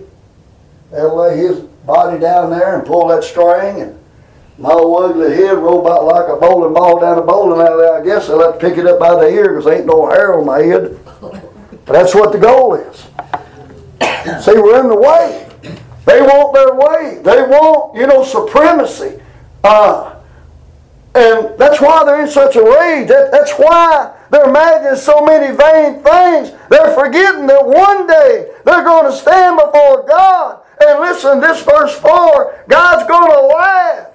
they'll 0.91 1.15
lay 1.15 1.37
his 1.37 1.59
body 1.59 2.19
down 2.19 2.49
there 2.49 2.77
and 2.77 2.87
pull 2.87 3.07
that 3.09 3.23
string 3.23 3.81
and 3.81 3.99
my 4.57 4.71
old 4.71 5.11
ugly 5.11 5.35
head 5.35 5.57
roll 5.57 5.79
about 5.79 6.05
like 6.05 6.27
a 6.27 6.35
bowling 6.35 6.73
ball 6.73 6.99
down 6.99 7.17
a 7.17 7.21
bowling 7.21 7.65
alley. 7.65 7.87
I 7.87 8.03
guess 8.03 8.27
they'll 8.27 8.41
have 8.41 8.59
to 8.59 8.69
pick 8.69 8.77
it 8.77 8.85
up 8.85 8.99
by 8.99 9.15
the 9.15 9.29
ear 9.29 9.53
because 9.53 9.67
ain't 9.67 9.85
no 9.85 10.09
hair 10.09 10.37
on 10.37 10.45
my 10.45 10.61
head. 10.61 10.99
But 11.21 11.93
that's 11.93 12.13
what 12.13 12.33
the 12.33 12.39
goal 12.39 12.73
is. 12.73 12.97
See, 14.43 14.53
we're 14.53 14.81
in 14.81 14.89
the 14.89 14.95
way. 14.95 15.49
They 16.05 16.21
want 16.21 16.53
their 16.53 16.73
way. 16.75 17.21
They 17.23 17.41
want, 17.43 17.95
you 17.95 18.07
know, 18.07 18.23
supremacy. 18.23 19.21
Uh, 19.63 20.08
and 21.15 21.57
that's 21.57 21.81
why 21.81 22.03
they're 22.05 22.21
in 22.21 22.29
such 22.29 22.55
a 22.55 22.63
rage. 22.63 23.07
That, 23.07 23.31
that's 23.31 23.53
why 23.53 24.15
they're 24.29 24.47
imagining 24.47 24.95
so 24.95 25.25
many 25.25 25.55
vain 25.55 26.03
things. 26.03 26.51
They're 26.69 26.93
forgetting 26.93 27.47
that 27.47 27.65
one 27.65 28.05
day 28.05 28.51
they're 28.63 28.83
going 28.83 29.11
to 29.11 29.17
stand 29.17 29.57
before 29.57 30.05
God. 30.07 30.61
And 30.81 30.99
listen, 30.99 31.41
this 31.41 31.63
verse 31.63 31.93
4, 31.99 32.65
God's 32.69 33.07
going 33.07 33.31
to 33.31 33.41
laugh. 33.47 34.07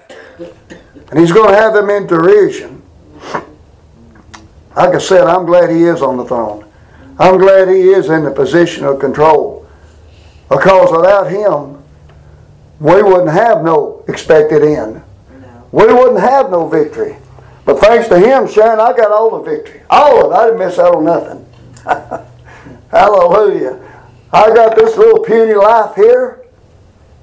And 1.11 1.19
He's 1.19 1.33
going 1.33 1.51
to 1.51 1.57
have 1.57 1.75
them 1.75 1.91
in 1.91 2.07
derision. 2.07 2.83
Like 4.77 4.95
I 4.95 4.99
said, 4.99 5.27
I'm 5.27 5.47
glad 5.47 5.71
He 5.71 5.85
is 5.85 6.01
on 6.01 6.17
the 6.17 6.25
throne. 6.25 6.65
I'm 7.19 7.39
glad 7.39 7.69
He 7.69 7.91
is 7.91 8.09
in 8.09 8.25
the 8.25 8.31
position 8.31 8.85
of 8.85 8.99
control. 8.99 9.69
Because 10.49 10.91
without 10.91 11.31
Him, 11.31 11.83
we 12.81 13.03
wouldn't 13.03 13.31
have 13.31 13.63
no 13.65 14.05
expected 14.09 14.63
end. 14.63 15.03
We 15.75 15.93
wouldn't 15.93 16.21
have 16.21 16.53
no 16.53 16.69
victory. 16.69 17.17
But 17.65 17.81
thanks 17.81 18.07
to 18.07 18.17
him, 18.17 18.47
Sharon, 18.47 18.79
I 18.79 18.93
got 18.93 19.11
all 19.11 19.43
the 19.43 19.51
victory. 19.51 19.83
All 19.91 20.25
of 20.25 20.31
it. 20.31 20.35
I 20.37 20.45
didn't 20.47 20.59
miss 20.61 20.79
out 20.79 20.95
on 20.95 21.05
nothing. 21.05 21.45
Hallelujah. 22.93 23.81
I 24.33 24.55
got 24.55 24.77
this 24.77 24.97
little 24.97 25.25
puny 25.25 25.55
life 25.55 25.97
here. 25.97 26.45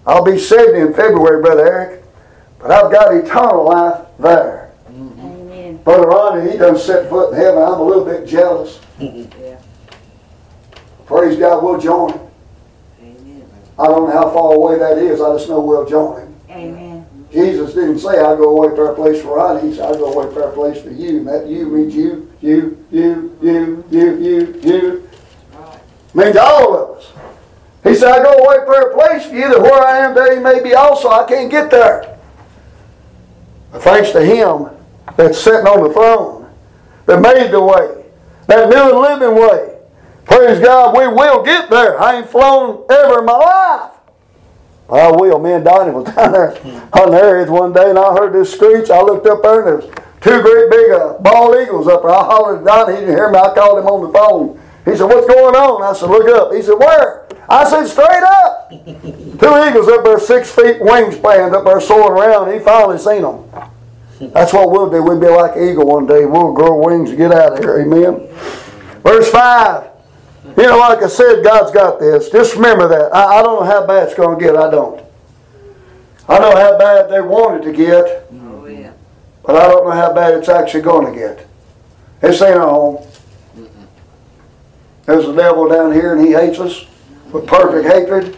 I'll 0.05 0.25
be 0.25 0.37
70 0.37 0.79
in 0.81 0.93
February, 0.93 1.41
Brother 1.41 1.65
Eric. 1.65 2.03
But 2.59 2.71
I've 2.71 2.91
got 2.91 3.15
eternal 3.15 3.69
life 3.69 4.05
there. 4.19 4.73
Amen. 4.89 5.77
Brother 5.77 6.07
Ronnie, 6.07 6.51
he 6.51 6.57
done 6.57 6.77
set 6.77 7.09
foot 7.09 7.31
in 7.31 7.39
heaven. 7.39 7.63
I'm 7.63 7.79
a 7.79 7.83
little 7.83 8.03
bit 8.03 8.27
jealous. 8.27 8.81
Yeah. 8.99 9.61
Praise 11.05 11.39
God, 11.39 11.63
we'll 11.63 11.79
join 11.79 12.11
him. 12.11 12.27
Amen. 13.01 13.47
I 13.79 13.87
don't 13.87 14.09
know 14.09 14.13
how 14.13 14.29
far 14.33 14.55
away 14.55 14.77
that 14.77 14.97
is. 14.97 15.21
I 15.21 15.37
just 15.37 15.47
know 15.47 15.61
we'll 15.61 15.87
join 15.87 16.19
him. 16.19 16.35
Amen. 16.49 16.90
Jesus 17.31 17.73
didn't 17.73 17.99
say, 17.99 18.19
I'll 18.19 18.35
go 18.35 18.57
away 18.57 18.75
for 18.75 18.91
a 18.91 18.95
place 18.95 19.21
for 19.21 19.37
Ronnie. 19.37 19.69
He 19.69 19.75
said, 19.75 19.85
I'll 19.85 19.97
go 19.97 20.11
away 20.11 20.33
for 20.33 20.41
a 20.41 20.51
place 20.51 20.81
for 20.81 20.89
you. 20.89 21.19
And 21.19 21.27
that 21.27 21.47
you 21.47 21.65
means 21.67 21.95
you, 21.95 22.29
you, 22.41 22.85
you, 22.91 23.37
you, 23.41 23.85
you, 23.89 24.17
you, 24.19 24.59
you. 24.61 25.09
Right. 25.53 25.79
Means 26.13 26.35
all 26.35 26.75
of 26.75 26.97
us. 26.97 27.11
He 27.83 27.95
said, 27.95 28.11
I 28.11 28.23
go 28.23 28.31
away 28.31 28.65
for 28.65 28.91
a 28.91 28.93
place 28.93 29.25
for 29.25 29.35
you 29.35 29.49
that 29.49 29.61
where 29.61 29.81
I 29.81 29.99
am, 29.99 30.13
there 30.13 30.33
you 30.33 30.41
may 30.41 30.61
be 30.61 30.73
also. 30.73 31.09
I 31.09 31.25
can't 31.25 31.49
get 31.49 31.71
there. 31.71 32.19
But 33.71 33.81
thanks 33.81 34.11
to 34.11 34.23
him 34.23 34.69
that's 35.15 35.39
sitting 35.39 35.65
on 35.65 35.87
the 35.87 35.93
throne, 35.93 36.49
that 37.05 37.21
made 37.21 37.51
the 37.51 37.61
way, 37.61 38.05
that 38.47 38.69
new 38.69 38.89
and 38.89 39.21
living 39.21 39.41
way. 39.41 39.77
Praise 40.25 40.59
God, 40.59 40.97
we 40.97 41.07
will 41.07 41.43
get 41.43 41.69
there. 41.69 41.99
I 41.99 42.17
ain't 42.17 42.29
flown 42.29 42.85
ever 42.89 43.19
in 43.19 43.25
my 43.25 43.37
life. 43.37 43.91
I 44.91 45.11
will. 45.11 45.39
Me 45.39 45.53
and 45.53 45.63
Donnie 45.63 45.91
was 45.91 46.05
down 46.15 46.31
there 46.33 46.51
on 46.93 47.11
the 47.11 47.17
areas 47.17 47.49
one 47.49 47.73
day, 47.73 47.89
and 47.89 47.97
I 47.97 48.13
heard 48.13 48.33
this 48.33 48.53
screech. 48.53 48.89
I 48.89 49.01
looked 49.01 49.25
up 49.25 49.41
there, 49.41 49.59
and 49.59 49.67
there 49.67 49.77
was 49.77 49.85
two 50.21 50.41
great 50.41 50.69
big 50.69 50.91
uh, 50.91 51.13
bald 51.19 51.55
eagles 51.55 51.87
up 51.87 52.01
there. 52.01 52.11
I 52.11 52.23
hollered 52.23 52.59
at 52.59 52.65
Donnie. 52.65 52.95
He 52.95 52.99
didn't 53.01 53.15
hear 53.15 53.29
me. 53.29 53.39
I 53.39 53.53
called 53.53 53.79
him 53.79 53.87
on 53.87 54.07
the 54.07 54.17
phone. 54.17 54.59
He 54.85 54.95
said, 54.97 55.05
"What's 55.05 55.27
going 55.27 55.55
on?" 55.55 55.81
I 55.83 55.93
said, 55.93 56.09
"Look 56.09 56.27
up." 56.27 56.53
He 56.53 56.61
said, 56.61 56.75
"Where?" 56.75 57.25
I 57.47 57.69
said, 57.69 57.87
"Straight 57.87 58.23
up." 58.23 58.69
two 58.71 59.67
eagles 59.67 59.87
up 59.87 60.03
there, 60.03 60.19
six 60.19 60.51
feet 60.51 60.81
wingspan 60.81 61.53
up 61.53 61.65
there 61.65 61.81
soaring 61.81 62.11
around. 62.11 62.53
He 62.53 62.59
finally 62.59 62.97
seen 62.97 63.21
them. 63.21 63.43
That's 64.33 64.53
what 64.53 64.69
we'll 64.69 64.89
do. 64.89 65.01
We'll 65.01 65.19
be 65.19 65.27
like 65.27 65.55
an 65.55 65.69
eagle 65.69 65.87
one 65.87 66.05
day. 66.05 66.25
We'll 66.25 66.53
grow 66.53 66.85
wings 66.85 67.09
and 67.09 67.17
get 67.17 67.31
out 67.31 67.53
of 67.53 67.59
here. 67.59 67.79
Amen. 67.79 68.27
Verse 69.03 69.29
five. 69.31 69.90
You 70.57 70.63
know, 70.67 70.77
like 70.77 71.01
I 71.01 71.07
said, 71.07 71.43
God's 71.43 71.71
got 71.71 71.99
this. 71.99 72.29
Just 72.29 72.55
remember 72.55 72.87
that. 72.89 73.13
I, 73.15 73.39
I 73.39 73.41
don't 73.41 73.61
know 73.61 73.65
how 73.65 73.85
bad 73.87 74.07
it's 74.07 74.15
going 74.15 74.37
to 74.37 74.43
get. 74.43 74.55
I 74.55 74.69
don't. 74.69 75.01
I 76.27 76.39
know 76.39 76.55
how 76.55 76.77
bad 76.77 77.09
they 77.09 77.21
want 77.21 77.61
it 77.61 77.71
to 77.71 77.75
get, 77.75 78.27
Oh, 78.33 78.65
yeah. 78.65 78.91
but 79.43 79.55
I 79.55 79.67
don't 79.67 79.85
know 79.85 79.91
how 79.91 80.13
bad 80.13 80.33
it's 80.35 80.49
actually 80.49 80.83
going 80.83 81.11
to 81.11 81.17
get. 81.19 81.47
This 82.21 82.41
ain't 82.41 82.57
our 82.57 82.69
home. 82.69 83.05
There's 85.05 85.25
a 85.25 85.35
devil 85.35 85.67
down 85.67 85.91
here 85.91 86.15
and 86.15 86.25
he 86.25 86.31
hates 86.33 86.59
us 86.59 86.85
with 87.33 87.47
perfect 87.47 87.91
hatred. 87.91 88.37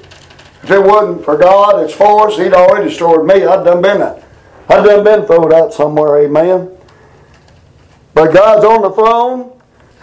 If 0.64 0.72
it 0.72 0.80
wasn't 0.82 1.26
for 1.26 1.38
God 1.38 1.84
it's 1.84 1.94
for 1.94 2.30
us, 2.30 2.38
he'd 2.38 2.54
already 2.54 2.88
destroyed 2.90 3.28
me. 3.28 3.46
I'd 3.46 3.66
done 3.66 3.82
been 3.82 4.02
a, 4.02 4.24
I'd 4.70 4.84
done 4.86 5.04
been 5.04 5.26
thrown 5.26 5.54
out 5.54 5.74
somewhere, 5.74 6.20
amen. 6.24 6.72
But 8.14 8.34
God's 8.34 8.64
on 8.64 8.82
the 8.82 8.92
throne. 8.92 9.53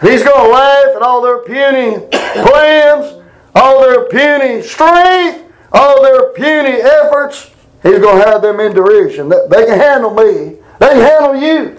He's 0.01 0.23
going 0.23 0.45
to 0.45 0.51
laugh 0.51 0.95
at 0.95 1.01
all 1.01 1.21
their 1.21 1.39
puny 1.39 2.07
plans, 2.11 3.23
all 3.55 3.81
their 3.81 4.05
puny 4.05 4.61
strength, 4.61 5.43
all 5.71 6.01
their 6.01 6.31
puny 6.33 6.81
efforts. 6.81 7.51
He's 7.83 7.99
going 7.99 8.21
to 8.21 8.27
have 8.27 8.41
them 8.41 8.59
in 8.59 8.73
derision. 8.73 9.29
They 9.29 9.65
can 9.65 9.79
handle 9.79 10.13
me. 10.13 10.57
They 10.79 10.87
can 10.87 11.01
handle 11.01 11.35
you. 11.35 11.77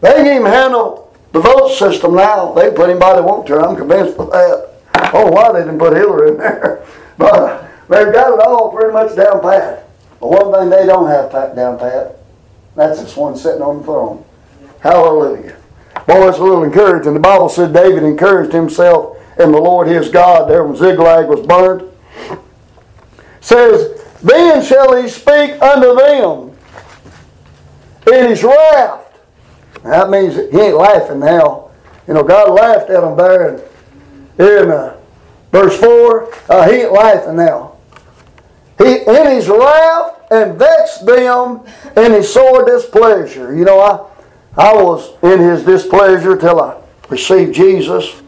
They 0.00 0.12
can 0.12 0.26
even 0.26 0.46
handle 0.46 1.04
the 1.34 1.40
vote 1.40 1.70
system 1.70 2.14
now, 2.14 2.52
they 2.52 2.70
put 2.70 2.88
anybody 2.88 3.16
they 3.16 3.26
want 3.26 3.44
to, 3.48 3.58
I'm 3.58 3.74
convinced 3.74 4.16
of 4.20 4.30
that. 4.30 4.70
Oh, 5.12 5.32
why 5.32 5.52
they 5.52 5.64
didn't 5.64 5.80
put 5.80 5.96
Hillary 5.96 6.30
in 6.30 6.38
there. 6.38 6.86
But 7.16 7.70
they've 7.88 8.12
got 8.12 8.34
it 8.34 8.40
all 8.40 8.72
pretty 8.72 8.92
much 8.92 9.14
down 9.14 9.40
pat. 9.40 9.88
But 10.18 10.30
one 10.30 10.52
thing 10.52 10.70
they 10.70 10.84
don't 10.84 11.08
have 11.08 11.30
down 11.54 11.78
pat, 11.78 12.16
that's 12.74 13.00
this 13.00 13.16
one 13.16 13.36
sitting 13.36 13.62
on 13.62 13.78
the 13.78 13.84
throne. 13.84 14.24
Hallelujah. 14.80 15.56
Boy, 16.06 16.20
that's 16.20 16.38
a 16.38 16.42
little 16.42 16.64
encouraging. 16.64 17.14
The 17.14 17.20
Bible 17.20 17.48
said 17.48 17.72
David 17.72 18.02
encouraged 18.02 18.52
himself 18.52 19.16
in 19.38 19.52
the 19.52 19.58
Lord 19.58 19.88
his 19.88 20.08
God 20.08 20.48
there 20.48 20.64
when 20.64 20.76
Ziklag 20.76 21.28
was 21.28 21.46
burned. 21.46 21.90
Says, 23.40 24.02
Then 24.22 24.62
shall 24.62 25.00
he 25.00 25.08
speak 25.08 25.60
unto 25.62 25.94
them 25.94 26.56
in 28.12 28.30
his 28.30 28.42
wrath. 28.42 29.00
That 29.82 30.10
means 30.10 30.34
he 30.34 30.60
ain't 30.60 30.76
laughing 30.76 31.20
now. 31.20 31.70
You 32.06 32.14
know, 32.14 32.22
God 32.22 32.52
laughed 32.52 32.90
at 32.90 33.02
him 33.02 33.16
there 33.16 33.54
in, 34.38 34.64
in 34.64 34.70
uh, 34.70 34.96
verse 35.52 35.78
4. 35.78 36.34
Uh, 36.48 36.70
he 36.70 36.82
ain't 36.82 36.92
laughing 36.92 37.36
now. 37.36 37.76
He 38.78 38.96
in 38.96 39.26
his 39.30 39.48
wrath 39.48 40.20
and 40.30 40.58
vexed 40.58 41.06
them 41.06 41.60
in 41.96 42.12
his 42.12 42.32
sore 42.32 42.64
displeasure. 42.64 43.54
You 43.54 43.64
know, 43.64 43.80
I 43.80 44.13
I 44.56 44.74
was 44.74 45.12
in 45.22 45.40
his 45.40 45.64
displeasure 45.64 46.36
till 46.36 46.60
I 46.60 46.80
received 47.08 47.54
Jesus. 47.54 48.22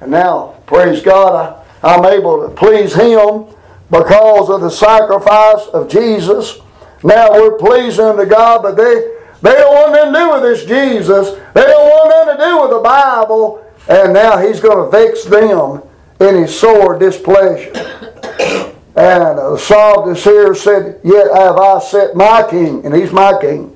And 0.00 0.10
now, 0.10 0.56
praise 0.66 1.02
God, 1.02 1.64
I, 1.82 1.94
I'm 1.94 2.04
able 2.04 2.48
to 2.48 2.54
please 2.54 2.94
him 2.94 3.46
because 3.90 4.50
of 4.50 4.60
the 4.60 4.70
sacrifice 4.70 5.66
of 5.68 5.88
Jesus. 5.88 6.58
Now 7.04 7.32
we're 7.32 7.58
pleasing 7.58 8.16
to 8.16 8.26
God, 8.26 8.62
but 8.62 8.76
they 8.76 9.12
they 9.42 9.54
don't 9.54 9.74
want 9.74 9.92
nothing 9.92 10.12
to 10.12 10.18
do 10.18 10.30
with 10.30 10.42
this 10.42 10.64
Jesus. 10.64 11.30
They 11.52 11.62
don't 11.62 11.88
want 11.88 12.10
nothing 12.10 12.38
to 12.38 12.44
do 12.44 12.62
with 12.62 12.70
the 12.70 12.78
Bible. 12.80 13.66
And 13.88 14.12
now 14.12 14.38
he's 14.38 14.60
going 14.60 14.84
to 14.84 14.90
vex 14.90 15.24
them 15.24 15.82
in 16.20 16.42
his 16.42 16.58
sore 16.58 16.98
displeasure. 16.98 17.72
And 18.94 19.38
the 19.38 19.56
psalmist 19.56 20.22
here 20.22 20.54
said, 20.54 21.00
Yet 21.02 21.34
have 21.34 21.56
I 21.56 21.78
set 21.78 22.14
my 22.14 22.46
king, 22.48 22.84
and 22.84 22.94
he's 22.94 23.10
my 23.10 23.40
king, 23.40 23.74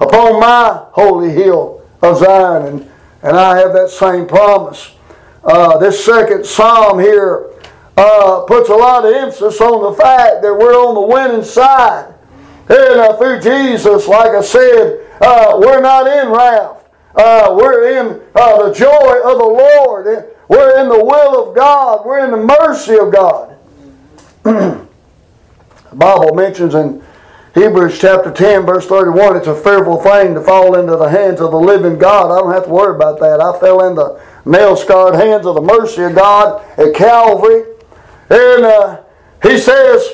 upon 0.00 0.40
my 0.40 0.86
holy 0.92 1.30
hill 1.30 1.82
of 2.02 2.18
Zion. 2.18 2.66
And, 2.66 2.90
and 3.22 3.36
I 3.36 3.58
have 3.58 3.72
that 3.72 3.90
same 3.90 4.26
promise. 4.26 4.92
Uh, 5.44 5.78
this 5.78 6.04
second 6.04 6.44
psalm 6.44 6.98
here 6.98 7.50
uh, 7.96 8.44
puts 8.46 8.68
a 8.68 8.74
lot 8.74 9.06
of 9.06 9.14
emphasis 9.14 9.60
on 9.60 9.82
the 9.82 9.96
fact 9.96 10.42
that 10.42 10.52
we're 10.52 10.74
on 10.74 10.94
the 10.94 11.00
winning 11.00 11.44
side. 11.44 12.12
And 12.68 13.00
uh, 13.00 13.16
through 13.16 13.40
Jesus, 13.40 14.08
like 14.08 14.30
I 14.30 14.42
said, 14.42 15.06
uh, 15.20 15.58
we're 15.58 15.80
not 15.80 16.06
in 16.06 16.30
wrath. 16.30 16.84
Uh, 17.14 17.54
we're 17.56 17.98
in 17.98 18.20
uh, 18.34 18.68
the 18.68 18.74
joy 18.74 19.20
of 19.24 19.38
the 19.38 19.44
Lord. 19.44 20.34
We're 20.48 20.80
in 20.80 20.88
the 20.88 21.02
will 21.02 21.48
of 21.48 21.56
God. 21.56 22.04
We're 22.04 22.24
in 22.24 22.30
the 22.30 22.36
mercy 22.36 22.98
of 22.98 23.12
God. 23.12 23.56
the 24.42 24.86
Bible 25.94 26.34
mentions 26.34 26.74
in 26.74 27.02
Hebrews 27.56 27.98
chapter 27.98 28.30
10, 28.30 28.66
verse 28.66 28.84
31, 28.84 29.38
it's 29.38 29.46
a 29.46 29.54
fearful 29.54 29.96
thing 30.02 30.34
to 30.34 30.42
fall 30.42 30.78
into 30.78 30.94
the 30.94 31.08
hands 31.08 31.40
of 31.40 31.52
the 31.52 31.56
living 31.56 31.96
God. 31.96 32.30
I 32.30 32.42
don't 32.42 32.52
have 32.52 32.64
to 32.64 32.70
worry 32.70 32.94
about 32.94 33.18
that. 33.20 33.40
I 33.40 33.58
fell 33.58 33.88
in 33.88 33.94
the 33.94 34.20
nail 34.44 34.76
scarred 34.76 35.14
hands 35.14 35.46
of 35.46 35.54
the 35.54 35.62
mercy 35.62 36.02
of 36.02 36.14
God 36.14 36.62
at 36.76 36.94
Calvary. 36.94 37.64
And 38.28 38.62
uh, 38.62 39.00
he 39.42 39.56
says, 39.56 40.06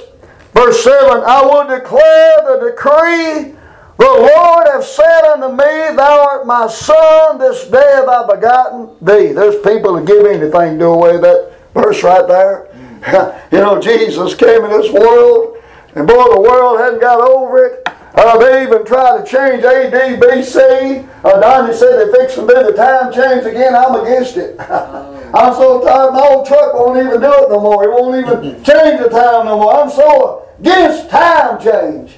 verse 0.54 0.84
7 0.84 1.24
I 1.26 1.42
will 1.42 1.66
declare 1.66 2.36
the 2.46 2.70
decree. 2.70 3.58
The 3.98 4.06
Lord 4.06 4.68
hath 4.68 4.84
said 4.84 5.32
unto 5.32 5.48
me, 5.48 5.96
Thou 5.96 6.26
art 6.30 6.46
my 6.46 6.68
son, 6.68 7.38
this 7.38 7.66
day 7.66 7.90
have 7.94 8.08
I 8.08 8.36
begotten 8.36 8.88
thee. 9.02 9.32
There's 9.32 9.56
people 9.62 9.94
that 9.94 10.06
give 10.06 10.24
anything 10.26 10.74
to 10.74 10.78
do 10.78 10.92
away 10.92 11.18
that 11.18 11.52
verse 11.74 12.04
right 12.04 12.28
there. 12.28 12.68
you 13.50 13.58
know, 13.58 13.80
Jesus 13.80 14.32
came 14.36 14.64
in 14.64 14.70
this 14.70 14.92
world, 14.92 15.58
and 15.94 16.06
boy, 16.06 16.24
the 16.32 16.40
world 16.40 16.80
hadn't 16.80 17.00
got 17.00 17.20
over 17.20 17.66
it. 17.66 17.88
Uh, 18.14 18.38
they 18.38 18.62
even 18.62 18.84
tried 18.84 19.24
to 19.24 19.30
change 19.30 19.64
AD, 19.64 20.20
BC. 20.20 21.08
Uh, 21.24 21.40
Donnie 21.40 21.74
said 21.74 22.06
they 22.06 22.12
fixed 22.12 22.36
to 22.36 22.42
do 22.42 22.62
the 22.62 22.72
time 22.72 23.12
change 23.12 23.46
again. 23.46 23.74
I'm 23.74 23.94
against 24.00 24.36
it. 24.36 24.58
I'm 25.34 25.54
so 25.54 25.82
tired. 25.82 26.12
My 26.12 26.20
old 26.20 26.46
truck 26.46 26.74
won't 26.74 26.98
even 26.98 27.20
do 27.20 27.32
it 27.32 27.48
no 27.48 27.60
more. 27.60 27.84
It 27.84 27.90
won't 27.90 28.16
even 28.16 28.42
change 28.64 29.00
the 29.00 29.08
time 29.08 29.46
no 29.46 29.58
more. 29.58 29.74
I'm 29.74 29.90
so 29.90 30.48
against 30.58 31.08
time 31.10 31.58
change. 31.60 32.16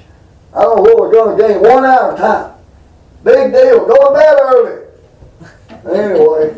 I 0.53 0.61
don't 0.61 0.77
know 0.77 0.81
what 0.83 0.99
we're 0.99 1.11
going 1.11 1.37
to 1.37 1.47
gain. 1.47 1.61
One 1.61 1.85
hour 1.85 2.17
time. 2.17 2.53
Big 3.23 3.53
deal. 3.53 3.85
Go 3.85 3.95
to 3.95 4.13
bed 4.13 4.37
early. 4.41 4.85
Anyway, 5.97 6.55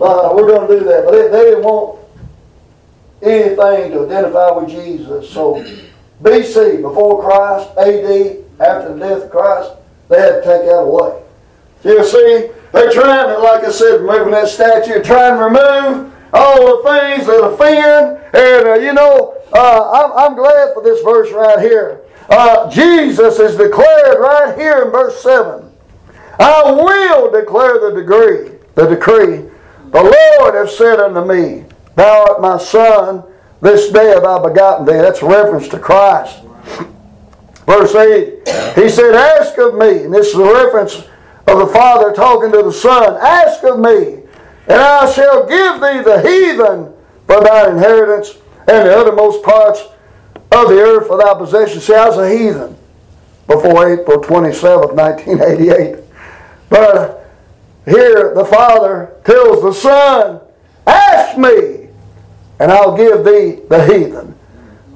uh, 0.00 0.32
we're 0.34 0.46
going 0.46 0.68
to 0.68 0.78
do 0.78 0.84
that. 0.84 1.04
But 1.04 1.12
they, 1.12 1.28
they 1.28 1.50
didn't 1.50 1.64
want 1.64 2.00
anything 3.22 3.90
to 3.92 4.06
identify 4.06 4.50
with 4.52 4.68
Jesus. 4.68 5.30
So 5.30 5.64
BC, 6.22 6.82
before 6.82 7.22
Christ, 7.22 7.70
AD, 7.78 8.44
after 8.60 8.94
the 8.94 8.98
death 8.98 9.24
of 9.24 9.30
Christ, 9.30 9.72
they 10.08 10.18
had 10.18 10.36
to 10.36 10.42
take 10.42 10.66
that 10.66 10.80
away. 10.80 11.22
You 11.84 12.04
see, 12.04 12.50
they're 12.72 12.90
trying 12.90 13.28
to, 13.28 13.38
like 13.38 13.64
I 13.64 13.70
said, 13.70 14.00
removing 14.00 14.32
that 14.32 14.48
statue, 14.48 15.02
trying 15.02 15.36
to 15.38 15.44
remove 15.44 16.12
all 16.32 16.82
the 16.82 16.90
things 16.90 17.26
that 17.26 17.44
offend. 17.44 18.20
And, 18.34 18.68
uh, 18.68 18.74
you 18.74 18.92
know, 18.92 19.36
uh, 19.52 19.90
I'm, 19.92 20.12
I'm 20.12 20.36
glad 20.36 20.74
for 20.74 20.82
this 20.82 21.02
verse 21.02 21.30
right 21.32 21.60
here. 21.60 22.02
Uh, 22.28 22.68
Jesus 22.70 23.38
is 23.38 23.56
declared 23.56 24.18
right 24.18 24.54
here 24.58 24.82
in 24.82 24.90
verse 24.90 25.22
7. 25.22 25.70
I 26.38 26.70
will 26.70 27.30
declare 27.30 27.78
the 27.78 28.00
decree, 28.00 28.58
the 28.74 28.86
decree. 28.86 29.48
The 29.90 30.02
Lord 30.40 30.54
hath 30.54 30.70
said 30.70 30.98
unto 30.98 31.24
me, 31.24 31.64
Thou 31.94 32.24
art 32.28 32.40
my 32.40 32.58
son, 32.58 33.22
this 33.60 33.90
day 33.90 34.08
have 34.08 34.24
I 34.24 34.42
begotten 34.48 34.86
thee. 34.86 34.92
That's 34.92 35.22
a 35.22 35.26
reference 35.26 35.68
to 35.68 35.78
Christ. 35.78 36.42
Verse 37.66 37.94
8, 37.94 38.48
he 38.76 38.88
said, 38.88 39.14
Ask 39.14 39.58
of 39.58 39.74
me, 39.74 40.04
and 40.04 40.14
this 40.14 40.28
is 40.28 40.34
a 40.34 40.44
reference 40.44 40.98
of 41.46 41.58
the 41.58 41.66
Father 41.66 42.12
talking 42.12 42.52
to 42.52 42.62
the 42.62 42.72
Son, 42.72 43.18
Ask 43.20 43.64
of 43.64 43.80
me, 43.80 44.22
and 44.68 44.80
I 44.80 45.10
shall 45.10 45.46
give 45.46 45.80
thee 45.80 46.02
the 46.02 46.22
heathen 46.22 46.92
for 47.26 47.40
thy 47.42 47.70
inheritance, 47.70 48.38
and 48.68 48.86
the 48.86 48.96
uttermost 48.96 49.42
parts 49.42 49.80
of 50.52 50.68
the 50.68 50.80
earth 50.80 51.08
for 51.08 51.18
thy 51.18 51.34
possession. 51.34 51.80
See, 51.80 51.94
I 51.94 52.08
was 52.08 52.18
a 52.18 52.28
heathen 52.28 52.76
before 53.46 53.92
April 53.92 54.20
27th, 54.20 54.94
1988. 54.94 56.04
But 56.68 57.30
here 57.84 58.34
the 58.34 58.44
Father 58.44 59.14
tells 59.24 59.62
the 59.62 59.72
Son, 59.72 60.40
Ask 60.86 61.36
me, 61.36 61.85
and 62.58 62.72
I'll 62.72 62.96
give 62.96 63.24
thee 63.24 63.60
the 63.68 63.84
heathen. 63.84 64.34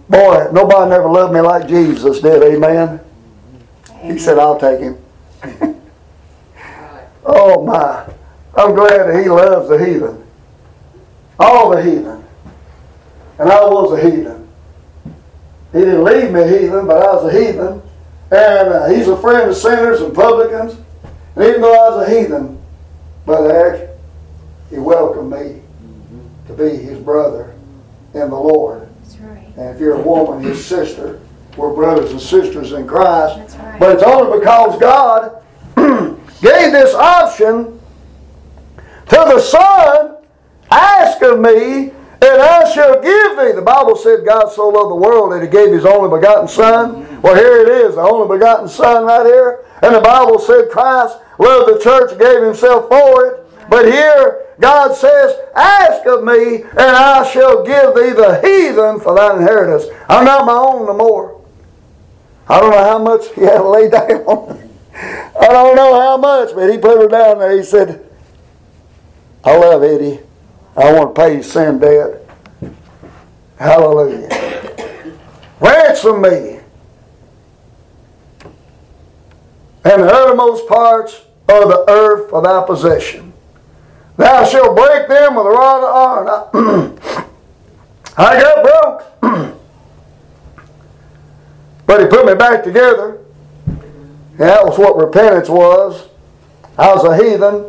Boy, 0.08 0.48
nobody 0.52 0.90
never 0.90 1.08
loved 1.08 1.32
me 1.32 1.40
like 1.40 1.68
Jesus 1.68 2.20
did, 2.20 2.42
amen? 2.42 3.00
He 4.02 4.18
said, 4.18 4.38
I'll 4.38 4.58
take 4.58 4.80
him. 4.80 4.98
oh 7.24 7.64
my. 7.64 8.06
I'm 8.56 8.74
glad 8.74 9.06
that 9.06 9.22
he 9.22 9.28
loves 9.28 9.68
the 9.68 9.78
heathen. 9.78 10.26
All 11.38 11.70
the 11.70 11.82
heathen. 11.82 12.24
And 13.38 13.48
I 13.50 13.64
was 13.64 13.98
a 13.98 14.10
heathen. 14.10 14.48
He 15.72 15.78
didn't 15.78 16.04
leave 16.04 16.32
me 16.32 16.40
a 16.40 16.48
heathen, 16.48 16.86
but 16.86 16.96
I 16.96 17.14
was 17.14 17.32
a 17.32 17.38
heathen. 17.38 17.82
And 18.32 18.68
uh, 18.68 18.88
he's 18.88 19.08
a 19.08 19.16
friend 19.16 19.50
of 19.50 19.56
sinners 19.56 20.00
and 20.00 20.14
publicans. 20.14 20.74
And 21.36 21.44
even 21.44 21.60
though 21.60 21.72
I 21.72 21.96
was 21.96 22.08
a 22.08 22.10
heathen, 22.10 22.60
Brother 23.24 23.52
Eric, 23.52 23.90
he 24.70 24.78
welcomed 24.78 25.30
me 25.30 25.62
to 26.56 26.70
be 26.70 26.76
his 26.76 26.98
brother 26.98 27.54
in 28.14 28.30
the 28.30 28.40
Lord. 28.40 28.88
That's 29.02 29.16
right. 29.18 29.46
And 29.56 29.74
if 29.74 29.80
you're 29.80 29.94
a 29.94 30.02
woman, 30.02 30.42
his 30.42 30.64
sister. 30.64 31.20
We're 31.56 31.74
brothers 31.74 32.12
and 32.12 32.20
sisters 32.20 32.72
in 32.72 32.86
Christ. 32.86 33.36
That's 33.36 33.56
right. 33.56 33.80
But 33.80 33.94
it's 33.94 34.02
only 34.02 34.38
because 34.38 34.78
God 34.80 35.42
gave 35.76 36.72
this 36.72 36.94
option 36.94 37.80
to 38.86 39.16
the 39.16 39.40
Son, 39.40 40.16
ask 40.70 41.20
of 41.22 41.40
me, 41.40 41.92
and 42.22 42.42
I 42.42 42.70
shall 42.72 43.00
give 43.02 43.38
thee. 43.38 43.52
The 43.52 43.62
Bible 43.62 43.96
said 43.96 44.24
God 44.24 44.48
so 44.52 44.68
loved 44.68 44.90
the 44.90 44.94
world 44.94 45.32
that 45.32 45.42
he 45.42 45.48
gave 45.48 45.72
his 45.72 45.84
only 45.84 46.16
begotten 46.16 46.46
Son. 46.46 47.20
Well, 47.22 47.34
here 47.34 47.62
it 47.62 47.68
is, 47.68 47.96
the 47.96 48.02
only 48.02 48.36
begotten 48.36 48.68
Son 48.68 49.04
right 49.04 49.26
here. 49.26 49.64
And 49.82 49.94
the 49.94 50.00
Bible 50.00 50.38
said 50.38 50.70
Christ 50.70 51.18
loved 51.38 51.74
the 51.74 51.82
church, 51.82 52.18
gave 52.18 52.42
himself 52.42 52.88
for 52.88 53.26
it. 53.26 53.39
But 53.70 53.86
here, 53.86 54.46
God 54.58 54.96
says, 54.96 55.36
Ask 55.54 56.04
of 56.04 56.24
me, 56.24 56.62
and 56.62 56.78
I 56.78 57.24
shall 57.30 57.64
give 57.64 57.94
thee 57.94 58.10
the 58.10 58.40
heathen 58.42 58.98
for 58.98 59.14
thine 59.14 59.40
inheritance. 59.40 59.84
I'm 60.08 60.24
not 60.24 60.44
my 60.44 60.54
own 60.54 60.86
no 60.86 60.96
more. 60.96 61.40
I 62.48 62.58
don't 62.60 62.72
know 62.72 62.82
how 62.82 62.98
much 62.98 63.32
he 63.32 63.42
had 63.42 63.58
to 63.58 63.68
lay 63.68 63.88
down. 63.88 64.68
I 64.92 65.46
don't 65.46 65.76
know 65.76 66.00
how 66.00 66.16
much, 66.16 66.52
but 66.52 66.68
he 66.68 66.78
put 66.78 67.00
her 67.00 67.06
down 67.06 67.38
there. 67.38 67.56
He 67.56 67.62
said, 67.62 68.04
I 69.44 69.56
love 69.56 69.84
Eddie. 69.84 70.18
I 70.76 70.92
want 70.92 71.14
to 71.14 71.20
pay 71.20 71.36
his 71.36 71.50
sin 71.50 71.78
debt. 71.78 72.28
Hallelujah. 73.56 75.14
Ransom 75.60 76.22
me. 76.22 76.58
And 79.84 80.02
the 80.02 80.12
uttermost 80.12 80.66
parts 80.66 81.20
of 81.48 81.68
the 81.68 81.84
earth 81.88 82.30
for 82.30 82.42
thy 82.42 82.66
possession. 82.66 83.29
Thou 84.20 84.44
shalt 84.44 84.76
break 84.76 85.08
them 85.08 85.34
with 85.34 85.46
a 85.46 85.48
rod 85.48 85.82
of 85.82 86.52
iron. 86.52 86.98
I 88.18 88.40
got 88.42 88.62
broke. 88.62 89.56
but 91.86 92.00
he 92.02 92.06
put 92.06 92.26
me 92.26 92.34
back 92.34 92.62
together. 92.62 93.18
And 93.66 94.40
that 94.40 94.62
was 94.62 94.78
what 94.78 94.98
repentance 94.98 95.48
was. 95.48 96.06
I 96.76 96.92
was 96.92 97.02
a 97.04 97.16
heathen. 97.16 97.64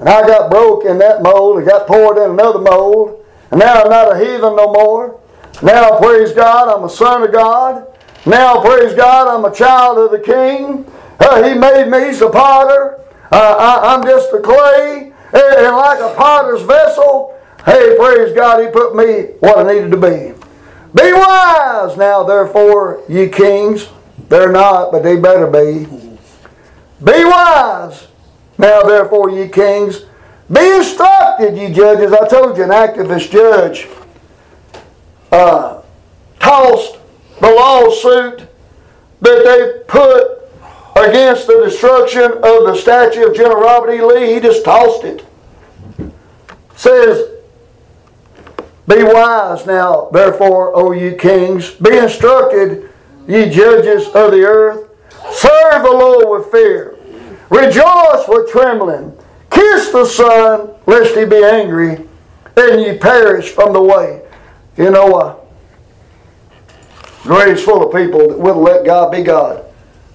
And 0.00 0.08
I 0.08 0.26
got 0.26 0.50
broke 0.50 0.86
in 0.86 0.96
that 1.00 1.22
mold 1.22 1.58
and 1.58 1.66
got 1.66 1.86
poured 1.86 2.16
in 2.16 2.30
another 2.30 2.60
mold. 2.60 3.22
And 3.50 3.60
now 3.60 3.82
I'm 3.82 3.90
not 3.90 4.16
a 4.16 4.18
heathen 4.18 4.56
no 4.56 4.72
more. 4.72 5.20
Now, 5.62 5.98
praise 5.98 6.32
God, 6.32 6.74
I'm 6.74 6.84
a 6.84 6.88
son 6.88 7.24
of 7.24 7.30
God. 7.30 7.86
Now, 8.24 8.62
praise 8.62 8.94
God, 8.94 9.28
I'm 9.28 9.44
a 9.44 9.54
child 9.54 9.98
of 9.98 10.12
the 10.12 10.18
King. 10.18 10.90
Uh, 11.20 11.42
he 11.42 11.52
made 11.52 11.90
me, 11.90 12.06
he's 12.06 12.22
a 12.22 12.30
potter. 12.30 13.00
Uh, 13.30 13.56
I, 13.58 13.94
I'm 13.94 14.02
just 14.02 14.32
the 14.32 14.40
clay. 14.40 15.03
And, 15.34 15.76
like 15.76 15.98
a 15.98 16.14
potter's 16.14 16.62
vessel, 16.62 17.36
hey, 17.64 17.96
praise 17.98 18.34
God, 18.34 18.64
he 18.64 18.70
put 18.70 18.94
me 18.94 19.34
what 19.40 19.58
I 19.58 19.72
needed 19.72 19.90
to 19.90 19.96
be. 19.96 20.32
Be 20.94 21.12
wise 21.12 21.96
now, 21.96 22.22
therefore, 22.22 23.02
ye 23.08 23.28
kings. 23.28 23.88
They're 24.28 24.52
not, 24.52 24.92
but 24.92 25.02
they 25.02 25.16
better 25.16 25.48
be. 25.48 25.86
Be 27.02 27.24
wise 27.24 28.06
now, 28.58 28.82
therefore, 28.82 29.30
ye 29.30 29.48
kings. 29.48 30.02
Be 30.52 30.76
instructed, 30.76 31.56
ye 31.56 31.72
judges. 31.72 32.12
I 32.12 32.28
told 32.28 32.56
you, 32.56 32.64
an 32.64 32.70
activist 32.70 33.30
judge 33.32 33.88
uh, 35.32 35.82
tossed 36.38 36.98
the 37.40 37.50
lawsuit 37.50 38.46
that 39.20 39.44
they 39.44 39.82
put 39.88 40.33
against 41.08 41.46
the 41.46 41.62
destruction 41.64 42.24
of 42.24 42.64
the 42.64 42.74
statue 42.74 43.26
of 43.26 43.36
General 43.36 43.62
Robert 43.62 43.92
E. 43.92 44.02
Lee. 44.02 44.34
He 44.34 44.40
just 44.40 44.64
tossed 44.64 45.04
it. 45.04 45.24
Says, 46.76 47.30
Be 48.88 49.02
wise 49.02 49.66
now, 49.66 50.08
therefore, 50.12 50.74
O 50.74 50.92
ye 50.92 51.14
kings. 51.14 51.70
Be 51.72 51.96
instructed, 51.96 52.90
ye 53.28 53.50
judges 53.50 54.06
of 54.08 54.32
the 54.32 54.44
earth. 54.44 54.90
Serve 55.32 55.82
the 55.82 55.90
Lord 55.90 56.42
with 56.42 56.50
fear. 56.50 56.96
Rejoice 57.50 58.26
with 58.28 58.50
trembling. 58.50 59.16
Kiss 59.50 59.90
the 59.90 60.04
Son, 60.04 60.70
lest 60.86 61.16
he 61.16 61.24
be 61.24 61.44
angry, 61.44 62.08
and 62.56 62.80
ye 62.80 62.98
perish 62.98 63.50
from 63.50 63.72
the 63.72 63.80
way. 63.80 64.22
You 64.76 64.90
know, 64.90 65.14
uh, 65.14 65.36
grave's 67.22 67.62
full 67.62 67.86
of 67.86 67.94
people 67.94 68.28
that 68.28 68.38
wouldn't 68.38 68.62
let 68.62 68.84
God 68.84 69.12
be 69.12 69.22
God. 69.22 69.64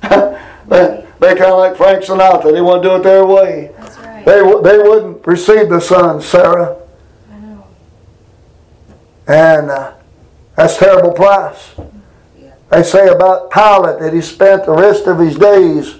they 0.70 1.06
they 1.20 1.36
kind 1.36 1.52
of 1.52 1.60
like 1.60 1.76
Frank 1.76 2.04
Sinatra. 2.04 2.54
They 2.54 2.62
want 2.62 2.84
to 2.84 2.90
do 2.90 2.96
it 2.96 3.04
their 3.04 3.26
way. 3.26 3.72
That's 3.78 3.98
right. 3.98 4.26
They, 4.26 4.40
they 4.40 4.78
wouldn't 4.78 5.28
receive 5.28 5.70
the 5.70 5.82
Son, 5.82 6.22
Sarah. 6.22 6.78
I 7.32 7.38
know. 7.40 7.68
And 9.28 9.70
uh, 9.70 9.94
that's 10.56 10.78
terrible 10.78 11.12
price. 11.12 11.76
They 12.70 12.84
say 12.84 13.08
about 13.08 13.52
Pilate 13.52 14.00
that 14.00 14.14
he 14.14 14.22
spent 14.22 14.66
the 14.66 14.74
rest 14.74 15.08
of 15.08 15.18
his 15.18 15.36
days 15.38 15.96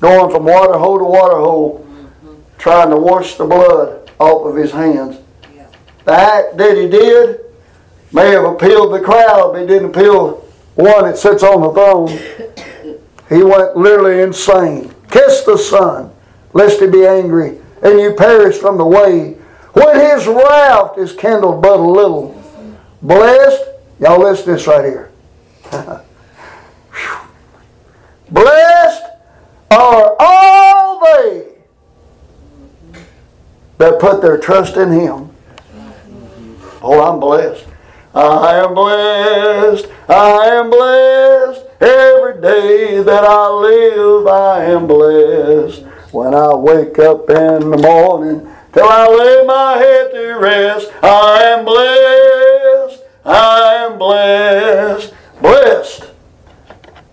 going 0.00 0.30
from 0.30 0.44
water 0.44 0.78
hole 0.78 0.98
to 0.98 1.04
water 1.04 1.38
hole 1.38 1.84
trying 2.56 2.90
to 2.90 2.96
wash 2.96 3.34
the 3.34 3.44
blood 3.44 4.10
off 4.18 4.46
of 4.46 4.56
his 4.56 4.70
hands. 4.70 5.18
Yeah. 5.54 5.66
The 6.04 6.12
act 6.12 6.56
that 6.56 6.76
he 6.76 6.88
did 6.88 7.40
may 8.12 8.30
have 8.30 8.44
appealed 8.44 8.94
the 8.94 9.00
crowd, 9.00 9.52
but 9.52 9.60
he 9.60 9.66
didn't 9.66 9.90
appeal 9.90 10.44
one 10.76 11.04
that 11.04 11.18
sits 11.18 11.42
on 11.42 11.60
the 11.62 11.72
throne. 11.72 12.64
He 13.28 13.42
went 13.42 13.76
literally 13.76 14.22
insane. 14.22 14.94
Kiss 15.10 15.42
the 15.42 15.58
Son, 15.58 16.10
lest 16.52 16.80
he 16.80 16.86
be 16.86 17.06
angry, 17.06 17.58
and 17.82 18.00
you 18.00 18.14
perish 18.14 18.56
from 18.56 18.78
the 18.78 18.86
way. 18.86 19.36
When 19.72 20.00
his 20.00 20.26
wrath 20.26 20.96
is 20.98 21.12
kindled 21.12 21.62
but 21.62 21.78
a 21.78 21.82
little. 21.82 22.34
Blessed, 23.02 23.62
y'all 24.00 24.20
listen 24.20 24.46
to 24.46 24.52
this 24.52 24.66
right 24.66 24.84
here. 24.84 25.12
Blessed 28.30 29.04
are 29.70 30.16
all 30.18 31.00
they 31.00 31.48
that 33.78 34.00
put 34.00 34.20
their 34.20 34.38
trust 34.38 34.76
in 34.76 34.90
him. 34.90 35.30
Oh, 36.82 37.00
I'm 37.00 37.20
blessed. 37.20 37.66
I 38.14 38.56
am 38.56 38.74
blessed. 38.74 39.86
I 40.08 40.46
am 40.46 40.70
blessed. 40.70 41.67
Every 41.80 42.40
day 42.40 43.02
that 43.02 43.24
I 43.24 43.48
live, 43.50 44.26
I 44.26 44.64
am 44.64 44.86
blessed. 44.88 45.84
When 46.10 46.34
I 46.34 46.54
wake 46.54 46.98
up 46.98 47.30
in 47.30 47.70
the 47.70 47.76
morning 47.76 48.52
till 48.72 48.88
I 48.88 49.06
lay 49.06 49.46
my 49.46 49.76
head 49.76 50.10
to 50.10 50.38
rest, 50.40 50.90
I 51.02 51.42
am 51.44 51.64
blessed. 51.64 53.04
I 53.24 53.74
am 53.84 53.98
blessed. 53.98 55.14
Blessed. 55.40 56.10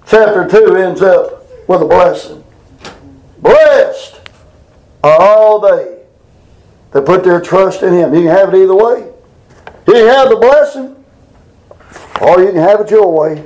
Chapter 0.08 0.48
2 0.48 0.76
ends 0.78 1.02
up 1.02 1.46
with 1.68 1.82
a 1.82 1.86
blessing. 1.86 2.44
Blessed 3.40 4.20
are 5.04 5.22
all 5.22 5.60
they 5.60 6.00
that 6.92 7.06
put 7.06 7.24
their 7.24 7.42
trust 7.42 7.84
in 7.84 7.94
Him. 7.94 8.16
You 8.16 8.22
can 8.22 8.30
have 8.30 8.54
it 8.54 8.64
either 8.64 8.76
way. 8.76 9.12
You 9.88 9.94
can 9.94 10.08
have 10.08 10.30
the 10.30 10.38
blessing, 10.38 10.96
or 12.22 12.42
you 12.42 12.48
can 12.48 12.62
have 12.62 12.82
it 12.82 12.90
your 12.90 13.12
way. 13.12 13.44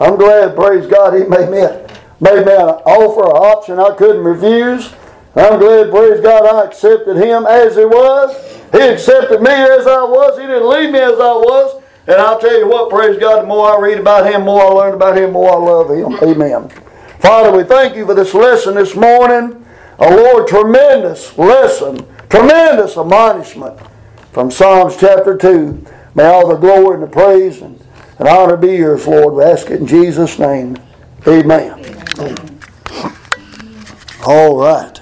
I'm 0.00 0.16
glad, 0.16 0.56
praise 0.56 0.86
God, 0.86 1.14
He 1.14 1.24
made 1.24 1.50
me, 1.50 1.58
a, 1.58 1.86
made 2.20 2.46
me 2.46 2.52
an 2.52 2.80
offer, 2.88 3.24
an 3.24 3.36
option 3.36 3.78
I 3.78 3.94
couldn't 3.94 4.24
refuse. 4.24 4.92
I'm 5.36 5.60
glad, 5.60 5.90
praise 5.90 6.20
God, 6.20 6.46
I 6.46 6.66
accepted 6.66 7.16
Him 7.16 7.46
as 7.46 7.76
He 7.76 7.84
was. 7.84 8.34
He 8.72 8.80
accepted 8.80 9.42
me 9.42 9.50
as 9.50 9.86
I 9.86 10.02
was. 10.02 10.38
He 10.38 10.46
didn't 10.46 10.68
leave 10.68 10.90
me 10.90 10.98
as 10.98 11.20
I 11.20 11.32
was. 11.34 11.82
And 12.06 12.16
I'll 12.16 12.40
tell 12.40 12.58
you 12.58 12.66
what, 12.66 12.88
praise 12.88 13.18
God, 13.18 13.42
the 13.42 13.46
more 13.46 13.76
I 13.76 13.80
read 13.80 13.98
about 13.98 14.26
Him, 14.26 14.40
the 14.40 14.46
more 14.46 14.62
I 14.62 14.68
learn 14.68 14.94
about 14.94 15.16
Him, 15.18 15.32
more 15.32 15.52
I 15.52 15.56
love 15.56 15.90
Him. 15.90 16.18
Amen. 16.28 16.70
Father, 17.20 17.56
we 17.56 17.64
thank 17.64 17.94
you 17.94 18.06
for 18.06 18.14
this 18.14 18.32
lesson 18.32 18.74
this 18.74 18.96
morning. 18.96 19.64
Oh 19.98 20.16
Lord, 20.16 20.48
tremendous 20.48 21.36
lesson, 21.36 22.06
tremendous 22.30 22.96
admonishment 22.96 23.78
from 24.32 24.50
Psalms 24.50 24.96
chapter 24.96 25.36
2. 25.36 25.86
May 26.14 26.24
all 26.24 26.48
the 26.48 26.56
glory 26.56 26.94
and 26.94 27.02
the 27.02 27.06
praise 27.06 27.60
and, 27.60 27.78
and 28.20 28.28
honor 28.28 28.56
be 28.58 28.76
yours, 28.76 29.06
Lord. 29.06 29.34
We 29.34 29.42
ask 29.44 29.70
it 29.70 29.80
in 29.80 29.86
Jesus' 29.86 30.38
name. 30.38 30.76
Amen. 31.26 31.72
All 34.26 34.58
right. 34.58 34.99